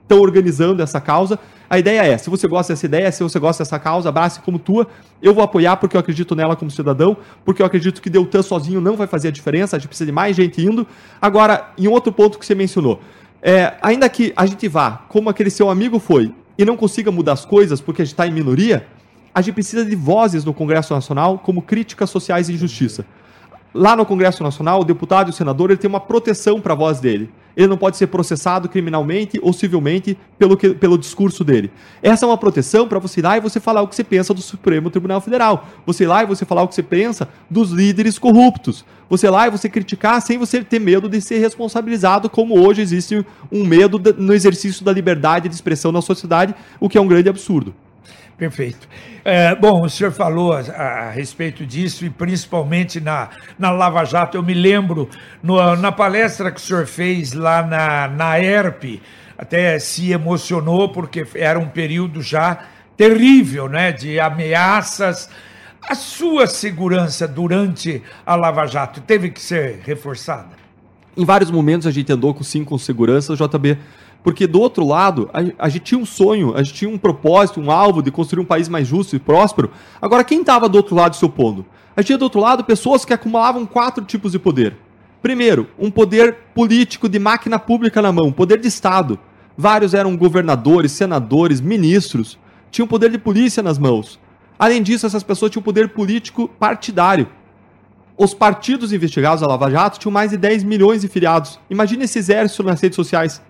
estão 0.02 0.20
organizando 0.20 0.82
essa 0.82 1.00
causa. 1.00 1.38
A 1.68 1.78
ideia 1.78 2.02
é, 2.02 2.18
se 2.18 2.28
você 2.28 2.46
gosta 2.46 2.74
dessa 2.74 2.84
ideia, 2.84 3.10
se 3.10 3.22
você 3.22 3.38
gosta 3.38 3.64
dessa 3.64 3.78
causa, 3.78 4.10
abrace 4.10 4.40
como 4.40 4.58
tua. 4.58 4.86
Eu 5.22 5.32
vou 5.32 5.42
apoiar 5.42 5.76
porque 5.76 5.96
eu 5.96 6.00
acredito 6.00 6.34
nela 6.36 6.54
como 6.54 6.70
cidadão, 6.70 7.16
porque 7.44 7.62
eu 7.62 7.66
acredito 7.66 8.02
que 8.02 8.10
Deltan 8.10 8.42
sozinho 8.42 8.80
não 8.80 8.96
vai 8.96 9.06
fazer 9.06 9.28
a 9.28 9.30
diferença, 9.30 9.76
a 9.76 9.78
gente 9.78 9.88
precisa 9.88 10.06
de 10.06 10.12
mais 10.12 10.36
gente 10.36 10.60
indo. 10.62 10.86
Agora, 11.20 11.70
em 11.78 11.88
outro 11.88 12.12
ponto 12.12 12.38
que 12.38 12.44
você 12.44 12.54
mencionou, 12.54 13.00
é, 13.40 13.74
ainda 13.80 14.08
que 14.08 14.32
a 14.36 14.44
gente 14.44 14.68
vá, 14.68 15.04
como 15.08 15.30
aquele 15.30 15.50
seu 15.50 15.70
amigo 15.70 15.98
foi, 15.98 16.34
e 16.58 16.64
não 16.64 16.76
consiga 16.76 17.10
mudar 17.10 17.32
as 17.32 17.44
coisas 17.44 17.80
porque 17.80 18.02
a 18.02 18.04
gente 18.04 18.12
está 18.12 18.26
em 18.26 18.30
minoria, 18.30 18.86
a 19.34 19.40
gente 19.40 19.54
precisa 19.54 19.84
de 19.84 19.96
vozes 19.96 20.44
no 20.44 20.52
Congresso 20.52 20.92
Nacional 20.92 21.38
como 21.38 21.62
críticas 21.62 22.10
sociais 22.10 22.48
e 22.48 22.52
injustiça. 22.52 23.06
Lá 23.74 23.96
no 23.96 24.04
Congresso 24.04 24.42
Nacional, 24.42 24.80
o 24.80 24.84
deputado 24.84 25.28
e 25.28 25.30
o 25.30 25.32
senador 25.32 25.70
ele 25.70 25.78
tem 25.78 25.88
uma 25.88 26.00
proteção 26.00 26.60
para 26.60 26.72
a 26.72 26.76
voz 26.76 27.00
dele 27.00 27.30
ele 27.56 27.66
não 27.66 27.76
pode 27.76 27.96
ser 27.96 28.06
processado 28.06 28.68
criminalmente 28.68 29.38
ou 29.42 29.52
civilmente 29.52 30.16
pelo, 30.38 30.56
que, 30.56 30.70
pelo 30.70 30.98
discurso 30.98 31.44
dele. 31.44 31.70
Essa 32.02 32.24
é 32.24 32.28
uma 32.28 32.38
proteção 32.38 32.88
para 32.88 32.98
você 32.98 33.20
ir 33.20 33.22
lá 33.22 33.36
e 33.36 33.40
você 33.40 33.60
falar 33.60 33.82
o 33.82 33.88
que 33.88 33.94
você 33.94 34.04
pensa 34.04 34.32
do 34.32 34.40
Supremo 34.40 34.90
Tribunal 34.90 35.20
Federal. 35.20 35.66
Você 35.86 36.04
ir 36.04 36.06
lá 36.06 36.22
e 36.22 36.26
você 36.26 36.44
falar 36.44 36.62
o 36.62 36.68
que 36.68 36.74
você 36.74 36.82
pensa 36.82 37.28
dos 37.50 37.70
líderes 37.70 38.18
corruptos. 38.18 38.84
Você 39.08 39.26
ir 39.26 39.30
lá 39.30 39.46
e 39.46 39.50
você 39.50 39.68
criticar 39.68 40.20
sem 40.22 40.38
você 40.38 40.64
ter 40.64 40.78
medo 40.78 41.08
de 41.08 41.20
ser 41.20 41.38
responsabilizado, 41.38 42.30
como 42.30 42.58
hoje 42.58 42.80
existe 42.80 43.24
um 43.50 43.64
medo 43.64 44.00
no 44.16 44.32
exercício 44.32 44.84
da 44.84 44.92
liberdade 44.92 45.48
de 45.48 45.54
expressão 45.54 45.92
na 45.92 46.00
sociedade, 46.00 46.54
o 46.80 46.88
que 46.88 46.96
é 46.96 47.00
um 47.00 47.08
grande 47.08 47.28
absurdo. 47.28 47.74
Perfeito. 48.42 48.88
É, 49.24 49.54
bom, 49.54 49.84
o 49.84 49.88
senhor 49.88 50.10
falou 50.10 50.52
a, 50.52 50.58
a, 50.58 51.10
respeito 51.12 51.64
disso 51.64 52.04
e 52.04 52.10
principalmente 52.10 53.00
na, 53.00 53.28
na 53.56 53.70
Lava 53.70 54.04
Jato. 54.04 54.36
Eu 54.36 54.42
me 54.42 54.52
lembro 54.52 55.08
no, 55.40 55.76
na 55.76 55.92
palestra 55.92 56.50
que 56.50 56.58
o 56.58 56.60
senhor 56.60 56.84
fez 56.88 57.34
lá 57.34 57.64
na, 57.64 58.08
na 58.08 58.40
ERP, 58.40 59.00
até 59.38 59.78
se 59.78 60.10
emocionou 60.10 60.88
porque 60.88 61.24
era 61.36 61.56
um 61.56 61.68
período 61.68 62.20
já 62.20 62.64
terrível, 62.96 63.68
né, 63.68 63.92
de 63.92 64.18
ameaças. 64.18 65.30
A 65.80 65.94
sua 65.94 66.48
segurança 66.48 67.28
durante 67.28 68.02
a 68.26 68.34
Lava 68.34 68.66
Jato 68.66 69.00
teve 69.02 69.30
que 69.30 69.40
ser 69.40 69.82
reforçada? 69.84 70.50
Em 71.16 71.24
vários 71.24 71.48
momentos 71.48 71.86
a 71.86 71.92
gente 71.92 72.12
andou 72.12 72.34
com 72.34 72.42
sim 72.42 72.64
com 72.64 72.76
segurança, 72.76 73.36
JB, 73.36 73.78
porque 74.22 74.46
do 74.46 74.60
outro 74.60 74.86
lado, 74.86 75.28
a, 75.32 75.66
a, 75.66 75.68
gente 75.68 75.82
tinha 75.82 75.98
um 75.98 76.06
sonho, 76.06 76.54
a 76.54 76.62
gente 76.62 76.74
tinha 76.74 76.90
um 76.90 76.98
propósito, 76.98 77.60
um 77.60 77.70
alvo 77.70 78.02
de 78.02 78.10
construir 78.10 78.42
um 78.42 78.46
país 78.46 78.68
mais 78.68 78.86
justo 78.86 79.16
e 79.16 79.18
próspero. 79.18 79.70
Agora, 80.00 80.22
quem 80.22 80.40
estava 80.40 80.68
do 80.68 80.76
outro 80.76 80.94
lado 80.94 81.16
se 81.16 81.24
opondo? 81.24 81.66
A 81.96 82.00
gente 82.00 82.06
tinha 82.08 82.18
do 82.18 82.22
outro 82.22 82.40
lado 82.40 82.64
pessoas 82.64 83.04
que 83.04 83.12
acumulavam 83.12 83.66
quatro 83.66 84.04
tipos 84.04 84.32
de 84.32 84.38
poder. 84.38 84.76
Primeiro, 85.20 85.68
um 85.78 85.90
poder 85.90 86.36
político 86.54 87.08
de 87.08 87.18
máquina 87.18 87.58
pública 87.58 88.00
na 88.00 88.12
mão, 88.12 88.32
poder 88.32 88.58
de 88.58 88.68
Estado. 88.68 89.18
Vários 89.56 89.92
eram 89.92 90.16
governadores, 90.16 90.92
senadores, 90.92 91.60
ministros, 91.60 92.38
tinham 92.70 92.88
poder 92.88 93.10
de 93.10 93.18
polícia 93.18 93.62
nas 93.62 93.78
mãos. 93.78 94.18
Além 94.58 94.82
disso, 94.82 95.06
essas 95.06 95.22
pessoas 95.22 95.50
tinham 95.50 95.62
poder 95.62 95.88
político 95.88 96.48
partidário. 96.48 97.28
Os 98.16 98.32
partidos 98.32 98.92
investigados 98.92 99.42
a 99.42 99.46
Lava 99.46 99.70
Jato 99.70 99.98
tinham 99.98 100.12
mais 100.12 100.30
de 100.30 100.36
10 100.36 100.64
milhões 100.64 101.02
de 101.02 101.08
filiados. 101.08 101.58
Imagine 101.68 102.04
esse 102.04 102.18
exército 102.18 102.62
nas 102.62 102.80
redes 102.80 102.96
sociais, 102.96 103.42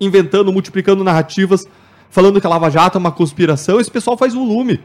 inventando, 0.00 0.52
multiplicando 0.52 1.04
narrativas, 1.04 1.66
falando 2.10 2.40
que 2.40 2.46
a 2.46 2.50
Lava 2.50 2.70
Jato 2.70 2.98
é 2.98 3.00
uma 3.00 3.12
conspiração. 3.12 3.80
Esse 3.80 3.90
pessoal 3.90 4.16
faz 4.16 4.34
volume. 4.34 4.80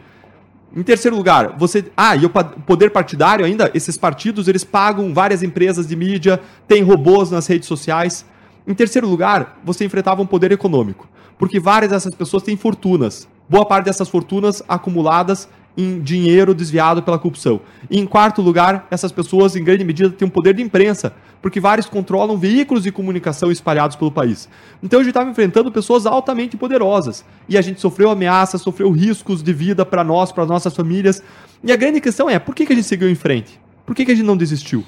Em 0.76 0.82
terceiro 0.82 1.16
lugar, 1.16 1.56
você. 1.58 1.86
Ah, 1.96 2.16
e 2.16 2.26
o 2.26 2.30
poder 2.30 2.90
partidário 2.90 3.46
ainda, 3.46 3.70
esses 3.76 3.96
partidos, 3.96 4.48
eles 4.48 4.64
pagam 4.64 5.14
várias 5.14 5.44
empresas 5.44 5.88
de 5.88 5.96
mídia, 5.96 6.42
tem 6.68 6.82
robôs 6.82 7.30
nas 7.30 7.46
redes 7.46 7.68
sociais. 7.68 8.26
Em 8.66 8.74
terceiro 8.74 9.08
lugar, 9.08 9.60
você 9.64 9.86
enfrentava 9.86 10.22
um 10.22 10.26
poder 10.26 10.52
econômico, 10.52 11.08
porque 11.38 11.60
várias 11.60 11.92
dessas 11.92 12.16
pessoas 12.16 12.42
têm 12.42 12.58
fortunas. 12.58 13.28
Boa 13.48 13.66
parte 13.66 13.86
dessas 13.86 14.10
fortunas 14.10 14.64
acumuladas 14.68 15.48
em 15.76 16.00
dinheiro 16.00 16.54
desviado 16.54 17.02
pela 17.02 17.18
corrupção. 17.18 17.62
E 17.90 18.00
em 18.00 18.06
quarto 18.06 18.42
lugar, 18.42 18.88
essas 18.92 19.12
pessoas, 19.12 19.56
em 19.56 19.64
grande 19.64 19.84
medida, 19.84 20.10
têm 20.10 20.28
um 20.28 20.32
poder 20.32 20.54
de 20.54 20.62
imprensa, 20.62 21.14
porque 21.42 21.60
vários 21.60 21.88
controlam 21.88 22.38
veículos 22.38 22.84
de 22.84 22.92
comunicação 22.92 23.52
espalhados 23.52 23.96
pelo 23.96 24.12
país. 24.12 24.48
Então 24.82 25.00
a 25.00 25.04
gente 25.04 25.12
estava 25.12 25.30
enfrentando 25.30 25.72
pessoas 25.72 26.06
altamente 26.06 26.56
poderosas. 26.56 27.26
E 27.50 27.58
a 27.58 27.62
gente 27.62 27.82
sofreu 27.82 28.10
ameaças, 28.10 28.62
sofreu 28.62 28.92
riscos 28.92 29.42
de 29.42 29.52
vida 29.52 29.86
para 29.86 30.04
nós, 30.04 30.32
para 30.32 30.46
nossas 30.46 30.76
famílias. 30.76 31.22
E 31.64 31.72
a 31.72 31.76
grande 31.76 32.00
questão 32.00 32.30
é, 32.30 32.38
por 32.40 32.54
que, 32.54 32.66
que 32.66 32.74
a 32.74 32.76
gente 32.76 32.88
seguiu 32.88 33.10
em 33.10 33.16
frente? 33.16 33.60
Por 33.86 33.96
que, 33.96 34.06
que 34.06 34.12
a 34.12 34.16
gente 34.16 34.26
não 34.26 34.38
desistiu? 34.38 34.86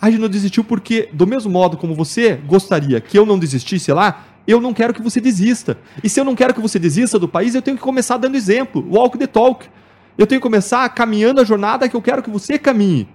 A 0.00 0.10
gente 0.10 0.20
não 0.20 0.28
desistiu 0.28 0.64
porque, 0.64 1.08
do 1.12 1.26
mesmo 1.26 1.50
modo 1.50 1.76
como 1.76 1.94
você 1.94 2.34
gostaria 2.34 3.00
que 3.00 3.16
eu 3.16 3.24
não 3.24 3.38
desistisse 3.38 3.92
lá, 3.92 4.24
eu 4.46 4.60
não 4.60 4.74
quero 4.74 4.92
que 4.92 5.00
você 5.00 5.20
desista. 5.20 5.78
E 6.02 6.08
se 6.08 6.18
eu 6.18 6.24
não 6.24 6.34
quero 6.34 6.52
que 6.52 6.60
você 6.60 6.78
desista 6.78 7.18
do 7.18 7.28
país, 7.28 7.54
eu 7.54 7.62
tenho 7.62 7.76
que 7.76 7.82
começar 7.82 8.16
dando 8.16 8.36
exemplo. 8.36 8.84
Walk 8.90 9.16
the 9.16 9.26
talk. 9.26 9.66
Eu 10.16 10.26
tenho 10.26 10.40
que 10.40 10.46
começar 10.46 10.88
caminhando 10.90 11.40
a 11.40 11.44
jornada 11.44 11.88
que 11.88 11.96
eu 11.96 12.02
quero 12.02 12.22
que 12.22 12.30
você 12.30 12.58
caminhe. 12.58 13.08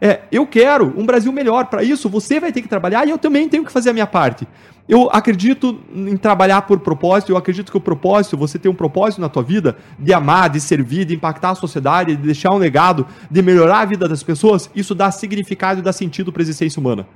É, 0.00 0.20
eu 0.32 0.46
quero 0.46 0.94
um 0.96 1.04
Brasil 1.04 1.30
melhor. 1.30 1.66
Para 1.66 1.82
isso, 1.82 2.08
você 2.08 2.40
vai 2.40 2.50
ter 2.50 2.62
que 2.62 2.68
trabalhar 2.68 3.06
e 3.06 3.10
eu 3.10 3.18
também 3.18 3.48
tenho 3.48 3.64
que 3.64 3.70
fazer 3.70 3.90
a 3.90 3.92
minha 3.92 4.06
parte. 4.06 4.48
Eu 4.88 5.08
acredito 5.12 5.78
em 5.94 6.16
trabalhar 6.16 6.62
por 6.62 6.80
propósito, 6.80 7.30
eu 7.30 7.36
acredito 7.36 7.70
que 7.70 7.76
o 7.76 7.80
propósito, 7.80 8.36
você 8.36 8.58
tem 8.58 8.68
um 8.68 8.74
propósito 8.74 9.20
na 9.20 9.28
tua 9.28 9.42
vida 9.42 9.76
de 9.96 10.12
amar, 10.12 10.50
de 10.50 10.60
servir, 10.60 11.04
de 11.04 11.14
impactar 11.14 11.50
a 11.50 11.54
sociedade, 11.54 12.16
de 12.16 12.22
deixar 12.22 12.52
um 12.52 12.58
legado, 12.58 13.06
de 13.30 13.40
melhorar 13.40 13.80
a 13.80 13.84
vida 13.84 14.08
das 14.08 14.22
pessoas, 14.22 14.68
isso 14.74 14.92
dá 14.92 15.10
significado 15.12 15.78
e 15.78 15.82
dá 15.82 15.92
sentido 15.92 16.32
para 16.32 16.40
a 16.40 16.44
existência 16.44 16.80
humana. 16.80 17.06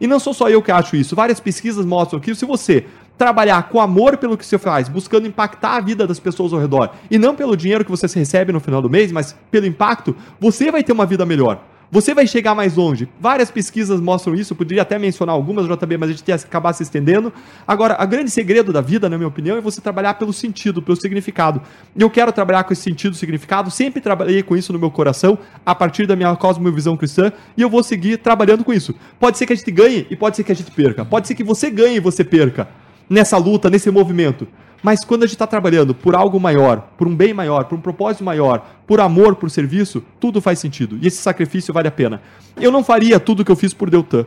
E 0.00 0.06
não 0.08 0.18
sou 0.18 0.34
só 0.34 0.48
eu 0.48 0.60
que 0.60 0.72
acho 0.72 0.96
isso. 0.96 1.14
Várias 1.14 1.38
pesquisas 1.38 1.84
mostram 1.84 2.18
que 2.18 2.34
se 2.34 2.44
você 2.44 2.86
trabalhar 3.20 3.64
com 3.64 3.78
amor 3.78 4.16
pelo 4.16 4.34
que 4.34 4.46
você 4.46 4.56
faz, 4.56 4.88
buscando 4.88 5.26
impactar 5.26 5.76
a 5.76 5.80
vida 5.80 6.06
das 6.06 6.18
pessoas 6.18 6.54
ao 6.54 6.58
redor, 6.58 6.94
e 7.10 7.18
não 7.18 7.36
pelo 7.36 7.54
dinheiro 7.54 7.84
que 7.84 7.90
você 7.90 8.06
recebe 8.18 8.50
no 8.50 8.60
final 8.60 8.80
do 8.80 8.88
mês, 8.88 9.12
mas 9.12 9.36
pelo 9.50 9.66
impacto, 9.66 10.16
você 10.40 10.72
vai 10.72 10.82
ter 10.82 10.94
uma 10.94 11.04
vida 11.04 11.26
melhor. 11.26 11.62
Você 11.92 12.14
vai 12.14 12.26
chegar 12.26 12.54
mais 12.54 12.76
longe. 12.76 13.06
Várias 13.20 13.50
pesquisas 13.50 14.00
mostram 14.00 14.34
isso, 14.34 14.54
poderia 14.54 14.80
até 14.80 14.98
mencionar 14.98 15.34
algumas, 15.34 15.66
JB, 15.66 15.98
mas 15.98 16.08
a 16.08 16.12
gente 16.14 16.26
ia 16.26 16.34
acabar 16.34 16.72
se 16.72 16.82
estendendo. 16.82 17.30
Agora, 17.68 18.02
o 18.02 18.06
grande 18.06 18.30
segredo 18.30 18.72
da 18.72 18.80
vida, 18.80 19.06
na 19.06 19.18
minha 19.18 19.28
opinião, 19.28 19.58
é 19.58 19.60
você 19.60 19.82
trabalhar 19.82 20.14
pelo 20.14 20.32
sentido, 20.32 20.80
pelo 20.80 20.98
significado. 20.98 21.60
Eu 21.94 22.08
quero 22.08 22.32
trabalhar 22.32 22.64
com 22.64 22.72
esse 22.72 22.82
sentido, 22.82 23.14
significado, 23.14 23.70
sempre 23.70 24.00
trabalhei 24.00 24.42
com 24.42 24.56
isso 24.56 24.72
no 24.72 24.78
meu 24.78 24.90
coração, 24.90 25.36
a 25.66 25.74
partir 25.74 26.06
da 26.06 26.16
minha 26.16 26.34
cosmovisão 26.36 26.96
cristã, 26.96 27.30
e 27.54 27.60
eu 27.60 27.68
vou 27.68 27.82
seguir 27.82 28.16
trabalhando 28.16 28.64
com 28.64 28.72
isso. 28.72 28.94
Pode 29.18 29.36
ser 29.36 29.44
que 29.44 29.52
a 29.52 29.56
gente 29.56 29.70
ganhe 29.70 30.06
e 30.08 30.16
pode 30.16 30.36
ser 30.36 30.44
que 30.44 30.52
a 30.52 30.56
gente 30.56 30.70
perca. 30.70 31.04
Pode 31.04 31.26
ser 31.26 31.34
que 31.34 31.44
você 31.44 31.68
ganhe 31.68 31.96
e 31.96 32.00
você 32.00 32.24
perca 32.24 32.79
nessa 33.10 33.36
luta, 33.36 33.68
nesse 33.68 33.90
movimento. 33.90 34.46
Mas 34.82 35.04
quando 35.04 35.24
a 35.24 35.26
gente 35.26 35.34
está 35.34 35.46
trabalhando 35.46 35.94
por 35.94 36.14
algo 36.14 36.38
maior, 36.40 36.88
por 36.96 37.06
um 37.06 37.14
bem 37.14 37.34
maior, 37.34 37.64
por 37.64 37.76
um 37.76 37.80
propósito 37.80 38.24
maior, 38.24 38.64
por 38.86 39.00
amor, 39.00 39.34
por 39.36 39.50
serviço, 39.50 40.02
tudo 40.18 40.40
faz 40.40 40.58
sentido. 40.58 40.98
E 41.02 41.06
esse 41.06 41.18
sacrifício 41.18 41.74
vale 41.74 41.88
a 41.88 41.90
pena. 41.90 42.22
Eu 42.58 42.70
não 42.70 42.82
faria 42.82 43.20
tudo 43.20 43.40
o 43.40 43.44
que 43.44 43.50
eu 43.50 43.56
fiz 43.56 43.74
por 43.74 43.90
Deltan. 43.90 44.24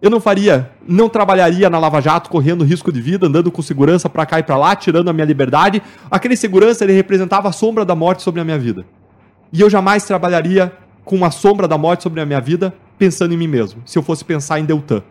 Eu 0.00 0.10
não 0.10 0.20
faria, 0.20 0.70
não 0.86 1.08
trabalharia 1.08 1.68
na 1.70 1.78
Lava 1.78 2.00
Jato 2.00 2.30
correndo 2.30 2.64
risco 2.64 2.92
de 2.92 3.00
vida, 3.00 3.26
andando 3.26 3.50
com 3.50 3.62
segurança 3.62 4.08
para 4.08 4.26
cá 4.26 4.38
e 4.38 4.42
para 4.42 4.56
lá, 4.56 4.76
tirando 4.76 5.08
a 5.08 5.12
minha 5.12 5.24
liberdade. 5.24 5.82
Aquele 6.10 6.36
segurança 6.36 6.84
ele 6.84 6.92
representava 6.92 7.48
a 7.48 7.52
sombra 7.52 7.84
da 7.84 7.94
morte 7.94 8.22
sobre 8.22 8.40
a 8.40 8.44
minha 8.44 8.58
vida. 8.58 8.84
E 9.52 9.60
eu 9.60 9.70
jamais 9.70 10.04
trabalharia 10.04 10.72
com 11.04 11.16
uma 11.16 11.30
sombra 11.30 11.66
da 11.66 11.78
morte 11.78 12.02
sobre 12.02 12.20
a 12.20 12.26
minha 12.26 12.40
vida 12.40 12.74
pensando 12.98 13.32
em 13.32 13.36
mim 13.36 13.48
mesmo, 13.48 13.82
se 13.86 13.98
eu 13.98 14.02
fosse 14.02 14.24
pensar 14.24 14.60
em 14.60 14.64
Deltan. 14.64 15.02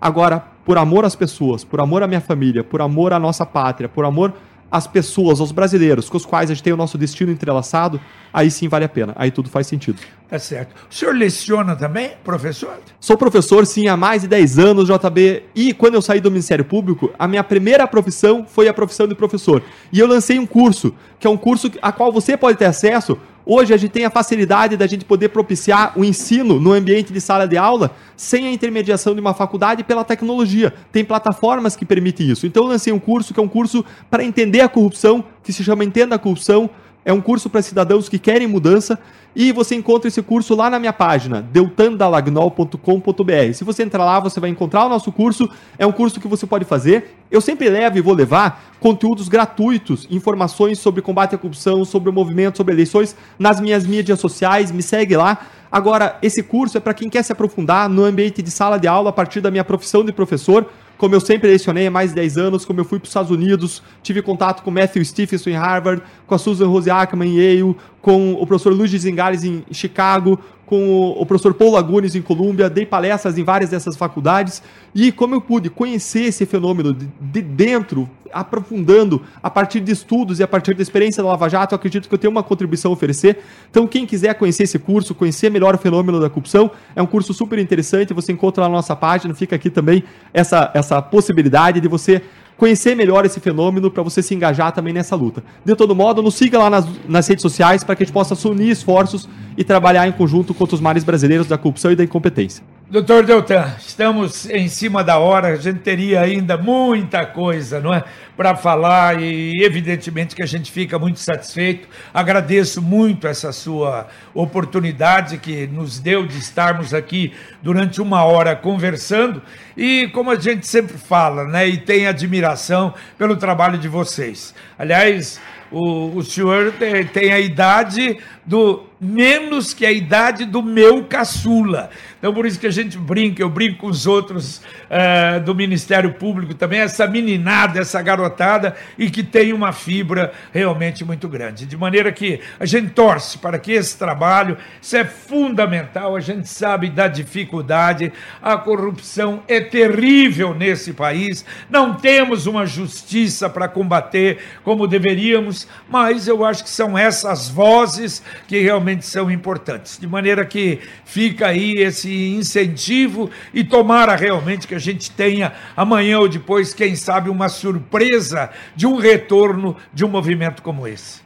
Agora, 0.00 0.53
por 0.64 0.78
amor 0.78 1.04
às 1.04 1.14
pessoas, 1.14 1.64
por 1.64 1.80
amor 1.80 2.02
à 2.02 2.06
minha 2.06 2.20
família, 2.20 2.64
por 2.64 2.80
amor 2.80 3.12
à 3.12 3.18
nossa 3.18 3.44
pátria, 3.44 3.88
por 3.88 4.04
amor 4.04 4.32
às 4.74 4.88
pessoas, 4.88 5.38
aos 5.38 5.52
brasileiros, 5.52 6.08
com 6.08 6.16
os 6.16 6.26
quais 6.26 6.50
a 6.50 6.54
gente 6.54 6.62
tem 6.64 6.72
o 6.72 6.76
nosso 6.76 6.98
destino 6.98 7.30
entrelaçado, 7.30 8.00
aí 8.32 8.50
sim 8.50 8.66
vale 8.66 8.84
a 8.84 8.88
pena, 8.88 9.12
aí 9.14 9.30
tudo 9.30 9.48
faz 9.48 9.68
sentido. 9.68 10.00
Tá 10.28 10.36
certo. 10.36 10.74
O 10.90 10.92
senhor 10.92 11.14
leciona 11.14 11.76
também, 11.76 12.12
professor? 12.24 12.80
Sou 12.98 13.16
professor, 13.16 13.64
sim, 13.66 13.86
há 13.86 13.96
mais 13.96 14.22
de 14.22 14.28
10 14.28 14.58
anos, 14.58 14.88
JB, 14.88 15.44
e 15.54 15.72
quando 15.72 15.94
eu 15.94 16.02
saí 16.02 16.20
do 16.20 16.28
Ministério 16.28 16.64
Público, 16.64 17.12
a 17.16 17.28
minha 17.28 17.44
primeira 17.44 17.86
profissão 17.86 18.44
foi 18.44 18.66
a 18.66 18.74
profissão 18.74 19.06
de 19.06 19.14
professor. 19.14 19.62
E 19.92 20.00
eu 20.00 20.08
lancei 20.08 20.40
um 20.40 20.46
curso, 20.46 20.92
que 21.20 21.26
é 21.28 21.30
um 21.30 21.36
curso 21.36 21.70
a 21.80 21.92
qual 21.92 22.10
você 22.10 22.36
pode 22.36 22.58
ter 22.58 22.64
acesso 22.64 23.16
Hoje 23.46 23.74
a 23.74 23.76
gente 23.76 23.90
tem 23.90 24.06
a 24.06 24.10
facilidade 24.10 24.74
da 24.74 24.86
gente 24.86 25.04
poder 25.04 25.28
propiciar 25.28 25.92
o 25.96 26.04
ensino 26.04 26.58
no 26.58 26.72
ambiente 26.72 27.12
de 27.12 27.20
sala 27.20 27.46
de 27.46 27.58
aula 27.58 27.90
sem 28.16 28.46
a 28.46 28.50
intermediação 28.50 29.14
de 29.14 29.20
uma 29.20 29.34
faculdade 29.34 29.84
pela 29.84 30.02
tecnologia. 30.02 30.72
Tem 30.90 31.04
plataformas 31.04 31.76
que 31.76 31.84
permitem 31.84 32.30
isso. 32.30 32.46
Então 32.46 32.64
eu 32.64 32.70
lancei 32.70 32.90
um 32.90 32.98
curso 32.98 33.34
que 33.34 33.40
é 33.40 33.42
um 33.42 33.48
curso 33.48 33.84
para 34.10 34.24
entender 34.24 34.62
a 34.62 34.68
corrupção, 34.68 35.22
que 35.42 35.52
se 35.52 35.62
chama 35.62 35.84
Entenda 35.84 36.14
a 36.14 36.18
Corrupção. 36.18 36.70
É 37.04 37.12
um 37.12 37.20
curso 37.20 37.50
para 37.50 37.60
cidadãos 37.60 38.08
que 38.08 38.18
querem 38.18 38.46
mudança 38.46 38.98
e 39.36 39.52
você 39.52 39.74
encontra 39.74 40.08
esse 40.08 40.22
curso 40.22 40.54
lá 40.54 40.70
na 40.70 40.78
minha 40.78 40.92
página, 40.92 41.42
deltandalagnol.com.br. 41.42 43.52
Se 43.52 43.64
você 43.64 43.82
entrar 43.82 44.04
lá, 44.04 44.20
você 44.20 44.40
vai 44.40 44.48
encontrar 44.48 44.86
o 44.86 44.88
nosso 44.88 45.12
curso. 45.12 45.50
É 45.76 45.84
um 45.84 45.92
curso 45.92 46.20
que 46.20 46.28
você 46.28 46.46
pode 46.46 46.64
fazer. 46.64 47.16
Eu 47.30 47.40
sempre 47.40 47.68
levo 47.68 47.98
e 47.98 48.00
vou 48.00 48.14
levar 48.14 48.72
conteúdos 48.80 49.28
gratuitos, 49.28 50.06
informações 50.10 50.78
sobre 50.78 51.02
combate 51.02 51.34
à 51.34 51.38
corrupção, 51.38 51.84
sobre 51.84 52.08
o 52.08 52.12
movimento, 52.12 52.56
sobre 52.56 52.72
eleições 52.72 53.16
nas 53.38 53.60
minhas 53.60 53.86
mídias 53.86 54.20
sociais. 54.20 54.70
Me 54.70 54.82
segue 54.82 55.16
lá. 55.16 55.46
Agora, 55.70 56.16
esse 56.22 56.42
curso 56.42 56.78
é 56.78 56.80
para 56.80 56.94
quem 56.94 57.10
quer 57.10 57.24
se 57.24 57.32
aprofundar 57.32 57.88
no 57.88 58.04
ambiente 58.04 58.40
de 58.40 58.50
sala 58.50 58.78
de 58.78 58.86
aula 58.86 59.10
a 59.10 59.12
partir 59.12 59.40
da 59.40 59.50
minha 59.50 59.64
profissão 59.64 60.04
de 60.04 60.12
professor 60.12 60.70
como 61.04 61.14
eu 61.14 61.20
sempre 61.20 61.50
lecionei 61.50 61.86
há 61.86 61.90
mais 61.90 62.10
de 62.10 62.16
10 62.16 62.38
anos, 62.38 62.64
como 62.64 62.80
eu 62.80 62.84
fui 62.86 62.98
para 62.98 63.04
os 63.04 63.10
Estados 63.10 63.30
Unidos, 63.30 63.82
tive 64.02 64.22
contato 64.22 64.62
com 64.62 64.70
Matthew 64.70 65.04
Stephenson 65.04 65.50
em 65.50 65.52
Harvard, 65.52 66.02
com 66.26 66.34
a 66.34 66.38
Susan 66.38 66.66
Rose 66.66 66.90
Ackerman 66.90 67.28
em 67.28 67.36
Yale, 67.36 67.76
com 68.00 68.32
o 68.32 68.46
professor 68.46 68.72
Luiz 68.72 68.90
Zingales 68.90 69.44
em 69.44 69.62
Chicago, 69.70 70.40
com 70.66 71.10
o 71.10 71.26
professor 71.26 71.54
Paul 71.54 71.72
Lagunes 71.72 72.14
em 72.14 72.22
Colômbia, 72.22 72.70
dei 72.70 72.86
palestras 72.86 73.36
em 73.36 73.44
várias 73.44 73.70
dessas 73.70 73.96
faculdades 73.96 74.62
e 74.94 75.10
como 75.12 75.34
eu 75.34 75.40
pude 75.40 75.68
conhecer 75.68 76.24
esse 76.24 76.46
fenômeno 76.46 76.94
de, 76.94 77.08
de, 77.20 77.42
dentro, 77.42 78.08
aprofundando 78.32 79.22
a 79.42 79.50
partir 79.50 79.80
de 79.80 79.92
estudos 79.92 80.38
e 80.38 80.42
a 80.42 80.48
partir 80.48 80.74
da 80.74 80.82
experiência 80.82 81.22
da 81.22 81.28
Lava 81.28 81.48
Jato, 81.48 81.74
acredito 81.74 82.08
que 82.08 82.14
eu 82.14 82.18
tenho 82.18 82.30
uma 82.30 82.42
contribuição 82.42 82.90
a 82.90 82.94
oferecer. 82.94 83.38
Então, 83.70 83.86
quem 83.86 84.06
quiser 84.06 84.34
conhecer 84.34 84.64
esse 84.64 84.78
curso, 84.78 85.14
conhecer 85.14 85.50
melhor 85.50 85.74
o 85.74 85.78
fenômeno 85.78 86.20
da 86.20 86.30
corrupção, 86.30 86.70
é 86.94 87.02
um 87.02 87.06
curso 87.06 87.34
super 87.34 87.58
interessante, 87.58 88.14
você 88.14 88.32
encontra 88.32 88.62
lá 88.62 88.68
na 88.68 88.76
nossa 88.76 88.94
página, 88.94 89.34
fica 89.34 89.56
aqui 89.56 89.68
também 89.68 90.04
essa, 90.32 90.70
essa 90.74 91.02
possibilidade 91.02 91.80
de 91.80 91.88
você 91.88 92.22
conhecer 92.56 92.94
melhor 92.94 93.24
esse 93.24 93.40
fenômeno 93.40 93.90
para 93.90 94.02
você 94.02 94.22
se 94.22 94.34
engajar 94.34 94.72
também 94.72 94.92
nessa 94.92 95.16
luta. 95.16 95.42
De 95.64 95.74
todo 95.74 95.94
modo, 95.94 96.22
nos 96.22 96.34
siga 96.34 96.58
lá 96.58 96.70
nas, 96.70 96.86
nas 97.08 97.26
redes 97.26 97.42
sociais 97.42 97.82
para 97.82 97.96
que 97.96 98.02
a 98.02 98.06
gente 98.06 98.14
possa 98.14 98.48
unir 98.48 98.70
esforços 98.70 99.28
e 99.56 99.64
trabalhar 99.64 100.06
em 100.06 100.12
conjunto 100.12 100.54
contra 100.54 100.74
os 100.74 100.80
males 100.80 101.04
brasileiros 101.04 101.46
da 101.46 101.58
corrupção 101.58 101.92
e 101.92 101.96
da 101.96 102.04
incompetência. 102.04 102.64
Doutor 102.86 103.24
Deltan, 103.24 103.74
estamos 103.78 104.44
em 104.50 104.68
cima 104.68 105.02
da 105.02 105.16
hora, 105.16 105.48
a 105.48 105.56
gente 105.56 105.78
teria 105.78 106.20
ainda 106.20 106.58
muita 106.58 107.24
coisa, 107.24 107.80
não 107.80 107.94
é? 107.94 108.04
Para 108.36 108.54
falar 108.54 109.22
e 109.22 109.64
evidentemente 109.64 110.36
que 110.36 110.42
a 110.42 110.46
gente 110.46 110.70
fica 110.70 110.98
muito 110.98 111.18
satisfeito. 111.18 111.88
Agradeço 112.12 112.82
muito 112.82 113.26
essa 113.26 113.52
sua 113.52 114.06
oportunidade 114.34 115.38
que 115.38 115.66
nos 115.66 115.98
deu 115.98 116.26
de 116.26 116.36
estarmos 116.36 116.92
aqui 116.92 117.32
durante 117.62 118.02
uma 118.02 118.22
hora 118.22 118.54
conversando 118.54 119.40
e 119.74 120.08
como 120.08 120.30
a 120.30 120.36
gente 120.36 120.66
sempre 120.66 120.98
fala, 120.98 121.44
né? 121.44 121.66
E 121.66 121.78
tem 121.78 122.06
admiração 122.06 122.92
pelo 123.16 123.34
trabalho 123.34 123.78
de 123.78 123.88
vocês. 123.88 124.54
Aliás, 124.78 125.40
o, 125.74 126.16
o 126.16 126.22
senhor 126.22 126.72
tem, 126.72 127.06
tem 127.06 127.32
a 127.32 127.40
idade 127.40 128.18
do 128.46 128.84
menos 129.04 129.74
que 129.74 129.84
a 129.84 129.92
idade 129.92 130.44
do 130.44 130.62
meu 130.62 131.04
caçula. 131.04 131.90
Então, 132.18 132.32
por 132.32 132.46
isso 132.46 132.58
que 132.58 132.66
a 132.66 132.70
gente 132.70 132.96
brinca, 132.96 133.42
eu 133.42 133.50
brinco 133.50 133.80
com 133.80 133.86
os 133.88 134.06
outros 134.06 134.58
uh, 134.58 135.40
do 135.44 135.54
Ministério 135.54 136.14
Público 136.14 136.54
também, 136.54 136.80
essa 136.80 137.06
meninada, 137.06 137.80
essa 137.80 138.00
garotada, 138.00 138.74
e 138.96 139.10
que 139.10 139.22
tem 139.22 139.52
uma 139.52 139.72
fibra 139.72 140.32
realmente 140.52 141.04
muito 141.04 141.28
grande. 141.28 141.66
De 141.66 141.76
maneira 141.76 142.10
que 142.10 142.40
a 142.58 142.64
gente 142.64 142.90
torce 142.92 143.36
para 143.36 143.58
que 143.58 143.72
esse 143.72 143.98
trabalho, 143.98 144.56
isso 144.80 144.96
é 144.96 145.04
fundamental, 145.04 146.16
a 146.16 146.20
gente 146.20 146.48
sabe 146.48 146.88
da 146.88 147.08
dificuldade, 147.08 148.10
a 148.40 148.56
corrupção 148.56 149.42
é 149.46 149.60
terrível 149.60 150.54
nesse 150.54 150.94
país, 150.94 151.44
não 151.68 151.94
temos 151.94 152.46
uma 152.46 152.64
justiça 152.64 153.50
para 153.50 153.68
combater 153.68 154.38
como 154.62 154.86
deveríamos, 154.86 155.68
mas 155.90 156.26
eu 156.26 156.42
acho 156.42 156.64
que 156.64 156.70
são 156.70 156.96
essas 156.96 157.50
vozes 157.50 158.22
que 158.46 158.60
realmente 158.60 159.06
são 159.06 159.30
importantes. 159.30 159.98
De 159.98 160.06
maneira 160.06 160.44
que 160.44 160.80
fica 161.04 161.48
aí 161.48 161.72
esse 161.78 162.34
incentivo 162.34 163.30
e 163.52 163.64
tomara 163.64 164.14
realmente 164.14 164.66
que 164.66 164.74
a 164.74 164.78
gente 164.78 165.10
tenha 165.10 165.52
amanhã 165.76 166.18
ou 166.18 166.28
depois, 166.28 166.74
quem 166.74 166.94
sabe, 166.94 167.30
uma 167.30 167.48
surpresa 167.48 168.50
de 168.76 168.86
um 168.86 168.96
retorno 168.96 169.76
de 169.92 170.04
um 170.04 170.08
movimento 170.08 170.62
como 170.62 170.86
esse. 170.86 171.23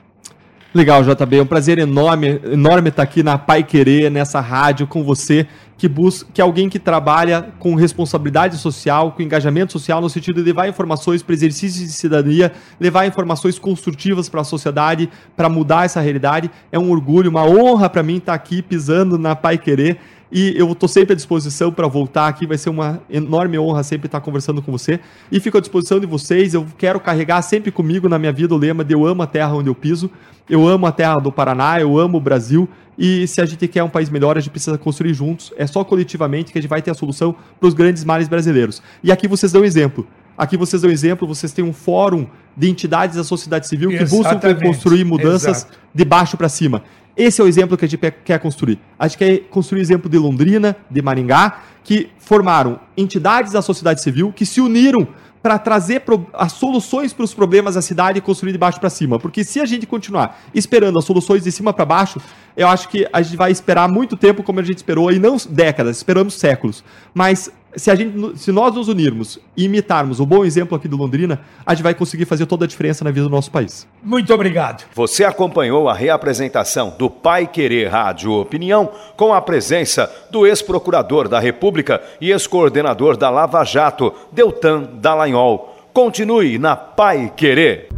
Legal, 0.74 1.02
JB. 1.02 1.38
É 1.38 1.42
um 1.42 1.46
prazer 1.46 1.78
enorme, 1.78 2.40
enorme 2.44 2.90
estar 2.90 3.02
aqui 3.02 3.22
na 3.22 3.38
Pai 3.38 3.62
Querer, 3.62 4.10
nessa 4.10 4.38
rádio 4.38 4.86
com 4.86 5.02
você, 5.02 5.46
que 5.78 5.88
busca, 5.88 6.28
que 6.32 6.42
é 6.42 6.44
alguém 6.44 6.68
que 6.68 6.78
trabalha 6.78 7.48
com 7.58 7.74
responsabilidade 7.74 8.58
social, 8.58 9.12
com 9.12 9.22
engajamento 9.22 9.72
social, 9.72 9.98
no 9.98 10.10
sentido 10.10 10.36
de 10.36 10.42
levar 10.42 10.68
informações 10.68 11.22
para 11.22 11.32
exercício 11.32 11.86
de 11.86 11.90
cidadania, 11.90 12.52
levar 12.78 13.06
informações 13.06 13.58
construtivas 13.58 14.28
para 14.28 14.42
a 14.42 14.44
sociedade, 14.44 15.08
para 15.34 15.48
mudar 15.48 15.86
essa 15.86 16.02
realidade. 16.02 16.50
É 16.70 16.78
um 16.78 16.90
orgulho, 16.90 17.30
uma 17.30 17.46
honra 17.46 17.88
para 17.88 18.02
mim 18.02 18.18
estar 18.18 18.34
aqui 18.34 18.60
pisando 18.60 19.16
na 19.16 19.34
Pai 19.34 19.56
Querer 19.56 19.98
e 20.31 20.55
eu 20.57 20.70
estou 20.72 20.89
sempre 20.89 21.14
à 21.14 21.16
disposição 21.16 21.72
para 21.72 21.87
voltar 21.87 22.29
aqui. 22.29 22.47
Vai 22.47 22.59
ser 22.59 22.70
uma 22.70 23.01
enorme 23.09 23.59
honra 23.59 23.83
sempre 23.83 24.07
estar 24.07 24.20
conversando 24.20 24.61
com 24.61 24.70
você. 24.70 25.01
E 25.33 25.41
fico 25.41 25.57
à 25.57 25.61
disposição 25.61 25.99
de 25.99 26.07
vocês. 26.07 26.55
Eu 26.55 26.66
quero 26.76 27.01
carregar 27.01 27.41
sempre 27.43 27.70
comigo 27.70 28.09
na 28.09 28.18
minha 28.18 28.33
vida 28.33 28.55
o 28.55 28.59
lema 28.59 28.85
de 28.85 28.95
eu 28.95 29.07
amo 29.07 29.22
a 29.22 29.26
terra 29.26 29.55
onde 29.55 29.68
eu 29.68 29.74
piso. 29.74 30.11
Eu 30.49 30.66
amo 30.66 30.87
a 30.87 30.93
terra 30.93 31.16
do 31.16 31.33
Paraná, 31.33 31.81
eu 31.81 31.99
amo 31.99 32.18
o 32.18 32.20
Brasil. 32.20 32.68
E 32.99 33.26
se 33.26 33.41
a 33.41 33.47
gente 33.47 33.66
quer 33.68 33.83
um 33.83 33.89
país 33.89 34.11
melhor, 34.11 34.37
a 34.37 34.41
gente 34.41 34.51
precisa 34.51 34.76
construir 34.76 35.14
juntos. 35.14 35.53
É 35.57 35.66
só 35.66 35.85
coletivamente 35.85 36.53
que 36.53 36.59
a 36.59 36.61
gente 36.61 36.70
vai 36.70 36.83
ter 36.83 36.91
a 36.91 36.95
solução 36.95 37.35
para 37.59 37.66
os 37.66 37.74
grandes 37.74 38.05
males 38.05 38.29
brasileiros. 38.29 38.83
E 39.03 39.12
aqui 39.12 39.29
vocês 39.29 39.53
dão 39.53 39.64
exemplo. 39.64 40.07
Aqui 40.37 40.57
vocês 40.57 40.83
dão 40.83 40.91
exemplo, 40.91 41.26
vocês 41.26 41.53
têm 41.53 41.64
um 41.64 41.72
fórum 41.72 42.26
de 42.57 42.70
entidades 42.70 43.16
da 43.16 43.24
sociedade 43.24 43.66
civil 43.66 43.91
que 43.91 43.97
Exatamente. 43.97 44.55
buscam 44.55 44.66
construir 44.68 45.05
mudanças 45.05 45.59
Exato. 45.59 45.79
de 45.93 46.05
baixo 46.05 46.37
para 46.37 46.49
cima. 46.49 46.83
Esse 47.18 47.40
é 47.40 47.44
o 47.44 47.48
exemplo 47.48 47.76
que 47.76 47.84
a 47.84 47.88
gente 47.88 48.12
quer 48.24 48.38
construir. 48.38 48.78
A 48.96 49.08
gente 49.08 49.18
quer 49.18 49.38
construir 49.50 49.80
o 49.80 49.82
exemplo 49.82 50.08
de 50.08 50.16
Londrina, 50.16 50.76
de 50.88 51.02
Maringá, 51.02 51.62
que 51.82 52.08
formaram 52.16 52.78
entidades 52.96 53.52
da 53.52 53.60
sociedade 53.60 54.00
civil 54.00 54.32
que 54.32 54.46
se 54.46 54.60
uniram 54.60 55.08
para 55.42 55.58
trazer 55.58 56.02
as 56.32 56.52
soluções 56.52 57.12
para 57.12 57.24
os 57.24 57.34
problemas 57.34 57.74
da 57.74 57.82
cidade 57.82 58.18
e 58.18 58.20
construir 58.20 58.52
de 58.52 58.58
baixo 58.58 58.78
para 58.78 58.88
cima. 58.88 59.18
Porque 59.18 59.42
se 59.42 59.60
a 59.60 59.64
gente 59.64 59.84
continuar 59.84 60.40
esperando 60.54 60.96
as 60.96 61.04
soluções 61.04 61.42
de 61.42 61.50
cima 61.50 61.72
para 61.72 61.84
baixo, 61.84 62.20
eu 62.56 62.68
acho 62.68 62.88
que 62.88 63.04
a 63.12 63.20
gente 63.20 63.36
vai 63.36 63.50
esperar 63.50 63.88
muito 63.88 64.16
tempo 64.16 64.44
como 64.44 64.60
a 64.60 64.62
gente 64.62 64.76
esperou, 64.76 65.10
e 65.10 65.18
não 65.18 65.36
décadas, 65.50 65.96
esperamos 65.96 66.34
séculos. 66.34 66.84
Mas 67.12 67.50
se, 67.76 67.90
a 67.90 67.94
gente, 67.94 68.38
se 68.38 68.50
nós 68.50 68.74
nos 68.74 68.88
unirmos 68.88 69.38
e 69.56 69.64
imitarmos 69.64 70.20
o 70.20 70.26
bom 70.26 70.44
exemplo 70.44 70.76
aqui 70.76 70.88
do 70.88 70.96
Londrina, 70.96 71.40
a 71.64 71.74
gente 71.74 71.82
vai 71.82 71.94
conseguir 71.94 72.24
fazer 72.24 72.46
toda 72.46 72.64
a 72.64 72.68
diferença 72.68 73.04
na 73.04 73.10
vida 73.10 73.24
do 73.24 73.30
nosso 73.30 73.50
país. 73.50 73.86
Muito 74.02 74.32
obrigado. 74.32 74.84
Você 74.94 75.24
acompanhou 75.24 75.88
a 75.88 75.94
reapresentação 75.94 76.94
do 76.98 77.10
Pai 77.10 77.46
Querer 77.46 77.88
Rádio 77.88 78.32
Opinião 78.32 78.90
com 79.16 79.32
a 79.32 79.40
presença 79.40 80.10
do 80.30 80.46
ex-procurador 80.46 81.28
da 81.28 81.38
República 81.38 82.02
e 82.20 82.30
ex-coordenador 82.30 83.16
da 83.16 83.30
Lava 83.30 83.64
Jato, 83.64 84.12
Deltan 84.32 84.88
Dallagnol. 84.94 85.76
Continue 85.92 86.58
na 86.58 86.76
Pai 86.76 87.32
Querer. 87.36 87.88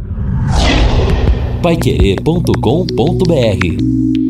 Paiquerê.com.br 1.61 4.20